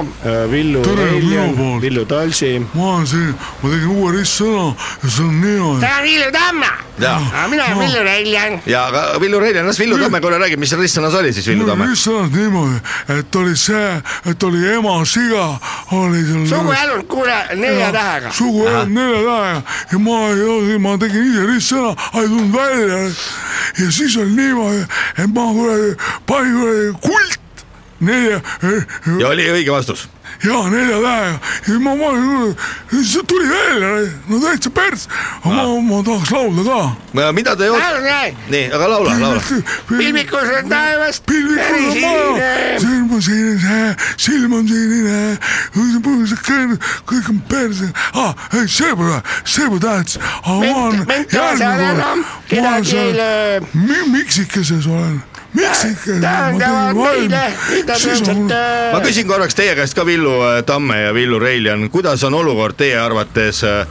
Villu 0.51 0.81
Tere, 0.83 1.05
minu 1.21 1.45
poolt., 1.55 1.81
Villu 1.85 2.03
Talsi, 2.09 2.49
ma 2.73 2.89
olen 2.97 3.07
siin, 3.07 3.31
ma 3.61 3.71
tegin 3.71 3.93
uue 3.93 4.11
ristsõna 4.17 4.65
ja 4.75 5.13
see 5.13 5.23
on 5.23 5.39
niimoodi. 5.45 5.93
Villu 6.03 6.27
Tamme, 6.35 6.71
ja, 6.99 7.13
mina 7.47 7.69
olen 7.69 7.79
Villu 7.85 8.03
Reiljan. 8.09 8.59
ja 8.67 8.83
aga 8.91 9.05
Villu 9.23 9.39
Reilen, 9.39 9.71
las 9.71 9.79
Villu 9.79 10.01
Tamme 10.03 10.21
korra 10.23 10.41
räägib, 10.43 10.59
mis 10.59 10.75
seal 10.75 10.83
ristsõnas 10.83 11.15
oli 11.21 11.31
siis 11.37 11.47
Villu 11.47 11.69
Tamme? 11.69 11.87
ristsõnas 11.93 12.35
niimoodi, 12.35 12.83
et 13.15 13.39
oli 13.39 13.55
see, 13.55 13.87
et 14.33 14.47
oli 14.49 14.67
ema 14.75 14.97
siga, 15.07 15.47
oli 15.95 16.25
seal. 16.27 16.45
suguälund, 16.51 17.07
kuule, 17.07 17.39
nelja 17.55 17.93
tähega. 17.95 18.35
suguelund 18.35 18.99
nelja 18.99 19.23
tähega 19.31 19.75
ja 19.95 20.03
ma 20.03 20.19
ei, 20.35 20.77
ma 20.83 20.97
tegin 20.99 21.31
ise 21.31 21.36
ristsõna, 21.45 21.95
ei 22.21 22.27
tulnud 22.27 22.53
välja. 22.53 23.01
ja 23.79 23.91
siis 23.91 24.17
oli 24.17 24.35
niimoodi, 24.35 24.85
et 25.17 25.33
ma 25.33 25.49
kuradi 25.53 25.91
panin 26.25 26.55
kuradi 26.59 26.93
kult 27.01 27.46
nelja, 27.99 28.41
ja 29.19 29.27
oli 29.27 29.47
õige 29.51 29.71
vastus. 29.73 30.07
ja 30.43 30.57
nelja 30.69 30.97
tähega. 31.01 31.39
Ja 31.67 31.79
ma 31.81 31.93
panin, 31.97 32.55
see 33.03 33.23
tuli 33.27 33.47
välja, 33.49 33.87
no 34.29 34.39
täitsa 34.43 34.69
pers, 34.69 35.07
aga 35.43 35.55
ma, 35.55 35.79
ma 35.81 36.01
tahaks 36.05 36.31
laulda 36.31 36.63
ka. 36.67 36.79
mida 37.33 37.55
te 37.57 37.69
oot-, 37.71 37.81
nii, 38.51 38.67
aga 38.75 38.89
laula, 38.91 39.15
laula. 39.19 39.41
pilvikus 39.89 40.51
on 40.59 40.69
taevas, 40.69 41.21
pilvikus 41.25 41.87
on 41.87 42.01
maja, 42.01 42.51
silm 42.83 43.13
on 43.17 43.21
sinine, 43.21 43.95
silm 44.17 44.53
on 44.59 44.67
sinine, 44.67 45.37
kõik 47.07 47.29
on 47.33 47.39
perse, 47.49 47.89
aa, 48.13 48.33
ei 48.61 48.67
see 48.67 48.93
pole, 48.99 49.21
see 49.43 49.65
pole 49.71 49.79
tähtis, 49.79 50.19
aga 50.43 50.59
ma 50.59 50.83
olen 50.85 51.01
järgmine 51.33 52.03
kord, 52.03 52.21
ma 52.51 52.67
olen 52.75 52.85
seal 52.85 53.65
mi- 53.73 54.05
miksikeses 54.19 54.85
olen, 54.87 55.17
miksikeses, 55.57 56.21
ma 56.21 56.33
tegin 56.51 57.01
valmis, 57.01 58.01
siis 58.01 58.23
on 58.31 58.47
ma 58.47 59.01
küsin 59.03 59.29
korraks 59.29 59.57
teie 59.57 59.75
käest 59.77 59.97
ka, 59.97 60.05
Villu 60.07 60.35
äh, 60.45 60.59
Tamme 60.67 61.01
ja 61.01 61.13
Villu 61.13 61.39
Reiljan, 61.39 61.89
kuidas 61.93 62.23
on 62.27 62.37
olukord 62.37 62.77
teie 62.79 62.99
arvates 63.01 63.63
äh, 63.67 63.87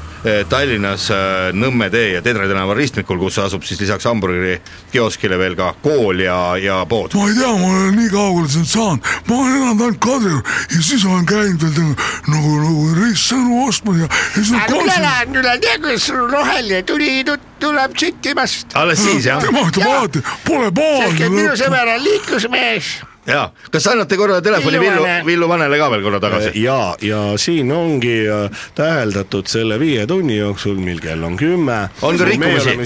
Tallinnas 0.48 1.10
äh, 1.10 1.50
Nõmme 1.56 1.88
tee 1.92 2.16
ja 2.16 2.22
Tedre 2.24 2.48
tänava 2.48 2.74
ristmikul, 2.74 3.18
kus 3.20 3.38
asub 3.42 3.64
siis 3.66 3.80
lisaks 3.80 4.06
hamburgeri 4.08 4.56
kioskile 4.92 5.38
veel 5.38 5.56
ka 5.58 5.72
kool 5.82 6.22
ja, 6.24 6.38
ja 6.60 6.80
pood? 6.88 7.14
ma 7.18 7.28
ei 7.30 7.36
tea, 7.38 7.52
ma 7.60 7.72
olen 7.72 7.98
nii 8.00 8.12
kaugele 8.12 8.52
siin 8.52 8.68
saanud, 8.70 9.10
ma 9.28 9.40
olen 9.40 9.58
elanud 9.60 9.84
ainult 9.86 10.00
Kadriorus 10.06 10.70
ja 10.76 10.82
siis 10.90 11.04
olen 11.06 11.26
käinud 11.28 11.66
veel 11.66 11.74
nagu, 11.76 11.96
nagu, 12.32 12.54
nagu 12.64 12.86
ristsõnu 13.00 13.64
ostmas 13.66 14.00
ja, 14.02 14.08
ja 14.10 14.32
siis 14.36 14.54
on 14.54 14.64
kontsert. 14.70 15.02
lähen 15.06 15.42
üle 15.42 15.58
tee, 15.64 15.76
kus 15.84 16.08
roheline 16.16 16.82
tuli, 16.88 17.12
tuleb 17.60 17.98
süttimast. 17.98 18.74
alles 18.74 19.04
siis 19.04 19.28
jah? 19.28 19.42
tema 19.42 19.66
ütleb 19.68 19.90
alati, 19.90 20.24
pole 20.46 20.72
paha. 20.74 21.12
sõber 21.60 21.94
on 21.96 22.02
liiklusmees. 22.08 22.96
jaa, 23.26 23.50
kas 23.70 23.86
annate 23.86 24.16
korra 24.16 24.40
telefoni 24.40 24.80
Villu 24.80 24.92
Villu 24.92 25.02
Vane., 25.02 25.26
Villu 25.26 25.48
Vanele 25.48 25.78
ka 25.78 25.90
veel 25.90 26.02
korra 26.02 26.20
tagasi? 26.20 26.52
ja, 26.62 26.96
ja 27.02 27.22
siin 27.36 27.72
ongi 27.72 28.28
äh, 28.28 28.50
täheldatud 28.74 29.46
selle 29.50 29.78
viie 29.80 30.06
tunni 30.06 30.36
jooksul, 30.38 30.76
mil 30.80 31.00
kell 31.00 31.22
on 31.24 31.36
kümme. 31.36 31.78
On 32.02 32.18
ka 32.18 32.24
rikkumisi? 32.24 32.76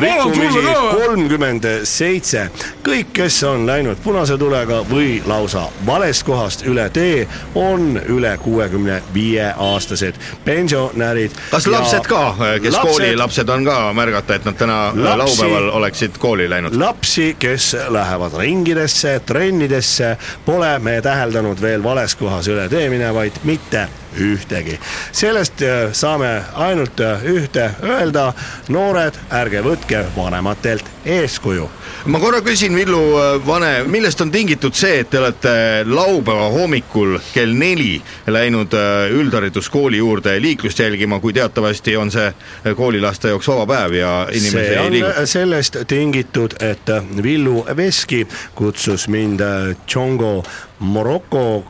rikkumisi 0.00 0.62
kolmkümmend 0.92 1.66
seitse. 1.84 2.48
kõik, 2.84 3.12
kes 3.12 3.42
on 3.48 3.66
läinud 3.66 4.00
punase 4.04 4.38
tulega 4.38 4.82
või 4.90 5.20
lausa 5.26 5.66
valest 5.86 6.26
kohast 6.26 6.66
üle 6.66 6.88
tee, 6.90 7.26
on 7.54 8.00
üle 8.08 8.36
kuuekümne 8.42 9.02
viie 9.14 9.52
aastased 9.56 10.18
pensionärid. 10.44 11.30
kas 11.50 11.66
lapsed 11.66 12.08
ka, 12.08 12.22
kes 12.62 12.74
lapsed, 12.74 12.90
koolilapsed 12.90 13.48
on 13.48 13.64
ka 13.64 13.78
märgata, 13.96 14.34
et 14.34 14.44
nad 14.44 14.56
täna 14.58 14.80
Lapsi- 14.92 15.18
laupäeval 15.18 15.68
oleksid 15.80 16.18
kooli 16.18 16.48
läinud? 16.50 16.74
lapsi, 16.76 17.36
kes 17.38 17.76
lähevad 17.88 18.38
ringidesse, 18.38 19.14
trennidesse, 19.42 20.16
pole 20.44 20.78
me 20.78 21.00
täheldanud 21.02 21.58
veel 21.60 21.82
vales 21.82 22.14
kohas 22.14 22.46
üle 22.52 22.68
tee 22.70 22.86
minevaid 22.92 23.42
mitte 23.48 23.88
ühtegi. 24.16 24.78
sellest 25.12 25.62
äh, 25.62 25.92
saame 25.92 26.42
ainult 26.54 27.00
äh, 27.00 27.24
ühte 27.24 27.70
öelda, 27.82 28.32
noored, 28.68 29.18
ärge 29.30 29.62
võtke 29.64 30.04
vanematelt 30.16 30.84
eeskuju 31.04 31.68
ma 32.04 32.18
korra 32.20 32.40
küsin, 32.40 32.74
Villu 32.76 33.00
äh, 33.18 33.46
Vane, 33.46 33.84
millest 33.86 34.20
on 34.20 34.30
tingitud 34.30 34.74
see, 34.74 35.00
et 35.02 35.10
te 35.10 35.20
olete 35.20 35.54
laupäeva 35.86 36.48
hommikul 36.52 37.18
kell 37.34 37.54
neli 37.58 38.02
läinud 38.26 38.74
üldhariduskooli 39.18 40.00
juurde 40.02 40.36
liiklust 40.42 40.78
jälgima, 40.78 41.20
kui 41.20 41.32
teatavasti 41.32 41.96
on 41.96 42.10
see 42.10 42.28
koolilaste 42.76 43.32
jaoks 43.32 43.48
vaba 43.48 43.66
päev 43.74 43.96
ja 44.00 44.12
inimesi 44.30 44.56
see 44.56 44.68
ei 44.74 44.78
on 44.86 44.92
liigu. 44.92 45.12
sellest 45.24 45.76
tingitud, 45.88 46.58
et 46.60 46.90
Villu 47.22 47.64
Veski 47.76 48.26
kutsus 48.54 49.08
mind 49.08 49.40
Tšongo 49.86 50.42
Morocco 50.78 51.64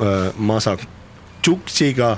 äh, 0.00 0.34
Massachusettsiga, 1.44 2.16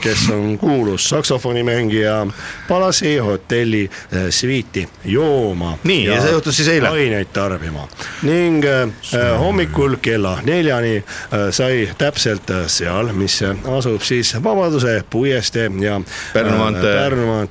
kes 0.00 0.30
on 0.30 0.58
kuulus 0.58 1.08
saksofonimängija, 1.08 2.26
Palasi 2.68 3.16
hotelli 3.18 3.90
äh, 4.14 4.20
sviiti 4.30 4.88
jooma. 5.04 5.78
Nii, 5.84 6.04
ja 6.04 6.20
see 6.20 6.30
juhtus 6.30 6.56
siis 6.56 6.68
eile? 6.68 6.88
aineid 6.88 7.32
tarbima 7.32 7.88
ning 8.22 8.64
äh, 8.64 9.38
hommikul 9.38 9.96
kella 10.02 10.38
neljani 10.44 10.96
äh, 10.96 11.48
sai 11.50 11.88
täpselt 11.98 12.50
äh, 12.50 12.66
seal, 12.66 13.12
mis 13.12 13.40
asub 13.78 14.02
siis 14.02 14.34
Vabaduse 14.42 15.04
puiestee 15.10 15.70
ja 15.80 16.00
Pärnu 16.32 16.58
maantee. 16.58 16.96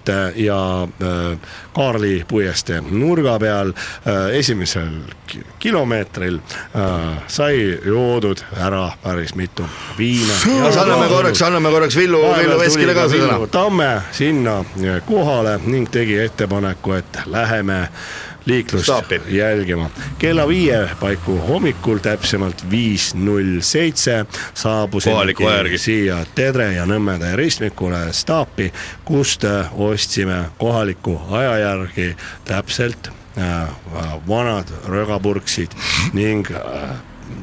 äh, 0.10 0.32
ja 0.36 0.88
äh, 1.02 1.38
Kaarli 1.76 2.24
puiestee 2.28 2.82
nurga 2.92 3.38
peal 3.40 3.70
äh, 3.74 4.36
esimesel 4.40 4.90
ki- 5.28 5.44
kilomeetril 5.60 6.40
äh, 6.40 7.20
sai 7.28 7.80
joodud 7.86 8.42
ära 8.58 8.90
päris 9.04 9.36
mitu 9.36 9.66
viina. 9.98 10.34
kas 10.66 10.78
anname 10.82 11.08
korraks, 11.12 11.42
anname 11.42 11.70
korraks 11.74 11.96
Villu, 11.96 12.22
Villu 12.38 12.60
Veskile 12.60 12.94
ka 12.98 13.06
sõna? 13.12 13.38
Tamme 13.52 13.90
sinna 14.12 14.60
kohale 15.06 15.60
ning 15.66 15.88
tegi 15.92 16.18
ettepaneku, 16.26 16.98
et 17.00 17.22
läheme 17.26 17.88
liiklust 18.46 18.90
jälgima. 19.28 19.90
kella 20.20 20.48
viie 20.48 20.90
paiku 21.00 21.38
hommikul, 21.48 21.98
täpsemalt 21.98 22.70
viis 22.72 23.16
null 23.16 23.62
seitse, 23.62 24.26
järgi. 25.40 25.78
siia 25.78 26.26
Tedre 26.36 26.74
ja 26.74 26.86
Nõmmede 26.86 27.36
ristmikule 27.36 28.14
staapi, 28.14 28.74
kust 29.06 29.44
äh, 29.44 29.80
ostsime 29.80 30.46
kohaliku 30.58 31.22
aja 31.32 31.58
järgi 31.58 32.16
täpselt 32.46 33.12
äh, 33.38 33.70
vanad 34.28 34.68
rögapurksid 34.88 35.76
ning 36.14 36.52
äh, 36.52 36.96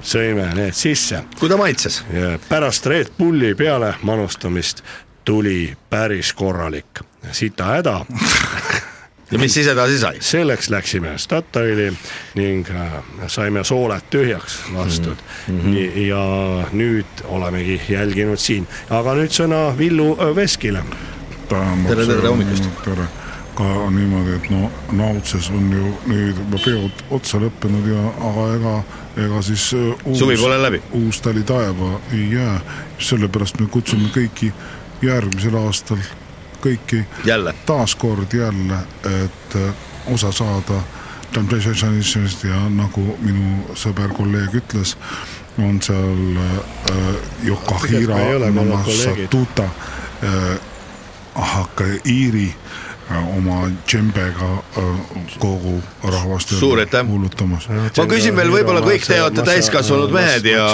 sõime 0.02 0.48
need 0.54 0.74
sisse 0.74 1.22
kui 1.40 1.48
ta 1.48 1.56
maitses? 1.56 2.02
pärast 2.48 2.86
Red 2.86 3.14
Bulli 3.18 3.54
peale 3.54 3.94
manustamist 4.02 4.82
tuli 5.26 5.76
päris 5.90 6.32
korralik 6.32 7.00
sitahäda. 7.32 8.04
ja 9.30 9.38
mis 9.38 9.54
siis 9.54 9.66
edasi 9.66 9.98
sai? 9.98 10.16
selleks 10.20 10.70
läksime 10.70 11.18
Statoili 11.18 11.92
ning 12.34 12.70
äh, 12.70 12.92
saime 13.26 13.64
sooled 13.64 14.06
tühjaks 14.10 14.60
lastud 14.74 15.16
mm. 15.48 15.60
-hmm. 15.60 15.98
ja 16.06 16.24
nüüd 16.72 17.22
olemegi 17.24 17.80
jälginud 17.88 18.38
siin, 18.38 18.68
aga 18.90 19.14
nüüd 19.14 19.34
sõna 19.34 19.78
Villu 19.78 20.12
äh, 20.20 20.36
Veskile. 20.36 20.82
Tere, 21.48 22.06
tere 22.06 22.28
hommikust. 22.28 22.64
tere, 22.84 23.06
ka 23.54 23.90
niimoodi, 23.90 24.36
et 24.36 24.50
no 24.50 24.70
Nautses 24.92 25.50
on 25.50 25.72
ju 25.72 25.94
nüüd 26.06 26.38
juba 26.38 26.58
peod 26.64 27.04
otsa 27.10 27.38
lõppenud 27.42 27.86
ja, 27.90 28.02
aga 28.30 28.46
ega, 28.54 28.76
ega 29.26 29.42
siis 29.42 29.72
äh, 29.74 30.04
uus, 30.04 30.18
Suvi 30.18 30.36
pole 30.36 30.62
läbi. 30.62 30.82
uus 30.92 31.20
tali 31.20 31.42
taeva 31.42 32.00
ei 32.12 32.30
jää, 32.32 32.60
sellepärast 32.98 33.60
me 33.60 33.66
kutsume 33.66 34.10
kõiki 34.14 34.52
järgmisel 35.02 35.58
aastal 35.64 35.98
kõiki 36.66 37.02
jälle. 37.24 37.54
taaskord 37.66 38.34
jälle, 38.34 38.82
et 39.22 39.56
äh, 39.56 39.72
osa 40.12 40.32
saada 40.32 40.82
Temptationist 41.34 42.44
ja 42.44 42.68
nagu 42.70 43.02
minu 43.20 43.74
sõber 43.76 44.14
kolleeg 44.16 44.54
ütles, 44.56 44.94
on 45.58 45.80
seal 45.82 46.38
äh, 46.40 47.18
Yokahira 47.44 48.14
Me 48.14 48.28
ei 48.28 48.36
ole 48.38 48.50
mõned 48.54 48.86
kolleegid. 48.86 49.26
Masatuta 49.26 49.66
äh, 50.24 50.58
Ahakaiiri 51.36 52.48
äh, 52.48 52.85
oma 53.14 53.70
džembega 53.86 54.48
äh, 54.78 54.84
kogu 55.38 55.82
rahvast 56.02 56.54
kuulutamas. 57.06 57.68
ma 57.68 58.06
küsin 58.10 58.34
veel, 58.36 58.50
võib-olla 58.50 58.82
kõik 58.82 59.06
te 59.06 59.20
olete 59.22 59.44
täiskasvanud 59.46 60.14
mehed 60.14 60.48
ja, 60.50 60.66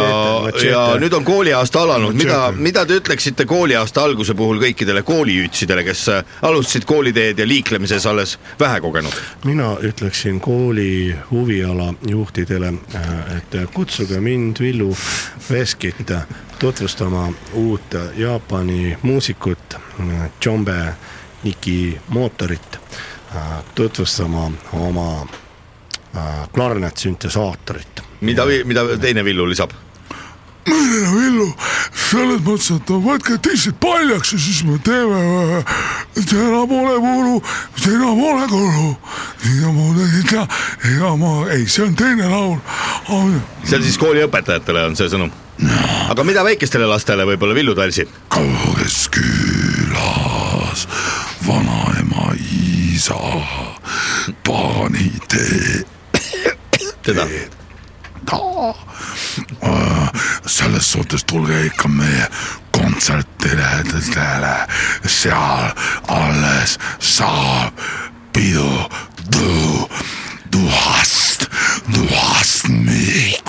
ja 0.65 0.85
nüüd 1.01 1.13
on 1.17 1.27
kooliaasta 1.29 1.83
alanud, 1.85 2.17
mida, 2.17 2.41
mida 2.57 2.87
te 2.89 2.97
ütleksite 3.03 3.45
kooliaasta 3.49 4.05
alguse 4.09 4.37
puhul 4.39 4.63
kõikidele 4.63 5.05
kooliütsidele, 5.07 5.85
kes 5.85 6.07
äh, 6.15 6.25
alustasid 6.49 6.89
kooliteed 6.89 7.43
ja 7.43 7.49
liiklemises 7.49 8.07
alles 8.09 8.39
vähekogenud? 8.61 9.21
mina 9.45 9.75
ütleksin 9.85 10.41
kooli 10.41 11.15
huviala 11.31 11.93
juhtidele, 12.09 12.73
et 13.37 13.59
kutsuge 13.75 14.21
mind, 14.21 14.61
Villu 14.61 14.95
Veskit, 15.51 16.13
tutvustama 16.59 17.29
uut 17.53 17.97
Jaapani 18.17 18.97
muusikut, 19.03 19.77
Jombe 20.45 20.95
Niki 21.43 22.01
mootorit, 22.09 22.79
tutvustama 23.75 24.51
oma 24.73 25.27
äh, 26.17 26.49
klarnetsüntesaatorit. 26.55 28.03
mida, 28.21 28.47
mida 28.65 28.99
teine 28.99 29.25
Villu 29.25 29.49
lisab? 29.49 29.73
Villu, 31.13 31.49
selles 32.11 32.43
mõttes, 32.47 32.69
et 32.77 32.91
no 32.93 33.01
võtke 33.03 33.35
tissid 33.43 33.75
paljaks 33.83 34.35
ja 34.37 34.39
siis 34.39 34.61
me 34.67 34.77
teeme, 34.85 35.63
täna 36.15 36.61
pole 36.71 36.99
muru, 37.03 37.41
täna 37.83 38.13
pole 38.15 38.47
kulu. 38.51 38.91
ja 39.59 39.73
ma 39.75 39.89
ei 40.07 40.23
tea, 40.31 40.45
ega 40.93 41.15
ma, 41.19 41.33
ei, 41.51 41.67
see 41.67 41.87
on 41.89 41.97
teine 41.99 42.31
laul. 42.31 42.61
see 43.65 43.81
on 43.81 43.83
siis 43.89 43.99
kooliõpetajatele 43.99 44.87
on 44.93 44.99
see 44.99 45.11
sõnum. 45.11 45.35
aga 46.13 46.25
mida 46.25 46.47
väikestele 46.47 46.87
lastele 46.87 47.27
võib-olla 47.27 47.59
Villu 47.59 47.75
Talsi? 47.75 48.07
kauges 48.31 49.09
külas 49.17 50.87
vanaema 51.47 52.37
isa 53.03 53.15
pani 54.47 55.11
tee 55.29 55.85
seda, 57.05 57.27
ta. 58.27 58.39
selles 60.47 60.93
suhtes 60.93 61.25
tulge 61.25 61.65
ikka 61.67 61.89
meie 61.89 62.29
kontsertidele, 62.71 64.55
seal 65.07 65.75
alles 66.07 66.79
saab 67.01 67.75
pidu, 68.33 68.71
du, 69.35 69.89
du 70.53 70.63
hast, 70.71 71.51
du 71.89 72.07
hast 72.07 72.69
mich. 72.69 73.43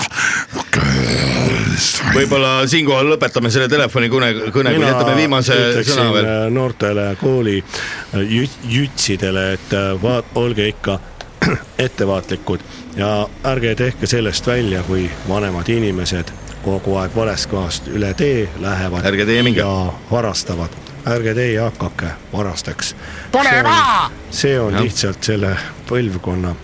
Võib-olla 2.14 2.52
siinkohal 2.70 3.08
lõpetame 3.14 3.50
selle 3.52 3.68
telefoni 3.68 4.08
kõne, 4.12 4.30
kõne, 4.54 4.74
kui 4.76 4.86
jätame 4.86 5.16
viimase 5.18 5.56
sõna 5.86 6.06
veel. 6.14 6.28
äh, 6.28 6.46
noortele 6.52 7.08
kooli 7.20 7.58
äh, 7.60 8.36
jütsidele, 8.70 9.52
et 9.58 9.74
äh, 9.76 9.92
vaat-, 10.02 10.32
olge 10.40 10.68
ikka 10.70 10.98
ettevaatlikud 11.86 12.64
ja 12.96 13.10
ärge 13.50 13.74
tehke 13.78 14.06
sellest 14.10 14.46
välja, 14.46 14.82
kui 14.86 15.08
vanemad 15.28 15.68
inimesed 15.68 16.32
kogu 16.64 16.96
aeg 16.96 17.16
valest 17.16 17.50
kohast 17.52 17.88
üle 17.92 18.14
tee 18.16 18.48
lähevad. 18.60 19.04
Ärge 19.04 19.26
teie 19.28 19.42
minge. 19.44 19.60
ja 19.60 19.92
varastavad, 20.10 20.72
ärge 21.06 21.34
teie 21.36 21.60
hakake 21.60 22.14
varasteks. 22.32 22.94
Tule 23.32 23.58
maha! 23.62 24.10
see 24.30 24.60
on 24.60 24.72
Jah. 24.72 24.82
lihtsalt 24.82 25.22
selle 25.24 25.56
põlvkonna 25.88 26.54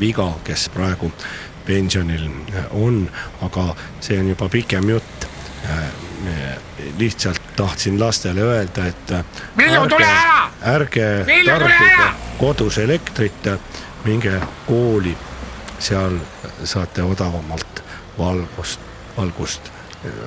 viga, 0.00 0.26
kes 0.46 0.68
praegu 0.70 1.10
pensionil 1.70 2.26
äh, 2.54 2.66
on, 2.70 3.04
aga 3.46 3.70
see 4.02 4.18
on 4.20 4.34
juba 4.34 4.48
pikem 4.48 4.88
jutt. 4.96 5.28
lihtsalt 6.98 7.42
tahtsin 7.56 8.00
lastele 8.00 8.40
öelda, 8.40 8.86
et 8.86 9.10
äh, 9.12 9.24
Villu, 9.56 9.86
tule 9.88 10.06
ära! 10.06 10.50
ärge 10.74 11.06
tarbige 11.46 12.08
kodus 12.38 12.78
elektrit, 12.78 13.48
minge 14.04 14.40
kooli 14.66 15.14
seal 15.78 16.18
saate 16.64 17.02
odavamalt 17.02 17.82
valgust, 18.18 18.80
valgust, 19.16 19.70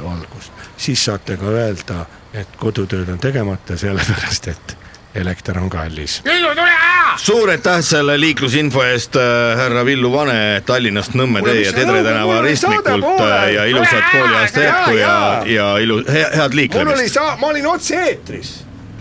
valgust. 0.03 0.51
siis 0.77 1.05
saate 1.05 1.37
ka 1.37 1.51
öelda, 1.51 2.05
et 2.33 2.55
kodutööd 2.57 3.09
on 3.13 3.19
tegemata, 3.21 3.77
sellepärast 3.77 4.47
et 4.53 4.77
elekter 5.15 5.57
on 5.57 5.69
kallis. 5.69 6.21
Villu, 6.25 6.55
tule 6.55 6.71
ära! 6.71 6.93
suur 7.17 7.49
aitäh 7.49 7.79
selle 7.85 8.15
liiklusinfo 8.19 8.83
eest 8.83 9.15
äh,, 9.15 9.57
härra 9.57 9.85
Villu 9.85 10.11
Vane 10.11 10.61
Tallinnast 10.65 11.13
Nõmme 11.13 11.43
tee 11.45 11.61
ja 11.61 11.73
Tedre 11.73 12.01
tänava 12.03 12.41
ristmikult 12.41 13.21
äh, 13.21 13.51
ja 13.53 13.65
ilusat 13.69 14.09
kooliaasta 14.11 14.63
jätku 14.63 14.95
ja, 14.97 15.15
ja 15.45 15.67
ilu-, 15.77 16.03
head 16.09 16.33
mul 16.33 16.45
oli 16.47 16.55
liiklemist. 16.55 17.13
sa-, 17.13 17.35
ma 17.41 17.47
olin 17.47 17.67
otse-eetris. 17.67 18.53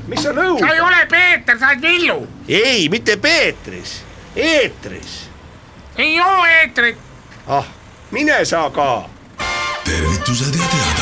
mis 0.08 0.22
sa 0.22 0.34
nõud 0.36 0.60
sa? 0.60 0.72
ei 0.74 0.80
ole 0.80 1.06
Peeter, 1.10 1.58
sa 1.58 1.72
oled 1.72 1.82
Villu. 1.82 2.18
ei, 2.48 2.88
mitte 2.92 3.16
Peetris, 3.16 4.02
eetris. 4.36 5.16
ei 5.96 6.14
joo 6.16 6.44
eetrit. 6.58 6.98
ah, 7.46 7.72
mine 8.10 8.44
sa 8.44 8.68
ka 8.70 8.90
tervitused 9.84 10.54
ja 10.54 10.68
teadaanded. 10.74 11.01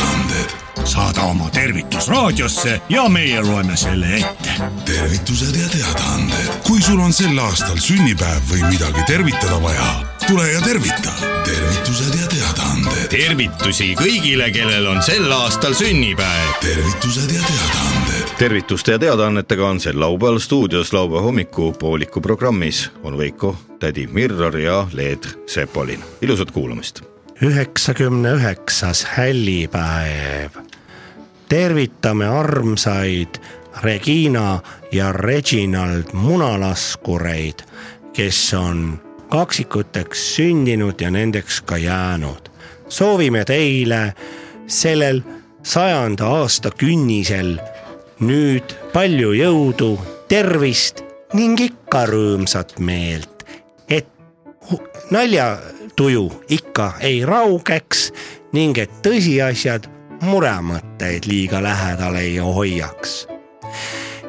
Saada 0.84 1.22
oma 1.22 1.50
tervitus 1.50 2.08
raadiosse 2.08 2.80
ja 2.88 3.08
meie 3.08 3.42
loeme 3.42 3.76
selle 3.76 4.16
ette 4.16 4.50
tervitused 4.84 5.56
ja 5.56 5.68
teadaanded. 5.68 6.48
kui 6.66 6.82
sul 6.82 7.00
on 7.00 7.12
sel 7.12 7.38
aastal 7.38 7.78
sünnipäev 7.78 8.42
või 8.50 8.62
midagi 8.68 9.02
tervitada 9.06 9.58
vaja, 9.62 9.88
tule 10.26 10.46
ja 10.52 10.60
tervita. 10.60 11.12
tervitused 11.44 12.16
ja 12.20 12.26
teadaanded. 12.30 13.06
tervitusi 13.10 13.94
kõigile, 13.98 14.50
kellel 14.54 14.86
on 14.90 15.02
sel 15.02 15.30
aastal 15.32 15.74
sünnipäev. 15.78 16.54
tervitused 16.60 17.34
ja 17.34 17.42
teadaanded. 17.42 18.34
tervituste 18.38 18.96
ja 18.96 18.98
teadaannetega 18.98 19.68
on 19.68 19.80
sel 19.80 20.00
laupäeval 20.00 20.38
stuudios 20.38 20.92
laupäeva 20.92 21.22
hommikupooliku 21.22 22.20
programmis 22.20 22.90
on 23.02 23.18
Veiko, 23.18 23.56
tädi 23.78 24.06
Mirror 24.06 24.58
ja 24.58 24.86
Leed 24.92 25.30
Sepolin, 25.46 26.04
ilusat 26.22 26.50
kuulamist. 26.50 27.02
üheksakümne 27.42 28.32
üheksas 28.32 29.06
hällipäev. 29.16 30.69
Tervitame 31.50 32.26
armsaid 32.26 33.28
Regina 33.82 34.60
ja 34.92 35.12
Reginald 35.12 36.12
munalaskureid, 36.12 37.58
kes 38.12 38.54
on 38.54 39.00
kaksikuteks 39.28 40.36
sündinud 40.36 41.00
ja 41.00 41.10
nendeks 41.10 41.60
ka 41.60 41.76
jäänud. 41.76 42.50
soovime 42.88 43.44
teile 43.44 44.14
sellel 44.66 45.22
sajanda 45.62 46.26
aasta 46.26 46.70
künnisel 46.70 47.58
nüüd 48.20 48.74
palju 48.92 49.32
jõudu, 49.32 49.98
tervist 50.28 51.02
ning 51.34 51.60
ikka 51.60 52.06
rõõmsat 52.06 52.78
meelt, 52.78 53.46
et 53.88 54.06
naljatuju 55.10 56.26
ikka 56.48 56.92
ei 57.00 57.24
raugeks 57.26 58.12
ning 58.52 58.78
et 58.78 58.90
tõsiasjad 59.02 59.99
muremõtteid 60.22 61.26
liiga 61.26 61.62
lähedal 61.62 62.16
ei 62.20 62.36
hoiaks. 62.36 63.26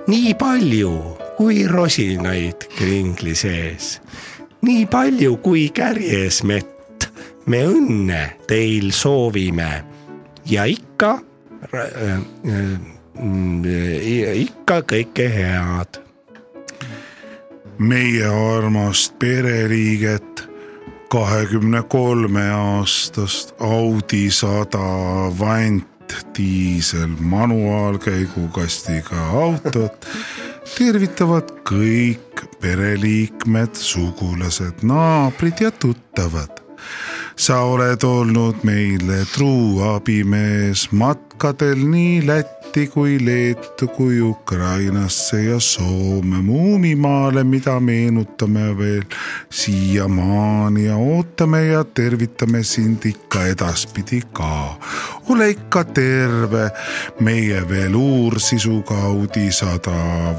nii 0.08 0.34
palju 0.34 0.94
kui 1.38 1.68
rosinaid 1.68 2.68
kringli 2.78 3.36
sees, 3.36 4.02
nii 4.62 4.86
palju 4.86 5.38
kui 5.44 5.70
kärjes 5.70 6.44
mett, 6.44 7.08
me 7.46 7.64
õnne 7.66 8.22
teil 8.48 8.92
soovime. 8.92 9.84
Ja 10.46 10.66
ikka 10.66 11.20
äh, 11.74 12.22
äh, 12.48 12.92
ikka 14.42 14.82
kõike 14.82 15.28
head. 15.30 16.02
Meie 17.82 18.28
armast 18.30 19.18
pereliiget, 19.20 20.46
kahekümne 21.12 21.82
kolme 21.82 22.52
aastast 22.52 23.54
Audi 23.60 24.32
sada 24.32 24.80
vant 25.40 26.16
diisel 26.38 27.12
manuaalkäigukastiga 27.20 29.20
autot 29.44 30.08
tervitavad 30.78 31.52
kõik 31.68 32.46
pereliikmed, 32.64 33.76
sugulased, 33.76 34.86
naabrid 34.88 35.60
ja 35.60 35.72
tuttavad. 35.72 36.64
Sa 37.36 37.60
oled 37.74 38.04
olnud 38.08 38.64
meile 38.64 39.26
truu 39.34 39.82
abimees 39.92 40.88
matkadel 40.96 41.84
nii 41.92 42.22
Lätti 42.28 42.61
kui 42.72 43.18
Leetu 43.26 43.88
kui 43.88 44.22
Ukrainasse 44.22 45.44
ja 45.44 45.60
Soome 45.60 46.42
Muumimaale, 46.42 47.44
mida 47.44 47.80
meenutame 47.80 48.78
veel 48.78 49.04
siiamaani 49.50 50.86
ja 50.86 50.96
ootame 50.96 51.66
ja 51.66 51.84
tervitame 51.84 52.64
sind 52.64 53.06
ikka 53.06 53.44
edaspidi 53.46 54.22
ka. 54.34 54.80
ole 55.30 55.50
ikka 55.50 55.84
terve, 55.84 56.70
meie 57.20 57.70
veluursisuga 57.70 58.96
Audi 58.96 59.52
sada 59.52 59.92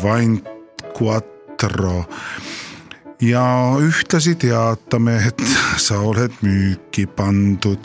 vant 0.03 0.49
quattro 0.97 2.05
ja 3.21 3.77
ühtlasi 3.81 4.35
teatame, 4.35 5.17
et 5.27 5.45
sa 5.85 6.01
oled 6.01 6.33
müüki 6.43 7.07
pandud. 7.07 7.79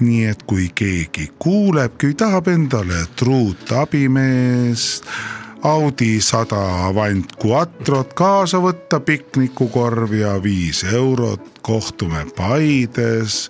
Nii 0.00 0.26
et 0.30 0.42
kui 0.46 0.68
keegi 0.74 1.30
kuuleb, 1.38 1.98
kui 2.00 2.14
tahab 2.14 2.48
endale 2.52 3.04
truut 3.16 3.72
abimeest, 3.72 5.08
Audi 5.66 6.20
sada 6.22 6.86
Avant 6.86 7.32
Quattrot 7.42 8.12
kaasa 8.14 8.60
võtta 8.62 9.00
piknikukorv 9.02 10.12
ja 10.14 10.36
viis 10.42 10.84
eurot, 10.86 11.58
kohtume 11.66 12.22
Paides 12.36 13.48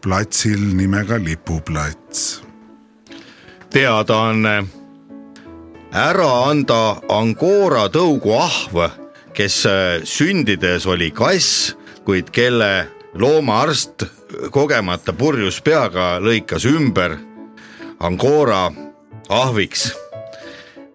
platsil 0.00 0.62
nimega 0.76 1.18
Lipuplats. 1.20 2.40
teadaanne, 3.70 4.64
ära 5.92 6.32
anda 6.48 6.96
Angora 7.08 7.88
tõugu 7.92 8.32
ahv, 8.38 8.88
kes 9.34 9.66
sündides 10.04 10.86
oli 10.86 11.10
kass, 11.10 11.74
kuid 12.04 12.30
kelle 12.30 12.86
loomaarst 13.14 14.06
kogemata 14.50 15.12
purjus 15.12 15.60
peaga 15.64 16.18
lõikas 16.20 16.66
ümber 16.70 17.18
Angora 18.00 18.70
ahviks. 19.28 19.92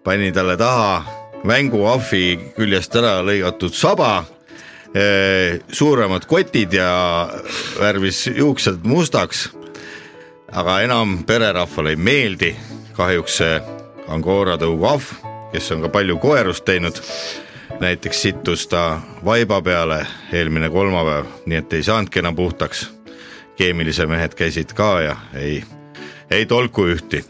pani 0.04 0.32
talle 0.32 0.56
taha 0.56 1.04
mänguahvi 1.44 2.52
küljest 2.56 2.96
ära 2.96 3.20
lõigatud 3.24 3.72
saba, 3.72 4.24
suuremad 5.72 6.26
kotid 6.26 6.72
ja 6.72 7.28
värvis 7.80 8.26
juuksed 8.26 8.84
mustaks 8.84 9.48
aga 10.52 10.80
enam 10.82 11.20
pererahvale 11.26 11.94
ei 11.94 11.96
meeldi 11.96 12.54
kahjuks 12.96 13.36
see 13.40 13.60
Angora 14.10 14.56
tõuguahv, 14.58 15.04
kes 15.52 15.68
on 15.70 15.84
ka 15.84 15.88
palju 15.94 16.16
koerust 16.18 16.64
teinud. 16.66 16.98
näiteks 17.80 18.22
sittus 18.22 18.66
ta 18.66 19.00
vaiba 19.24 19.62
peale 19.62 20.06
eelmine 20.32 20.70
kolmapäev, 20.70 21.26
nii 21.46 21.56
et 21.56 21.72
ei 21.72 21.82
saanudki 21.82 22.18
enam 22.18 22.36
puhtaks. 22.36 22.90
Keemilise 23.60 24.06
mehed 24.08 24.34
käisid 24.38 24.72
ka 24.76 24.90
ja 25.04 25.16
ei, 25.36 25.60
ei 26.30 26.46
tolku 26.46 26.86
ühti. 26.88 27.24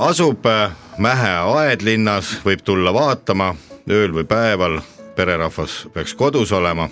asub 0.00 0.46
äh, 0.46 0.72
Mähe 0.98 1.32
aedlinnas, 1.36 2.38
võib 2.44 2.62
tulla 2.64 2.92
vaatama 2.94 3.50
ööl 3.90 4.14
või 4.16 4.24
päeval, 4.24 4.78
pererahvas 5.16 5.82
peaks 5.92 6.14
kodus 6.16 6.52
olema, 6.56 6.88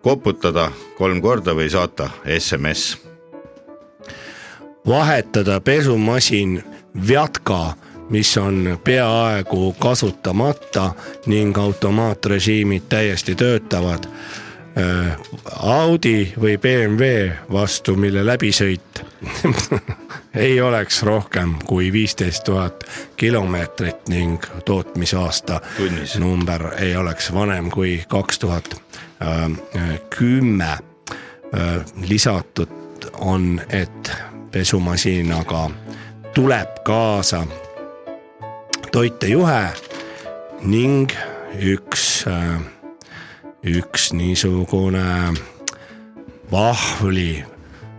koputada 0.00 0.70
kolm 0.96 1.20
korda 1.20 1.52
või 1.54 1.68
saata 1.70 2.08
SMS 2.38 2.96
vahetada 4.88 5.60
pesumasin 5.60 6.64
Vjatka, 7.08 7.72
mis 8.10 8.36
on 8.38 8.78
peaaegu 8.84 9.72
kasutamata 9.78 10.90
ning 11.26 11.58
automaatrežiimid 11.58 12.82
täiesti 12.88 13.34
töötavad. 13.34 14.04
Audi 15.60 16.32
või 16.40 16.58
BMW 16.58 17.30
vastu, 17.52 17.96
mille 17.96 18.22
läbisõit 18.26 19.02
ei 20.34 20.60
oleks 20.60 21.02
rohkem 21.02 21.54
kui 21.66 21.92
viisteist 21.92 22.44
tuhat 22.44 22.84
kilomeetrit 23.16 24.08
ning 24.08 24.44
tootmisaasta 24.64 25.60
Tunnis. 25.76 26.18
number 26.18 26.68
ei 26.78 26.96
oleks 26.96 27.32
vanem 27.34 27.70
kui 27.70 28.04
kaks 28.08 28.38
tuhat 28.38 28.74
kümme. 30.18 30.78
lisatud 32.08 33.10
on, 33.18 33.60
et 33.68 34.12
pesumasinaga 34.50 35.70
tuleb 36.34 36.68
kaasa 36.84 37.46
toitejuhe 38.92 39.62
ning 40.62 41.10
üks, 41.58 42.24
üks 43.64 44.12
niisugune 44.12 45.34
vahvli 46.52 47.44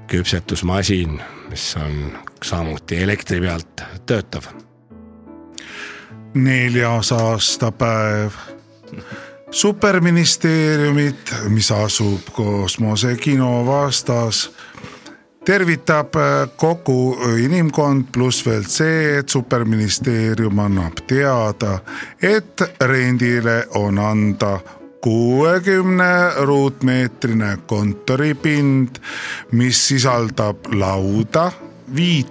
küpsetusmasin, 0.08 1.22
mis 1.50 1.76
on 1.78 2.18
samuti 2.44 3.04
elektri 3.04 3.42
pealt 3.42 3.82
töötav. 4.06 4.44
neljas 6.34 7.12
aastapäev. 7.12 8.32
superministeeriumit, 9.52 11.34
mis 11.50 11.72
asub 11.72 12.22
kosmosekino 12.32 13.66
vastas 13.66 14.52
tervitab 15.46 16.14
kogu 16.56 17.18
inimkond, 17.38 18.04
pluss 18.12 18.46
veel 18.46 18.64
see, 18.64 19.18
et 19.20 19.30
superministeerium 19.30 20.60
annab 20.60 21.02
teada, 21.08 21.80
et 22.22 22.62
rendile 22.80 23.66
on 23.76 24.00
anda 24.00 24.60
kuuekümne 25.02 26.32
ruutmeetrine 26.36 27.58
kontoripind, 27.68 28.96
mis 29.52 29.88
sisaldab 29.88 30.58
lauda, 30.74 31.52
viite 31.96 32.28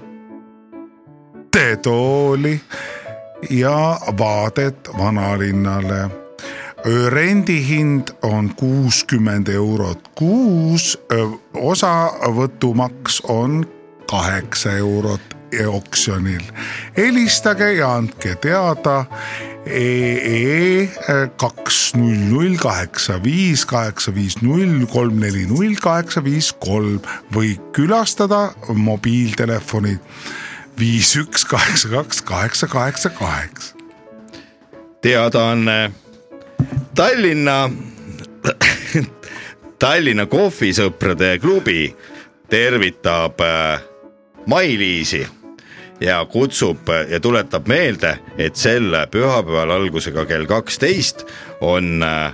tooli 1.82 2.60
ja 3.50 4.00
vaadet 4.18 4.88
vanalinnale. 4.98 6.10
Rendihind 7.08 8.08
on 8.22 8.54
kuuskümmend 8.56 9.48
eurot 9.48 10.10
kuus, 10.14 10.98
osavõtumaks 11.54 13.20
on 13.28 13.66
kaheksa 14.10 14.72
eurot 14.72 15.39
oksjonil. 15.66 16.42
helistage 16.96 17.72
ja 17.72 17.94
andke 17.96 18.34
teada 18.34 19.04
EE 19.66 20.88
kaks 21.36 21.94
null 21.94 22.20
null 22.30 22.56
kaheksa 22.56 23.18
viis 23.22 23.66
kaheksa 23.66 24.14
viis 24.14 24.40
null 24.42 24.86
kolm 24.92 25.20
neli 25.20 25.46
null 25.46 25.76
kaheksa 25.82 26.24
viis 26.24 26.52
kolm 26.52 27.00
või 27.34 27.58
külastada 27.76 28.50
mobiiltelefoni 28.68 29.98
viis 30.78 31.12
üks 31.16 31.44
kaheksa 31.44 31.88
kaks 31.88 32.22
kaheksa 32.22 32.66
kaheksa 32.66 33.10
kaheksa. 33.10 33.74
teadaanne 35.02 35.92
Tallinna, 36.94 37.70
Tallinna 39.78 40.26
kohvisõprade 40.26 41.38
klubi 41.40 41.94
tervitab 42.50 43.40
äh, 43.40 43.80
Mai-Liisi 44.46 45.39
ja 46.00 46.24
kutsub 46.24 46.88
ja 47.08 47.20
tuletab 47.20 47.68
meelde, 47.68 48.18
et 48.38 48.56
sel 48.56 48.94
pühapäeval 49.10 49.70
algusega 49.70 50.24
kell 50.26 50.46
kaksteist 50.46 51.26
on, 51.60 52.02
äh, 52.02 52.32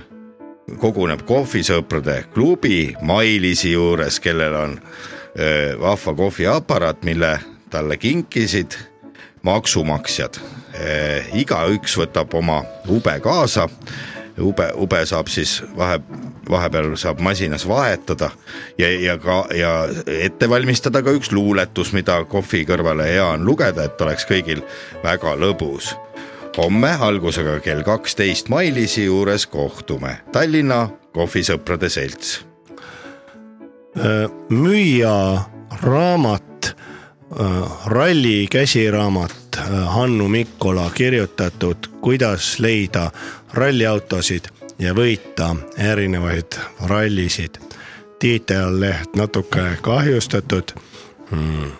koguneb 0.79 1.23
kohvisõprade 1.27 2.23
klubi 2.33 2.95
Mai-Liisi 3.01 3.71
juures, 3.71 4.19
kellel 4.19 4.55
on 4.55 4.77
äh, 4.79 5.79
vahva 5.79 6.13
kohviaparaat, 6.13 7.03
mille 7.03 7.39
talle 7.69 7.97
kinkisid 7.97 8.77
maksumaksjad. 9.43 10.39
igaüks 11.33 11.95
võtab 11.97 12.33
oma 12.37 12.59
ube 12.93 13.15
kaasa 13.19 13.63
ube, 14.41 14.71
ube 14.75 15.05
saab 15.05 15.27
siis 15.31 15.59
vahe, 15.77 15.99
vahepeal 16.49 16.95
saab 16.99 17.21
masinas 17.23 17.67
vahetada 17.67 18.29
ja, 18.77 18.89
ja 19.01 19.17
ka 19.17 19.45
ja 19.55 19.71
ette 20.07 20.49
valmistada 20.49 21.01
ka 21.03 21.13
üks 21.17 21.31
luuletus, 21.31 21.93
mida 21.93 22.19
kohvi 22.29 22.63
kõrvale 22.69 23.09
hea 23.09 23.25
on 23.33 23.45
lugeda, 23.47 23.87
et 23.87 24.01
oleks 24.01 24.27
kõigil 24.29 24.63
väga 25.03 25.35
lõbus. 25.39 25.95
homme 26.57 26.89
algusega 26.89 27.59
kell 27.59 27.83
kaksteist 27.85 28.49
Mailisi 28.49 29.05
juures 29.05 29.45
kohtume, 29.45 30.17
Tallinna 30.31 30.89
kohvisõprade 31.13 31.89
selts. 31.89 32.45
Äh, 33.97 34.25
müüa 34.49 35.41
raamat, 35.81 36.56
ralli 37.85 38.47
käsiraamat 38.51 39.31
äh, 39.57 39.65
Hannu 39.85 40.27
Mikkola 40.27 40.89
kirjutatud 40.89 41.77
Kuidas 42.01 42.59
leida 42.59 43.11
ralliautosid 43.53 44.45
ja 44.79 44.93
võita 44.93 45.55
erinevaid 45.77 46.57
rallisid. 46.81 47.57
tiitelleht 48.19 49.15
natuke 49.15 49.77
kahjustatud 49.81 50.71
mm, 51.31 51.71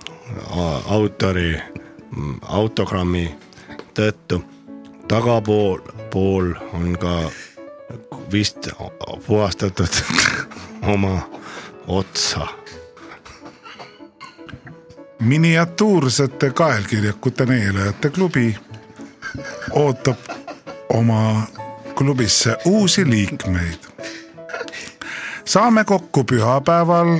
autori 0.85 1.61
mm, 2.15 2.39
autogrammi 2.41 3.35
tõttu. 3.93 4.43
tagapool, 5.07 5.79
pool 6.11 6.53
on 6.73 6.97
ka 6.97 7.31
vist 8.31 8.69
puhastatud 9.27 9.89
oma 10.93 11.29
otsa 11.87 12.47
miniatuursete 15.19 16.49
kaelkirjakute 16.49 17.45
neelajate 17.45 18.09
klubi 18.09 18.57
ootab 19.71 20.17
oma 20.93 21.47
klubisse 21.95 22.57
uusi 22.65 23.09
liikmeid. 23.09 23.79
saame 25.45 25.83
kokku 25.83 26.23
pühapäeval 26.23 27.17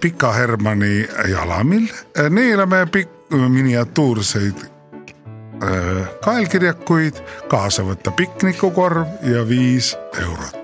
Pika 0.00 0.32
Hermanni 0.32 1.08
jalamil, 1.30 1.86
neelame 2.30 2.86
pikk, 2.86 3.10
miniatuurseid 3.30 4.54
äh, 4.62 6.08
kaelkirjakuid, 6.24 7.18
kaasa 7.48 7.82
võtta 7.82 8.10
piknikukorv 8.10 9.06
ja 9.22 9.48
viis 9.48 9.96
eurot. 10.22 10.58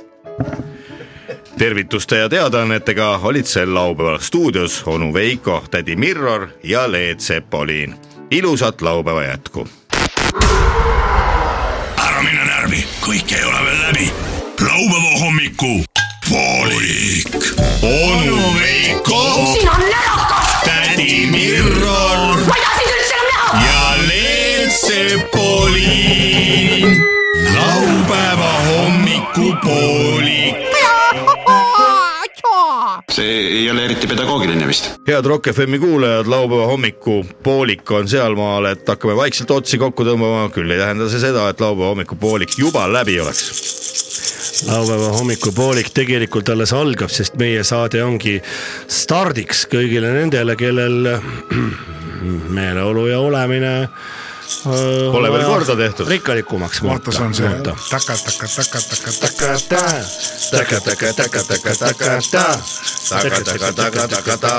Tervituste 1.59 2.17
ja 2.17 2.29
teadaannetega 2.29 3.21
olid 3.23 3.45
sel 3.45 3.75
laupäeval 3.75 4.19
stuudios 4.19 4.83
onu 4.87 5.15
Veiko, 5.15 5.65
tädi 5.71 5.97
Mirror 5.97 6.49
ja 6.63 6.93
Leet 6.93 7.21
Sepolin. 7.21 7.95
ilusat 8.31 8.83
laupäeva 8.83 9.23
jätku 9.23 9.69
mine 12.25 12.45
närvi, 12.45 12.85
kõik 13.05 13.33
ei 13.37 13.45
ole 13.45 13.65
veel 13.65 13.81
läbi. 13.83 14.13
laupäeva 14.61 15.19
hommiku 15.19 15.85
poolik. 16.31 17.35
onu 17.83 18.55
Veiko. 18.59 19.53
siin 19.53 19.69
on 19.69 19.81
närakas. 19.81 20.47
tädi 20.65 21.27
Mirror. 21.31 22.37
ma 22.47 22.55
ei 22.57 22.63
taha 22.63 22.75
sind 22.79 22.91
üldse 22.97 23.15
enam 23.15 23.27
näha. 23.33 23.47
ja 23.67 23.81
Leelsepoliin. 24.09 27.05
laupäeva 27.55 28.53
hommikupoolik 28.69 30.74
see 33.13 33.39
ei 33.61 33.71
ole 33.71 33.85
eriti 33.89 34.09
pedagoogiline 34.11 34.67
vist. 34.69 34.91
head 35.09 35.27
Rock 35.27 35.53
FM-i 35.53 35.79
kuulajad, 35.79 36.29
laupäeva 36.31 36.67
hommikupoolik 36.71 37.91
on 37.91 38.09
sealmaal, 38.09 38.71
et 38.73 38.89
hakkame 38.89 39.17
vaikselt 39.17 39.51
otsi 39.51 39.79
kokku 39.79 40.07
tõmbama, 40.07 40.49
küll 40.55 40.71
ei 40.71 40.81
tähenda 40.83 41.09
see 41.13 41.23
seda, 41.23 41.49
et 41.51 41.61
laupäeva 41.65 41.95
hommikupoolik 41.95 42.59
juba 42.59 42.87
läbi 42.93 43.21
oleks 43.21 43.51
laupäeva 44.69 45.09
hommikupoolik 45.19 45.91
tegelikult 45.95 46.49
alles 46.49 46.73
algab, 46.73 47.11
sest 47.13 47.39
meie 47.41 47.65
saade 47.67 48.03
ongi 48.05 48.39
stardiks 48.89 49.65
kõigile 49.73 50.13
nendele, 50.15 50.57
kellel 50.57 51.11
meeleolu 52.59 53.09
ja 53.11 53.21
olemine 53.21 53.75
Pole 55.13 55.33
veel 55.33 55.45
korda 55.45 55.77
tehtud. 55.77 56.09
rikkalikumaks 56.09 56.83
muuta. 56.83 56.95
vaata, 56.95 57.13
see 57.13 57.27
on 57.27 57.35
see 57.35 57.49
taka-taka-taka-taka-taka-ta, 57.91 59.83
taka-taka-taka-taka-taka-ta, 60.51 62.59
taka-taka-taka-taka-ta. 63.11 64.55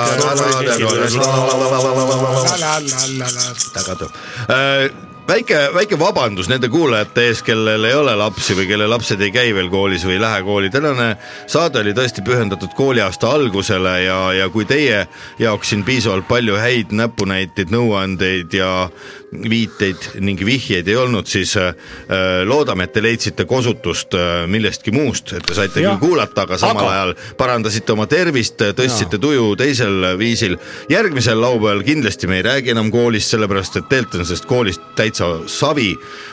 väike, 5.28 5.58
väike 5.74 5.98
vabandus 5.98 6.48
nende 6.48 6.68
kuulajate 6.70 7.26
ees, 7.28 7.42
kellel 7.42 7.84
ei 7.88 7.94
ole 7.94 8.14
lapsi 8.18 8.54
või 8.58 8.66
kelle 8.68 8.86
lapsed 8.90 9.20
ei 9.20 9.32
käi 9.34 9.54
veel 9.54 9.68
koolis 9.72 10.04
või 10.06 10.16
ei 10.16 10.22
lähe 10.22 10.42
kooli. 10.46 10.70
tänane 10.70 11.16
saade 11.46 11.80
oli 11.82 11.94
tõesti 11.96 12.24
pühendatud 12.24 12.74
kooliaasta 12.76 13.30
algusele 13.30 14.02
ja, 14.04 14.20
ja 14.32 14.48
kui 14.48 14.64
teie 14.64 15.06
jaoks 15.38 15.72
siin 15.72 15.84
piisavalt 15.84 16.28
palju 16.28 16.56
häid 16.60 16.94
näpunäiteid, 16.94 17.74
nõuandeid 17.74 18.54
ja 18.54 18.88
viiteid 19.32 20.20
ning 20.22 20.40
vihjeid 20.46 20.88
ei 20.88 20.96
olnud, 20.96 21.26
siis 21.26 21.56
äh, 21.58 21.72
loodame, 22.46 22.86
et 22.86 22.94
te 22.94 23.02
leidsite 23.02 23.46
kosutust 23.48 24.14
äh, 24.14 24.44
millestki 24.50 24.94
muust, 24.94 25.32
et 25.36 25.46
te 25.46 25.56
saite 25.56 25.82
Jah. 25.82 25.96
küll 25.96 26.10
kuulata, 26.12 26.46
aga 26.46 26.58
samal 26.60 26.84
Aga- 26.86 26.94
ajal 26.94 27.14
parandasite 27.38 27.92
oma 27.96 28.06
tervist, 28.10 28.62
tõstsite 28.78 29.20
tuju 29.22 29.54
teisel 29.58 30.12
viisil. 30.18 30.56
järgmisel 30.90 31.40
laupäeval 31.40 31.82
kindlasti 31.86 32.26
me 32.30 32.40
ei 32.40 32.46
räägi 32.46 32.74
enam 32.76 32.90
koolist, 32.90 33.34
sellepärast 33.34 33.76
et 33.76 33.88
tegelikult 33.90 34.20
on 34.20 34.26
sellest 34.26 34.46
koolist 34.46 34.88
täitsa 34.96 35.32
savi 35.50 35.92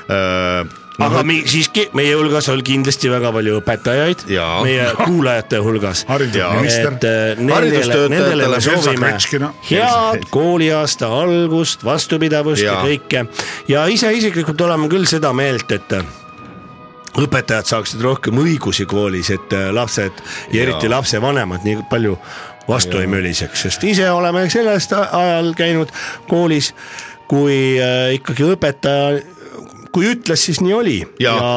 äh, 0.09 0.82
aga 1.01 1.23
mi, 1.25 1.39
siiski 1.49 1.87
meie 1.97 2.13
hulgas 2.17 2.47
on 2.53 2.61
kindlasti 2.65 3.09
väga 3.11 3.31
palju 3.33 3.57
õpetajaid, 3.61 4.25
meie 4.65 4.87
kuulajate 4.99 5.61
hulgas. 5.63 6.03
et 6.09 7.07
äh, 7.07 7.39
nendele, 7.39 7.99
nendele 8.13 8.49
me 8.51 8.59
soovime 8.63 9.13
head 9.69 10.27
kooliaasta 10.33 11.09
algust, 11.23 11.85
vastupidavust 11.85 12.65
ja, 12.65 12.77
ja 12.77 12.83
kõike. 12.85 13.25
ja 13.71 13.85
ise 13.89 14.11
isiklikult 14.13 14.61
oleme 14.61 14.89
küll 14.91 15.07
seda 15.09 15.33
meelt, 15.33 15.71
et 15.73 15.97
äh, 15.97 16.05
õpetajad 17.23 17.69
saaksid 17.69 18.03
rohkem 18.03 18.41
õigusi 18.43 18.85
koolis, 18.89 19.31
et 19.33 19.57
äh, 19.57 19.71
lapsed 19.73 20.23
ja 20.53 20.67
eriti 20.67 20.91
lapsevanemad 20.91 21.65
nii 21.65 21.87
palju 21.89 22.17
vastu 22.67 23.01
ei 23.01 23.09
möliseks, 23.11 23.65
sest 23.65 23.83
ise 23.83 24.05
oleme 24.11 24.45
sellest 24.51 24.93
ajal 24.93 25.51
käinud 25.57 25.89
koolis, 26.29 26.71
kui 27.27 27.79
ikkagi 28.13 28.45
õpetaja 28.53 29.32
kui 29.93 30.07
ütles, 30.09 30.41
siis 30.47 30.59
nii 30.63 30.73
oli. 30.73 30.95
ja, 31.21 31.35
ja... 31.37 31.49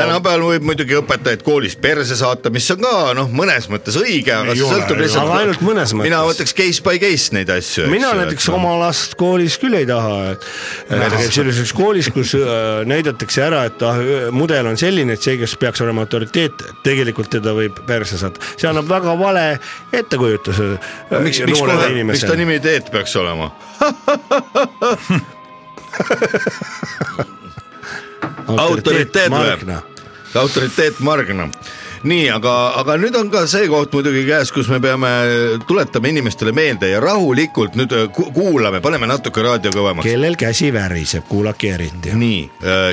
tänapäeval 0.00 0.46
võib 0.54 0.64
muidugi 0.70 0.96
õpetajaid 0.96 1.42
koolis 1.44 1.76
perse 1.80 2.16
saata, 2.16 2.50
mis 2.54 2.66
on 2.72 2.80
ka 2.80 2.92
noh, 3.18 3.28
mõnes 3.36 3.68
mõttes 3.72 3.98
õige, 4.00 4.32
aga 4.32 4.54
see 4.56 4.68
sõltub 4.70 5.02
lihtsalt. 5.02 5.28
Aga 5.28 5.42
ainult 5.42 5.64
mõnes 5.64 5.92
mina 5.96 6.22
mõttes. 6.24 6.40
võtaks 6.40 6.56
case 6.60 6.84
by 6.86 7.00
case 7.02 7.36
neid 7.36 7.52
asju. 7.52 7.88
mina 7.92 8.14
näiteks 8.16 8.48
oma 8.54 8.72
last 8.80 9.16
koolis 9.20 9.58
küll 9.60 9.76
ei 9.76 9.88
taha, 9.88 10.32
et 10.32 10.48
et 10.88 11.16
käib 11.18 11.36
sellises 11.36 11.74
koolis, 11.76 12.08
kus 12.14 12.34
äh, 12.38 12.46
näidatakse 12.88 13.44
ära, 13.44 13.64
et 13.68 13.84
ah, 13.84 14.00
mudel 14.34 14.72
on 14.72 14.80
selline, 14.80 15.18
et 15.18 15.22
see, 15.28 15.36
kes 15.40 15.56
peaks 15.60 15.84
olema 15.84 16.06
autoriteet, 16.08 16.64
tegelikult 16.86 17.30
teda 17.36 17.52
võib 17.56 17.84
perse 17.88 18.16
saata. 18.20 18.40
see 18.56 18.68
annab 18.70 18.88
väga 18.88 19.12
vale 19.20 19.46
ettekujutuse 19.92 20.72
äh, 20.72 21.20
miks, 21.20 21.44
miks 21.44 21.60
kohe, 21.60 21.92
miks 22.00 22.24
ta 22.24 22.34
nimi 22.40 22.56
Teet 22.64 22.88
peaks 22.94 23.12
olema? 23.20 23.50
autoriteet 28.46 29.30
Margna. 29.30 29.80
või? 29.80 30.40
autoriteet 30.40 31.00
Margna. 31.00 31.48
nii, 32.04 32.28
aga, 32.34 32.52
aga 32.80 32.96
nüüd 33.00 33.16
on 33.18 33.30
ka 33.32 33.44
see 33.50 33.68
koht 33.72 33.92
muidugi 33.96 34.24
käes, 34.28 34.50
kus 34.54 34.68
me 34.72 34.80
peame 34.84 35.10
tuletama 35.68 36.10
inimestele 36.10 36.52
meelde 36.56 36.90
ja 36.92 37.00
rahulikult 37.04 37.78
nüüd 37.78 37.92
äh, 37.96 38.06
ku- 38.14 38.30
kuulame, 38.34 38.80
paneme 38.84 39.08
natuke 39.10 39.42
raadio 39.44 39.72
kõvemaks. 39.74 40.04
kellel 40.08 40.36
käsi 40.40 40.70
väriseb, 40.74 41.26
kuulake 41.28 41.72
eriti. 41.74 42.12
nii, 42.14 42.40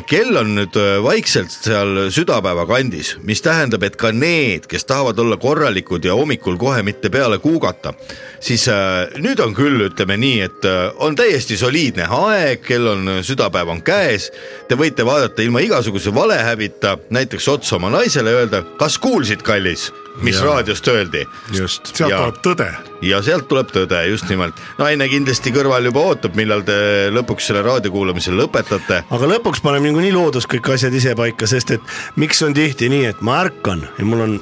kell 0.10 0.38
on 0.42 0.56
nüüd 0.56 0.78
äh, 0.80 0.98
vaikselt 1.04 1.52
seal 1.52 2.08
südapäeva 2.14 2.66
kandis, 2.70 3.16
mis 3.28 3.42
tähendab, 3.44 3.84
et 3.84 3.98
ka 4.00 4.12
need, 4.16 4.68
kes 4.72 4.86
tahavad 4.90 5.20
olla 5.20 5.38
korralikud 5.42 6.06
ja 6.06 6.16
hommikul 6.18 6.58
kohe 6.62 6.84
mitte 6.84 7.10
peale 7.12 7.40
kuugata, 7.44 7.94
siis 8.40 8.68
äh, 8.72 9.12
nüüd 9.22 9.40
on 9.44 9.54
küll, 9.58 9.82
ütleme 9.90 10.18
nii, 10.22 10.40
et 10.48 10.66
äh, 10.68 10.80
on 11.04 11.16
täiesti 11.20 11.58
soliidne 11.60 12.08
aeg, 12.08 12.64
kell 12.66 12.88
on 12.94 13.08
äh, 13.18 13.22
südapäev 13.26 13.70
on 13.76 13.82
käes. 13.86 14.30
Te 14.70 14.78
võite 14.80 15.06
vaadata 15.06 15.44
ilma 15.44 15.62
igasuguse 15.64 16.14
valehäbita 16.16 16.96
näiteks 17.14 17.48
otsa 17.52 17.76
oma 17.78 17.92
naisele 17.94 18.34
öelda, 18.40 18.64
kas 18.80 18.98
kuulsid, 19.02 19.42
kallis, 19.46 19.90
mis 20.22 20.38
ja. 20.38 20.46
raadiost 20.46 20.88
öeldi 20.88 21.26
just. 21.58 21.94
sealt 21.96 22.12
Ja. 22.12 22.18
tuleb 22.20 22.40
tõde. 22.46 22.70
ja 23.02 23.22
sealt 23.26 23.48
tuleb 23.50 23.72
tõde, 23.74 24.02
just 24.10 24.30
nimelt. 24.30 24.58
naine 24.78 25.08
kindlasti 25.10 25.54
kõrval 25.56 25.90
juba 25.90 26.06
ootab, 26.12 26.36
millal 26.40 26.66
te 26.68 27.10
lõpuks 27.14 27.52
selle 27.52 27.64
raadio 27.66 27.92
kuulamise 27.92 28.34
lõpetate 28.36 29.04
aga 29.10 29.32
lõpuks 29.36 29.64
paneb 29.66 29.86
niikuinii 29.88 30.14
loodus 30.16 30.50
kõik 30.50 30.74
asjad 30.76 30.94
ise 30.94 31.16
paika, 31.16 31.48
sest 31.48 31.78
et 31.78 31.96
miks 32.16 32.42
on 32.46 32.54
tihti 32.58 32.90
nii, 32.94 33.06
et 33.14 33.22
ma 33.22 33.42
ärkan 33.46 33.88
ja 33.98 34.06
mul 34.06 34.28
on 34.28 34.38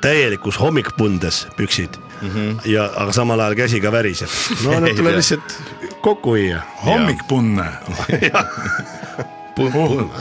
täielikus 0.00 0.60
hommikpundes 0.60 1.46
püksid 1.56 1.98
mm 2.22 2.30
-hmm. 2.30 2.60
ja, 2.64 2.90
aga 2.96 3.12
samal 3.12 3.40
ajal 3.40 3.54
käsi 3.54 3.80
ka 3.80 3.92
väriseb. 3.92 4.28
no 4.64 4.80
need 4.80 4.96
tuleb 5.00 5.16
lihtsalt 5.16 5.62
kokku 6.00 6.32
viia. 6.32 6.62
hommikpunne. 6.84 7.64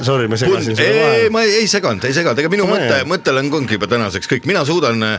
Sorry, 0.04 0.28
ma 0.28 0.38
segasin 0.40 0.74
ei, 0.74 0.78
selle 0.78 0.94
ei, 0.94 1.04
vahele. 1.04 1.30
ma 1.34 1.44
ei, 1.46 1.54
ei 1.62 1.68
seganud, 1.72 2.06
ei 2.08 2.16
seganud, 2.16 2.40
ega 2.42 2.52
minu 2.52 2.66
No 2.68 2.74
mõte 2.74 3.00
mõttel 3.08 3.40
on 3.42 3.52
ongi 3.60 3.78
juba 3.78 3.90
tänaseks 3.90 4.30
kõik, 4.32 4.48
mina 4.50 4.64
suudan 4.68 5.04
äh, 5.06 5.18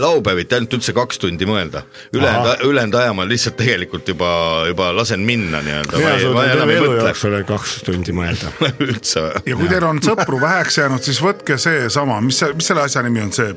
laupäeviti 0.00 0.58
ainult 0.58 0.76
üldse 0.78 0.94
kaks 0.96 1.20
tundi 1.22 1.48
mõelda. 1.48 1.82
ülejäänud, 2.14 2.64
ülejäänud 2.68 2.98
aja 3.00 3.14
ma 3.16 3.26
lihtsalt 3.28 3.56
tegelikult 3.58 4.08
juba, 4.12 4.30
juba 4.68 4.90
lasen 4.96 5.24
minna 5.26 5.62
nii-öelda. 5.64 5.98
mina 5.98 6.18
suudan 6.22 6.50
terve 6.52 6.76
elu 6.78 6.96
jooksul 7.00 7.38
kaks 7.48 7.76
tundi 7.88 8.14
mõelda. 8.16 8.52
üldse 8.88 9.24
või? 9.24 9.44
ja 9.52 9.60
kui 9.60 9.70
teil 9.72 9.88
on 9.88 10.02
sõpru 10.04 10.40
väheks 10.42 10.80
jäänud, 10.82 11.04
siis 11.04 11.22
võtke 11.24 11.58
seesama, 11.60 12.20
mis 12.24 12.42
see, 12.42 12.52
mis 12.58 12.70
selle 12.70 12.84
asja 12.86 13.04
nimi 13.06 13.24
on, 13.24 13.32
see. 13.34 13.54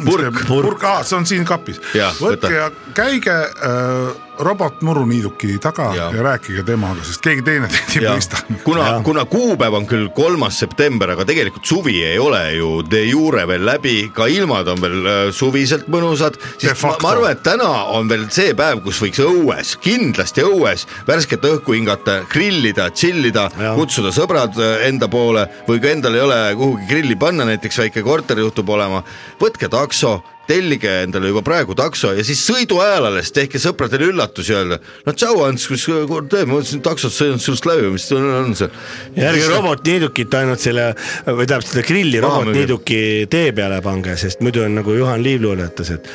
Purk. 0.00 0.44
purk, 0.48 0.84
aa, 0.88 1.04
see 1.04 1.16
on 1.18 1.26
siin 1.28 1.44
kapis. 1.44 1.80
Võtke 1.92 2.20
võta. 2.22 2.50
ja 2.54 2.68
käige 2.96 3.36
äh, 3.36 4.29
robotmuruniiduki 4.40 5.58
taga 5.62 5.90
ja. 5.96 6.08
Ja 6.14 6.22
rääkige 6.24 6.62
temaga, 6.66 7.04
sest 7.06 7.22
keegi 7.24 7.44
teine 7.46 7.68
teid 7.70 8.02
ei 8.02 8.08
mõista. 8.08 8.40
kuna, 8.64 8.86
kuna 9.06 9.24
kuupäev 9.30 9.76
on 9.78 9.86
küll 9.90 10.08
kolmas 10.16 10.58
september, 10.62 11.12
aga 11.14 11.26
tegelikult 11.28 11.66
suvi 11.68 12.00
ei 12.06 12.18
ole 12.18 12.42
ju 12.56 12.70
de 12.86 13.02
jure 13.08 13.46
veel 13.48 13.64
läbi, 13.66 13.96
ka 14.14 14.28
ilmad 14.30 14.68
on 14.72 14.82
veel 14.82 14.98
äh, 15.00 15.20
suviselt 15.36 15.88
mõnusad, 15.92 16.38
ma, 16.82 16.94
ma 17.02 17.12
arvan, 17.14 17.36
et 17.36 17.44
täna 17.46 17.70
on 17.96 18.10
veel 18.10 18.26
see 18.32 18.54
päev, 18.58 18.82
kus 18.86 19.00
võiks 19.04 19.22
õues, 19.24 19.76
kindlasti 19.84 20.44
õues 20.46 20.86
värsket 21.08 21.46
õhku 21.50 21.76
hingata, 21.76 22.20
grillida, 22.32 22.90
chill 22.96 23.30
ida, 23.30 23.48
Jah. 23.60 23.76
kutsuda 23.78 24.14
sõbrad 24.14 24.58
äh, 24.60 24.86
enda 24.88 25.10
poole 25.12 25.46
või 25.68 25.80
kui 25.80 25.92
endal 25.92 26.18
ei 26.18 26.26
ole 26.26 26.42
kuhugi 26.58 26.90
grilli 26.90 27.16
panna, 27.20 27.46
näiteks 27.48 27.84
väike 27.84 28.04
korter 28.06 28.40
juhtub 28.40 28.68
olema, 28.76 29.04
võtke 29.40 29.70
takso 29.72 30.20
tellige 30.50 30.90
endale 31.04 31.30
juba 31.30 31.42
praegu 31.46 31.76
takso 31.78 32.12
ja 32.16 32.24
siis 32.26 32.42
sõidu 32.46 32.80
ajal 32.82 33.08
alles 33.10 33.30
tehke 33.34 33.60
sõpradele 33.62 34.10
üllatusi 34.10 34.56
öelda. 34.56 34.80
no 35.06 35.14
tšau 35.14 35.44
Ants, 35.46 35.68
kus 35.70 35.86
kord 36.10 36.30
teeb, 36.32 36.50
ma 36.50 36.58
mõtlesin 36.58 36.82
taksot 36.84 37.14
sõidnud 37.14 37.44
sinust 37.44 37.68
läbi, 37.68 37.92
mis 37.94 38.08
on, 38.16 38.26
on 38.40 38.56
see. 38.58 38.70
järgi 39.18 39.46
robotniidukit 39.52 40.34
ainult 40.40 40.62
selle 40.62 40.90
või 41.26 41.46
tähendab 41.46 41.68
seda 41.68 41.86
grilli 41.86 42.22
robotniiduki 42.24 43.00
tee 43.30 43.54
peale 43.56 43.80
pange, 43.84 44.16
sest 44.20 44.44
muidu 44.44 44.64
on 44.66 44.76
nagu 44.80 44.96
Juhan 44.96 45.22
Liiv 45.24 45.44
luuletas, 45.46 45.94
et 45.94 46.10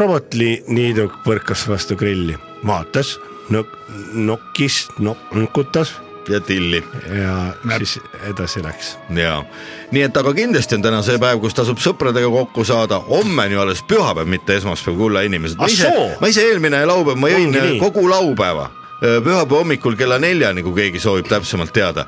robotniiduk 0.00 1.20
põrkas 1.26 1.68
vastu 1.70 1.98
grilli, 1.98 2.36
vaatas, 2.66 3.16
nok-, 3.54 3.76
nokkis, 4.14 4.84
nukutas 5.00 5.94
ja 6.28 6.40
tilli. 6.40 6.84
Ja 7.18 7.78
siis 7.78 8.00
edasi 8.30 8.62
läks. 8.62 8.96
ja 9.16 9.42
nii 9.90 10.02
et 10.02 10.16
aga 10.16 10.32
kindlasti 10.34 10.78
on 10.78 10.82
täna 10.82 11.02
see 11.06 11.18
päev, 11.22 11.40
kus 11.42 11.54
tasub 11.54 11.78
sõpradega 11.82 12.30
kokku 12.30 12.64
saada, 12.64 12.98
homme 13.08 13.46
on 13.46 13.52
ju 13.52 13.60
alles 13.60 13.84
pühapäev, 13.88 14.28
mitte 14.30 14.56
esmaspäev, 14.56 14.96
kulla 14.98 15.22
inimesed. 15.26 15.58
ma 15.58 15.68
Ah 15.68 15.72
ise 15.72 15.92
ma 16.20 16.32
ise 16.32 16.48
eelmine 16.48 16.84
laupäev, 16.86 17.20
ma 17.20 17.30
jõin 17.32 17.78
kogu 17.82 18.08
laupäeva, 18.10 18.70
pühapäeva 19.00 19.62
hommikul 19.62 19.96
kella 20.00 20.18
neljani, 20.18 20.62
kui 20.62 20.74
keegi 20.80 21.00
soovib 21.00 21.28
täpsemalt 21.30 21.72
teada. 21.72 22.06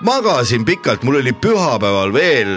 magasin 0.00 0.64
pikalt, 0.64 1.02
mul 1.02 1.22
oli 1.22 1.32
pühapäeval 1.32 2.12
veel 2.12 2.54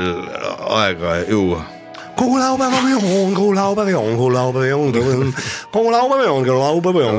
aega 0.70 1.18
juua 1.30 1.76
kogu 2.18 2.39
laupäeva 2.41 2.80
või 2.82 2.95
on, 2.97 3.34
kogu 3.36 3.53
laupäeva 3.55 3.99
on, 3.99 4.15
kogu 4.18 4.32
laupäeva 4.34 4.78
on, 4.78 4.91
kogu 5.72 5.91
laupäeva 5.91 6.32
on, 6.34 6.43
kogu 6.45 6.61
laupäeva 6.61 7.11
on, 7.11 7.18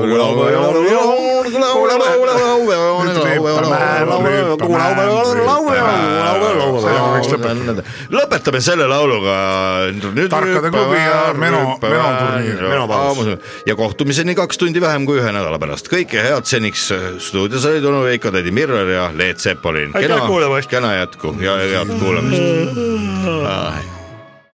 kogu 4.59 4.75
laupäeva 4.77 5.13
on, 7.49 7.83
lõpetame 8.11 8.61
selle 8.63 8.87
lauluga. 8.89 9.35
Tarkade 10.29 10.71
klubi 10.73 10.97
ja 10.99 11.33
Meno- 11.33 11.77
menoturniir. 11.81 13.37
ja 13.65 13.75
kohtumiseni 13.75 14.35
kaks 14.35 14.57
tundi 14.57 14.81
vähem 14.81 15.05
kui 15.05 15.19
ühe 15.21 15.31
nädala 15.31 15.59
pärast, 15.59 15.87
kõike 15.91 16.23
head 16.23 16.45
seniks. 16.49 16.89
stuudios 17.19 17.65
olid 17.65 17.85
onu 17.85 18.03
Veiko, 18.03 18.31
tädi 18.31 18.51
Mirror 18.51 18.89
ja 18.89 19.09
Leet 19.13 19.39
Sepolin. 19.39 19.93
Kuulamast! 20.27 20.69
kena 20.69 20.93
jätku 20.95 21.35
ja 21.41 21.55
head 21.57 21.87
kuulamist. 21.99 22.43